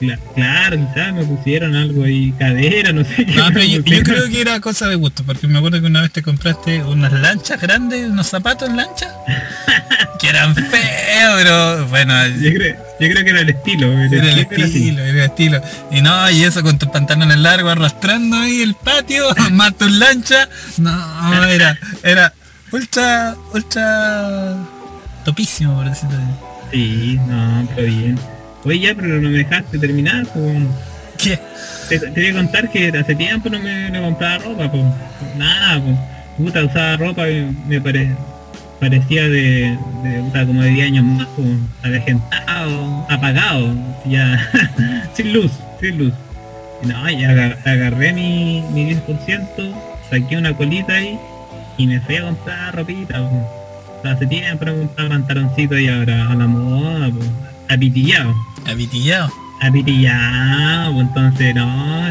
Cla- 0.04 0.20
Claro, 0.36 0.78
quizás 0.78 1.14
me 1.14 1.24
pusieron 1.24 1.76
algo 1.76 2.04
ahí, 2.04 2.34
cadera, 2.38 2.92
no 2.92 3.04
sé. 3.04 3.26
No, 3.26 3.48
pero 3.54 3.64
yo, 3.64 3.84
creo 3.84 4.28
que 4.30 4.42
era 4.42 4.60
cosa 4.60 4.88
de 4.88 4.96
gusto, 4.96 5.24
porque 5.24 5.48
me 5.48 5.58
acuerdo 5.58 5.80
que 5.82 5.88
una 5.88 6.02
vez 6.02 6.12
te 6.12 6.22
compraste 6.22 6.84
unas 6.84 7.12
lanchas 7.14 7.60
grandes, 7.62 8.10
unos 8.10 8.28
zapatos 8.28 8.70
en 8.70 8.78
lancha, 8.78 9.10
que 10.20 10.30
eran 10.30 10.56
feos, 10.56 11.34
pero 11.38 11.88
bueno, 11.88 12.14
Yo 12.28 12.54
creo, 12.54 12.76
yo 13.00 13.10
creo 13.10 13.24
que 13.24 13.30
era 13.30 13.42
el 13.42 13.50
estilo. 13.50 13.92
El 14.02 14.14
era 14.14 14.32
el 14.32 14.40
estilo 14.40 15.02
era 15.02 15.10
era 15.10 15.24
el 15.26 15.30
estilo. 15.30 15.62
Y 15.92 16.02
no, 16.02 16.30
y 16.32 16.44
eso 16.44 16.62
con 16.64 16.78
tus 16.78 16.90
pantalones 16.90 17.38
largos 17.38 17.72
arrastrando 17.72 18.38
ahí 18.38 18.62
el 18.62 18.76
patio, 18.76 19.26
más 19.52 19.76
tus 19.78 19.92
lanchas, 19.92 20.50
no, 20.78 21.44
era, 21.46 21.78
era 22.04 22.34
ultra, 22.72 23.36
ultra 23.54 24.56
topísimo, 25.26 25.76
por 25.76 25.90
decirlo 25.90 26.18
así. 26.18 26.50
Sí, 26.72 27.20
no, 27.28 27.68
pero 27.76 27.88
bien. 27.88 28.20
Oye, 28.66 28.80
ya, 28.80 28.96
pero 28.96 29.08
no 29.22 29.30
me 29.30 29.38
dejaste 29.40 29.78
terminar. 29.80 30.26
pues. 30.34 30.58
¿Qué? 31.18 31.40
Te, 31.90 32.00
te 32.00 32.10
voy 32.22 32.28
a 32.30 32.34
contar 32.34 32.70
que 32.72 32.88
hace 32.90 33.16
tiempo 33.16 33.50
no 33.50 33.60
me, 33.60 33.90
no 33.90 34.02
compraba 34.02 34.38
ropa, 34.40 34.72
pues. 34.72 34.84
Nada, 35.38 35.82
pues. 35.82 35.98
Puta, 36.38 36.64
usaba 36.66 36.98
ropa 36.98 37.30
y 37.30 37.56
me 37.68 37.80
pare- 37.82 38.16
parecía 38.80 39.24
de, 39.30 39.78
de 40.04 40.20
puta, 40.26 40.46
como 40.46 40.62
de 40.64 40.70
10 40.70 40.88
años 40.88 41.06
más, 41.06 41.28
pues. 41.36 41.48
Avejentado, 41.84 43.06
apagado, 43.10 43.76
ya. 44.06 44.50
sin 45.14 45.34
luz, 45.34 45.52
sin 45.82 45.98
luz. 45.98 46.14
Y 46.84 46.88
no, 46.88 47.10
ya 47.10 47.30
agar- 47.30 47.58
agarré 47.66 48.14
mi, 48.14 48.64
mi 48.74 48.94
10%, 48.94 49.74
saqué 50.10 50.38
una 50.38 50.54
colita 50.56 50.94
ahí 50.94 51.18
y 51.78 51.88
me 51.88 52.00
fui 52.02 52.16
a 52.18 52.24
comprar 52.24 52.76
ropita, 52.76 53.30
pues. 53.30 53.44
Hace 54.16 54.26
tiempo 54.28 54.66
no 54.66 54.76
compraba 54.76 55.10
pantaloncito 55.10 55.78
y 55.78 55.88
ahora 55.88 56.30
a 56.30 56.36
la 56.36 56.48
moda, 56.48 57.10
pues. 57.10 57.30
Apitillado 57.70 58.34
Apitillado, 59.62 60.94
pues 60.94 61.08
entonces 61.08 61.56
no, 61.56 62.04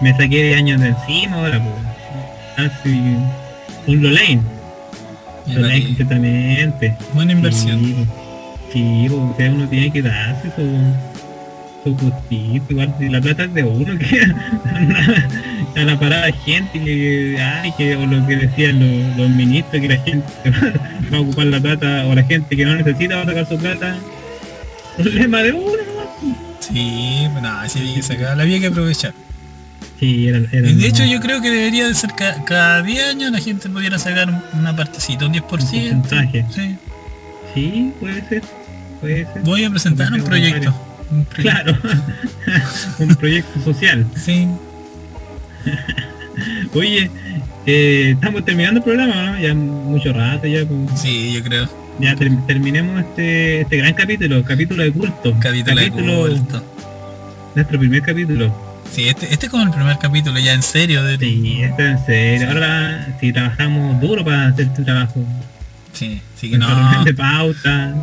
me 0.00 0.16
saqué 0.16 0.44
de 0.44 0.54
años 0.54 0.80
de 0.80 0.88
encima 0.88 1.36
ahora, 1.36 1.62
pues. 1.62 2.70
Así, 2.70 3.00
un 3.86 4.02
Lolain, 4.02 4.42
Lolain 5.46 5.86
completamente. 5.86 6.96
Buena 7.14 7.32
inversión. 7.32 7.84
Sí, 7.84 7.94
pues, 7.94 8.08
sí, 8.72 9.06
pues, 9.08 9.20
o 9.20 9.34
sea, 9.36 9.50
uno 9.50 9.68
tiene 9.68 9.92
que 9.92 10.02
darse 10.02 10.50
su, 10.56 11.94
su 11.96 12.12
igual 12.68 12.94
si 12.98 13.08
la 13.08 13.20
plata 13.20 13.44
es 13.44 13.54
de 13.54 13.62
uno, 13.62 13.98
que 15.74 15.80
a 15.80 15.84
la 15.84 15.98
parada 15.98 16.32
gente 16.44 16.80
que, 16.80 17.38
ay, 17.40 17.72
que, 17.76 17.96
o 17.96 18.06
lo 18.06 18.26
que 18.26 18.36
decían 18.36 18.80
los, 18.80 19.16
los 19.16 19.30
ministros, 19.30 19.80
que 19.80 19.88
la 19.88 19.96
gente 19.98 20.26
va 21.12 21.18
a 21.18 21.20
ocupar 21.20 21.46
la 21.46 21.60
plata, 21.60 22.06
o 22.06 22.14
la 22.14 22.24
gente 22.24 22.56
que 22.56 22.64
no 22.64 22.74
necesita 22.74 23.16
va 23.16 23.22
a 23.22 23.26
sacar 23.26 23.48
su 23.48 23.58
plata, 23.58 23.96
problema 24.96 25.42
de 25.42 25.52
uno, 25.52 25.72
¿no? 25.86 25.87
Sí, 26.72 27.26
no, 27.42 27.68
sí 27.68 27.78
había 27.78 27.94
que 27.94 28.02
sacar, 28.02 28.36
la 28.36 28.42
había 28.42 28.60
que 28.60 28.66
aprovechar. 28.66 29.14
Sí, 29.98 30.28
era, 30.28 30.38
era 30.52 30.68
Y 30.70 30.74
de 30.74 30.86
hecho 30.86 31.04
no, 31.04 31.10
yo 31.10 31.20
creo 31.20 31.40
que 31.40 31.50
debería 31.50 31.88
de 31.88 31.94
ser 31.94 32.10
ca- 32.14 32.44
cada 32.44 32.82
10 32.82 33.04
años 33.10 33.32
la 33.32 33.40
gente 33.40 33.68
pudiera 33.68 33.98
sacar 33.98 34.50
una 34.52 34.76
partecita, 34.76 35.26
un 35.26 35.32
10%. 35.32 35.42
Un 35.42 35.48
porcentaje. 35.48 36.44
Sí. 36.54 36.76
Sí, 37.54 37.92
puede 37.98 38.28
ser. 38.28 38.42
Puede 39.00 39.24
ser. 39.32 39.42
Voy 39.42 39.64
a 39.64 39.70
presentar 39.70 40.12
un 40.12 40.22
proyecto. 40.22 40.74
Un 41.10 41.24
proyecto. 41.24 41.42
Claro. 41.42 41.78
un 42.98 43.14
proyecto 43.16 43.60
social. 43.64 44.06
Sí. 44.14 44.46
Oye, 46.74 47.10
eh, 47.66 48.10
estamos 48.14 48.44
terminando 48.44 48.78
el 48.78 48.84
programa, 48.84 49.32
¿no? 49.32 49.40
Ya 49.40 49.54
mucho 49.54 50.12
rato, 50.12 50.46
ya 50.46 50.64
pues, 50.66 51.00
Sí, 51.00 51.32
yo 51.32 51.42
creo. 51.42 51.68
Ya 52.00 52.14
ter- 52.16 52.46
terminemos 52.46 53.00
este, 53.00 53.62
este 53.62 53.76
gran 53.78 53.94
capítulo, 53.94 54.42
capítulo 54.44 54.82
de 54.82 54.92
culto. 54.92 55.34
Capítulo 55.40 55.80
de 55.80 55.90
culto. 55.90 56.64
Nuestro 57.54 57.78
primer 57.78 58.02
capítulo. 58.02 58.68
Sí, 58.92 59.08
este, 59.08 59.32
este 59.32 59.46
es 59.46 59.50
como 59.50 59.64
el 59.64 59.70
primer 59.70 59.98
capítulo, 59.98 60.38
ya 60.38 60.54
en 60.54 60.62
serio. 60.62 61.02
De, 61.04 61.18
Sí, 61.18 61.60
esto 61.62 61.82
es 61.82 61.88
en 62.00 62.06
serio. 62.06 62.48
Ahora 62.50 63.06
sí 63.20 63.32
trabajamos 63.32 64.00
duro 64.00 64.24
para 64.24 64.46
hacer 64.48 64.66
este 64.66 64.82
trabajo. 64.82 65.24
sí, 65.92 66.20
sí 66.36 66.50
que 66.50 66.58
no. 66.58 67.04
de 67.04 67.14
pauta. 67.14 67.94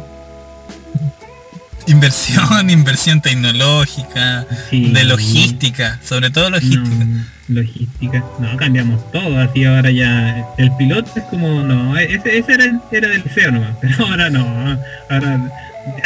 Inversión, 1.88 2.70
inversión 2.70 3.22
tecnológica, 3.22 4.46
Sí. 4.70 4.92
de 4.92 5.04
logística, 5.04 6.00
sobre 6.04 6.30
todo 6.32 6.50
logística. 6.50 7.06
No, 7.06 7.26
logística. 7.62 8.24
No, 8.40 8.58
cambiamos 8.58 9.12
todo, 9.12 9.40
así 9.40 9.66
ahora 9.66 9.92
ya 9.92 10.46
el 10.58 10.72
piloto 10.78 11.12
es 11.16 11.24
como, 11.26 11.62
no, 11.64 11.98
ese, 11.98 12.38
ese 12.40 12.54
era, 12.54 12.66
el- 12.66 12.80
era 12.92 13.08
del 13.10 13.24
deseo 13.24 13.52
nomás, 13.52 13.72
pero 13.82 14.06
ahora 14.08 14.30
no, 14.30 14.80
ahora, 15.10 15.52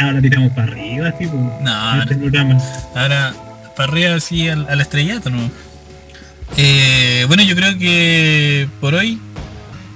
ahora 0.00 0.20
tiramos 0.20 0.52
para 0.52 0.70
arriba, 0.72 1.08
así 1.08 1.26
pues. 1.26 1.42
No, 1.62 2.18
programa. 2.18 2.58
Ahora, 2.94 3.32
para 3.76 3.90
arriba 3.92 4.14
así 4.16 4.48
al, 4.48 4.66
al 4.68 4.80
estrellato, 4.80 5.30
¿no? 5.30 5.50
Eh, 6.56 7.24
bueno, 7.28 7.42
yo 7.44 7.54
creo 7.54 7.78
que 7.78 8.68
por 8.80 8.94
hoy 8.94 9.18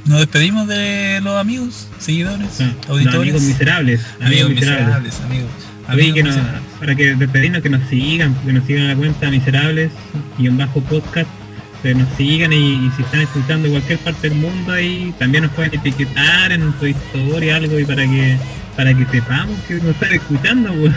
nos 0.07 0.21
despedimos 0.21 0.67
de 0.69 1.21
los 1.23 1.39
amigos, 1.39 1.89
seguidores, 1.99 2.49
Ah, 2.61 2.71
auditores. 2.89 3.21
amigos 3.21 3.43
miserables, 3.43 4.01
amigos 4.21 4.27
amigos 4.27 4.51
miserables. 4.51 4.87
miserables, 4.87 5.21
amigos. 5.27 5.51
Oye, 5.89 6.03
amigos 6.03 6.15
que 6.15 6.23
nos, 6.23 6.37
miserables. 6.37 6.63
para 6.81 6.95
que 6.95 7.15
despedirnos, 7.17 7.63
que 7.63 7.71
nos 7.71 7.89
sigan, 7.89 8.35
que 8.45 8.53
nos 8.53 8.65
sigan 8.67 8.85
a 8.85 8.89
la 8.89 8.97
cuenta 8.97 9.31
miserables 9.31 9.91
y 10.39 10.47
en 10.47 10.57
bajo 10.59 10.81
podcast, 10.83 11.29
que 11.83 11.95
nos 11.95 12.09
sigan 12.17 12.53
y, 12.53 12.57
y 12.87 12.91
si 12.97 13.03
están 13.03 13.21
escuchando 13.21 13.67
en 13.67 13.73
cualquier 13.75 13.99
parte 13.99 14.29
del 14.31 14.39
mundo 14.39 14.73
ahí, 14.73 15.15
también 15.19 15.45
nos 15.45 15.53
pueden 15.53 15.75
etiquetar 15.75 16.53
en 16.53 16.73
su 16.81 16.87
historia 16.87 17.57
algo 17.57 17.79
y 17.79 17.85
para 17.85 18.03
que 18.05 18.37
para 18.77 18.93
que 18.93 19.07
sepamos 19.07 19.57
que 19.69 19.75
nos 19.75 19.87
están 19.91 20.13
escuchando 20.15 20.73
pues. 20.75 20.93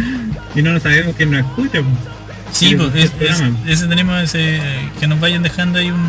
y 0.56 0.62
no 0.62 0.80
sabemos 0.80 1.14
quién 1.16 1.30
nos 1.30 1.40
escucha 1.40 1.80
pues. 1.82 1.94
Sí, 2.52 2.74
pues, 2.74 2.88
pues, 2.90 3.04
es- 3.04 3.10
es- 3.10 3.16
programa. 3.36 3.58
ese 3.68 3.86
tenemos 3.86 4.22
ese, 4.22 4.60
que 4.98 5.06
nos 5.06 5.20
vayan 5.20 5.42
dejando 5.42 5.78
ahí 5.78 5.90
un, 5.90 6.00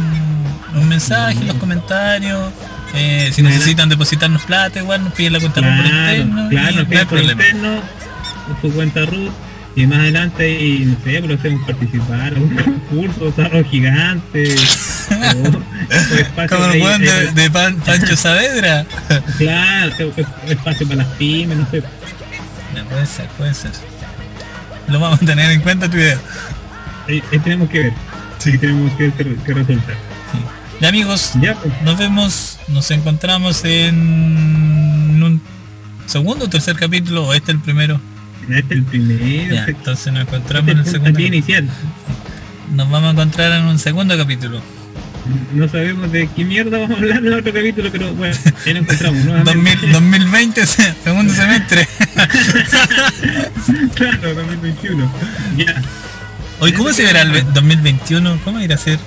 un 0.82 0.89
mensaje 0.89 1.38
en 1.39 1.47
los 1.47 1.57
comentarios. 1.57 2.51
eh, 2.95 3.29
si 3.32 3.41
Claro. 3.41 3.55
necesitan 3.55 3.89
depositarnos 3.89 4.41
plata, 4.43 4.79
igual 4.79 5.03
nos 5.03 5.13
piden 5.13 5.34
la 5.34 5.39
cuenta 5.39 5.61
por 5.61 5.69
claro, 5.69 6.15
interno. 6.15 6.49
claro, 6.49 6.71
y 6.71 6.75
nos 6.77 6.89
no 6.89 6.97
hay 6.99 7.05
por 7.05 7.17
problema. 7.19 7.32
interno 7.43 7.82
su 8.61 8.71
cuenta 8.73 9.05
root 9.05 9.31
y 9.75 9.85
más 9.87 9.99
adelante 9.99 10.49
y 10.59 10.79
no 10.85 10.95
sé, 11.03 11.19
pues 11.19 11.27
lo 11.29 11.35
hacemos 11.35 11.65
participar 11.65 12.33
a 12.35 12.37
un 12.39 12.55
concurso, 12.89 13.31
zarro 13.31 13.63
gigante 13.63 14.53
o, 14.53 16.15
o 16.15 16.17
espacio 16.17 16.57
Como 16.57 16.65
el 16.65 16.71
ahí, 16.71 16.81
weón 16.81 17.03
eh, 17.03 17.05
de, 17.07 17.31
de 17.43 17.51
Pan- 17.51 17.77
Pancho 17.77 18.15
Saavedra. 18.17 18.85
Claro, 19.37 20.11
espacio 20.47 20.87
para 20.87 21.03
las 21.03 21.07
pymes, 21.17 21.57
no 21.57 21.69
sé. 21.71 21.83
Puede 22.89 23.05
ser, 23.05 23.27
puede 23.37 23.53
ser. 23.53 23.71
Lo 24.87 24.99
vamos 24.99 25.21
a 25.21 25.25
tener 25.25 25.51
en 25.51 25.61
cuenta 25.61 25.89
tu 25.89 25.97
idea. 25.97 26.17
Ahí, 27.07 27.23
ahí 27.31 27.39
tenemos 27.39 27.69
que 27.69 27.79
ver. 27.79 27.93
Sí, 28.39 28.57
tenemos 28.57 28.91
que 28.97 29.03
ver 29.03 29.11
qué, 29.13 29.35
qué 29.45 29.53
resulta. 29.53 29.93
Ya 30.81 30.89
amigos, 30.89 31.31
Ya, 31.41 31.53
pues. 31.55 31.73
nos 31.83 31.97
vemos, 31.97 32.59
nos 32.67 32.89
encontramos 32.91 33.63
en 33.63 33.95
un 35.23 35.41
segundo 36.07 36.45
o 36.45 36.49
tercer 36.49 36.75
capítulo, 36.75 37.27
o 37.27 37.33
este 37.33 37.51
el 37.51 37.59
primero. 37.59 38.01
Este 38.53 38.73
es 38.73 38.79
el 38.79 38.83
primero. 38.85 39.53
Ya, 39.55 39.59
este- 39.61 39.71
entonces 39.71 40.13
nos 40.13 40.23
este 40.23 40.35
encontramos 40.35 40.69
es 40.69 40.73
en 40.73 40.79
el 40.79 40.85
el 40.85 40.91
segundo. 40.91 41.19
inicial. 41.19 41.69
Nos 42.73 42.89
vamos 42.89 43.09
a 43.09 43.11
encontrar 43.11 43.51
en 43.53 43.65
un 43.65 43.79
segundo 43.79 44.17
capítulo. 44.17 44.61
No 45.53 45.67
sabemos 45.69 46.11
de 46.11 46.27
qué 46.35 46.43
mierda 46.43 46.79
vamos 46.79 46.97
a 46.97 47.01
hablar 47.01 47.17
en 47.19 47.33
otro 47.33 47.53
capítulo, 47.53 47.89
pero 47.91 48.13
bueno, 48.15 48.35
ahí 48.65 48.73
nos 48.73 48.83
encontramos 48.83 49.23
nuevamente. 49.25 49.87
2000 49.87 49.91
2020, 49.91 50.65
se- 50.65 50.93
segundo 51.03 51.33
semestre. 51.33 51.87
claro, 53.95 54.33
2021. 54.35 55.11
Ya. 55.57 55.81
Hoy, 56.59 56.71
¿cómo 56.73 56.91
se 56.93 57.03
verá 57.03 57.21
el 57.21 57.31
ve- 57.31 57.45
2021? 57.53 58.39
¿Cómo 58.43 58.59
irá 58.59 58.75
a 58.75 58.77
ser? 58.77 58.99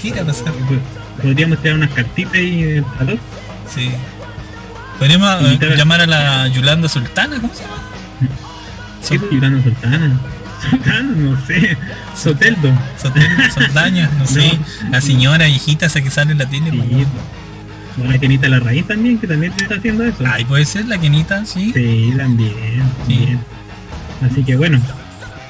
¿Qué 0.00 0.08
irá 0.08 0.22
a 0.22 0.26
pasar? 0.26 0.52
Podríamos 1.22 1.60
tirar 1.62 1.76
unas 1.76 1.90
cartitas 1.90 2.34
ahí 2.34 2.62
en 2.62 2.76
el 2.78 2.84
salón. 2.98 3.20
Sí. 3.74 3.90
Podríamos 4.98 5.42
eh, 5.60 5.74
llamar 5.76 6.00
a 6.02 6.06
la 6.06 6.48
Yolanda 6.48 6.88
Sultana, 6.88 7.36
¿cómo 7.40 7.52
se 7.54 7.62
llama? 7.62 7.76
¿Qué 9.08 9.16
es 9.16 9.22
Yolanda 9.30 9.62
Sultana? 9.62 10.20
Sultana, 10.70 11.02
no 11.16 11.46
sé. 11.46 11.76
Soteldo. 12.16 12.70
Sotel- 13.02 13.50
Soldaña, 13.52 14.10
no 14.18 14.26
sé. 14.26 14.58
La 14.90 15.00
señora 15.00 15.46
viejita 15.46 15.86
esa 15.86 16.00
que 16.00 16.10
sale 16.10 16.32
en 16.32 16.38
la 16.38 16.46
tele. 16.48 16.70
Sí. 16.70 16.78
pues. 16.78 17.06
O 18.06 18.10
la 18.10 18.18
Kenita 18.18 18.48
La 18.48 18.58
Raíz 18.60 18.86
también, 18.86 19.18
que 19.18 19.26
también 19.26 19.52
está 19.56 19.74
haciendo 19.74 20.04
eso. 20.04 20.24
Ay, 20.26 20.44
puede 20.44 20.64
ser 20.64 20.86
la 20.86 20.98
Kenita, 20.98 21.44
sí. 21.44 21.72
Sí, 21.74 22.14
también. 22.16 22.54
Sí. 23.06 23.16
bien. 23.18 23.40
Así 24.30 24.44
que 24.44 24.56
bueno, 24.56 24.80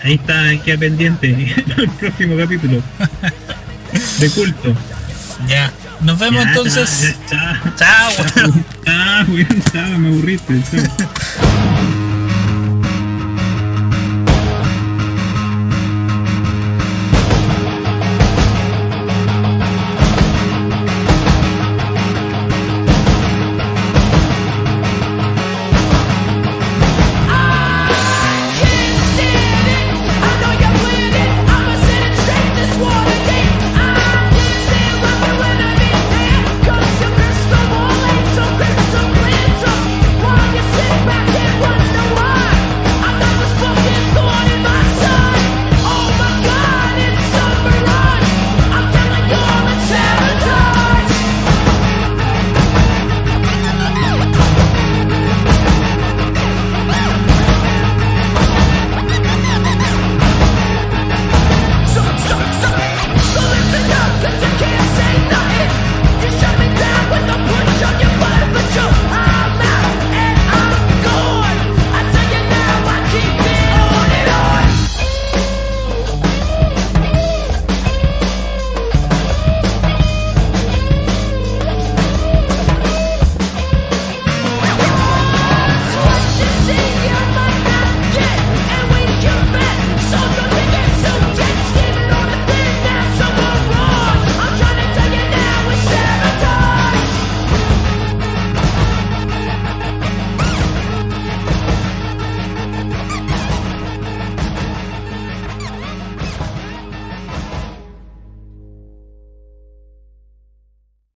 ahí 0.03 0.15
está, 0.15 0.57
queda 0.65 0.79
pendiente 0.79 1.55
el 1.77 1.89
próximo 1.91 2.37
capítulo. 2.37 2.83
De 4.19 4.31
culto. 4.31 4.75
Ya. 5.47 5.71
Nos 6.01 6.19
vemos 6.19 6.43
Ya, 6.43 6.49
entonces. 6.51 7.15
Chao. 7.31 7.55
Chao. 7.77 8.11
Chao, 9.73 9.99
me 9.99 10.09
aburriste. 10.09 10.61
chao. 10.73 11.69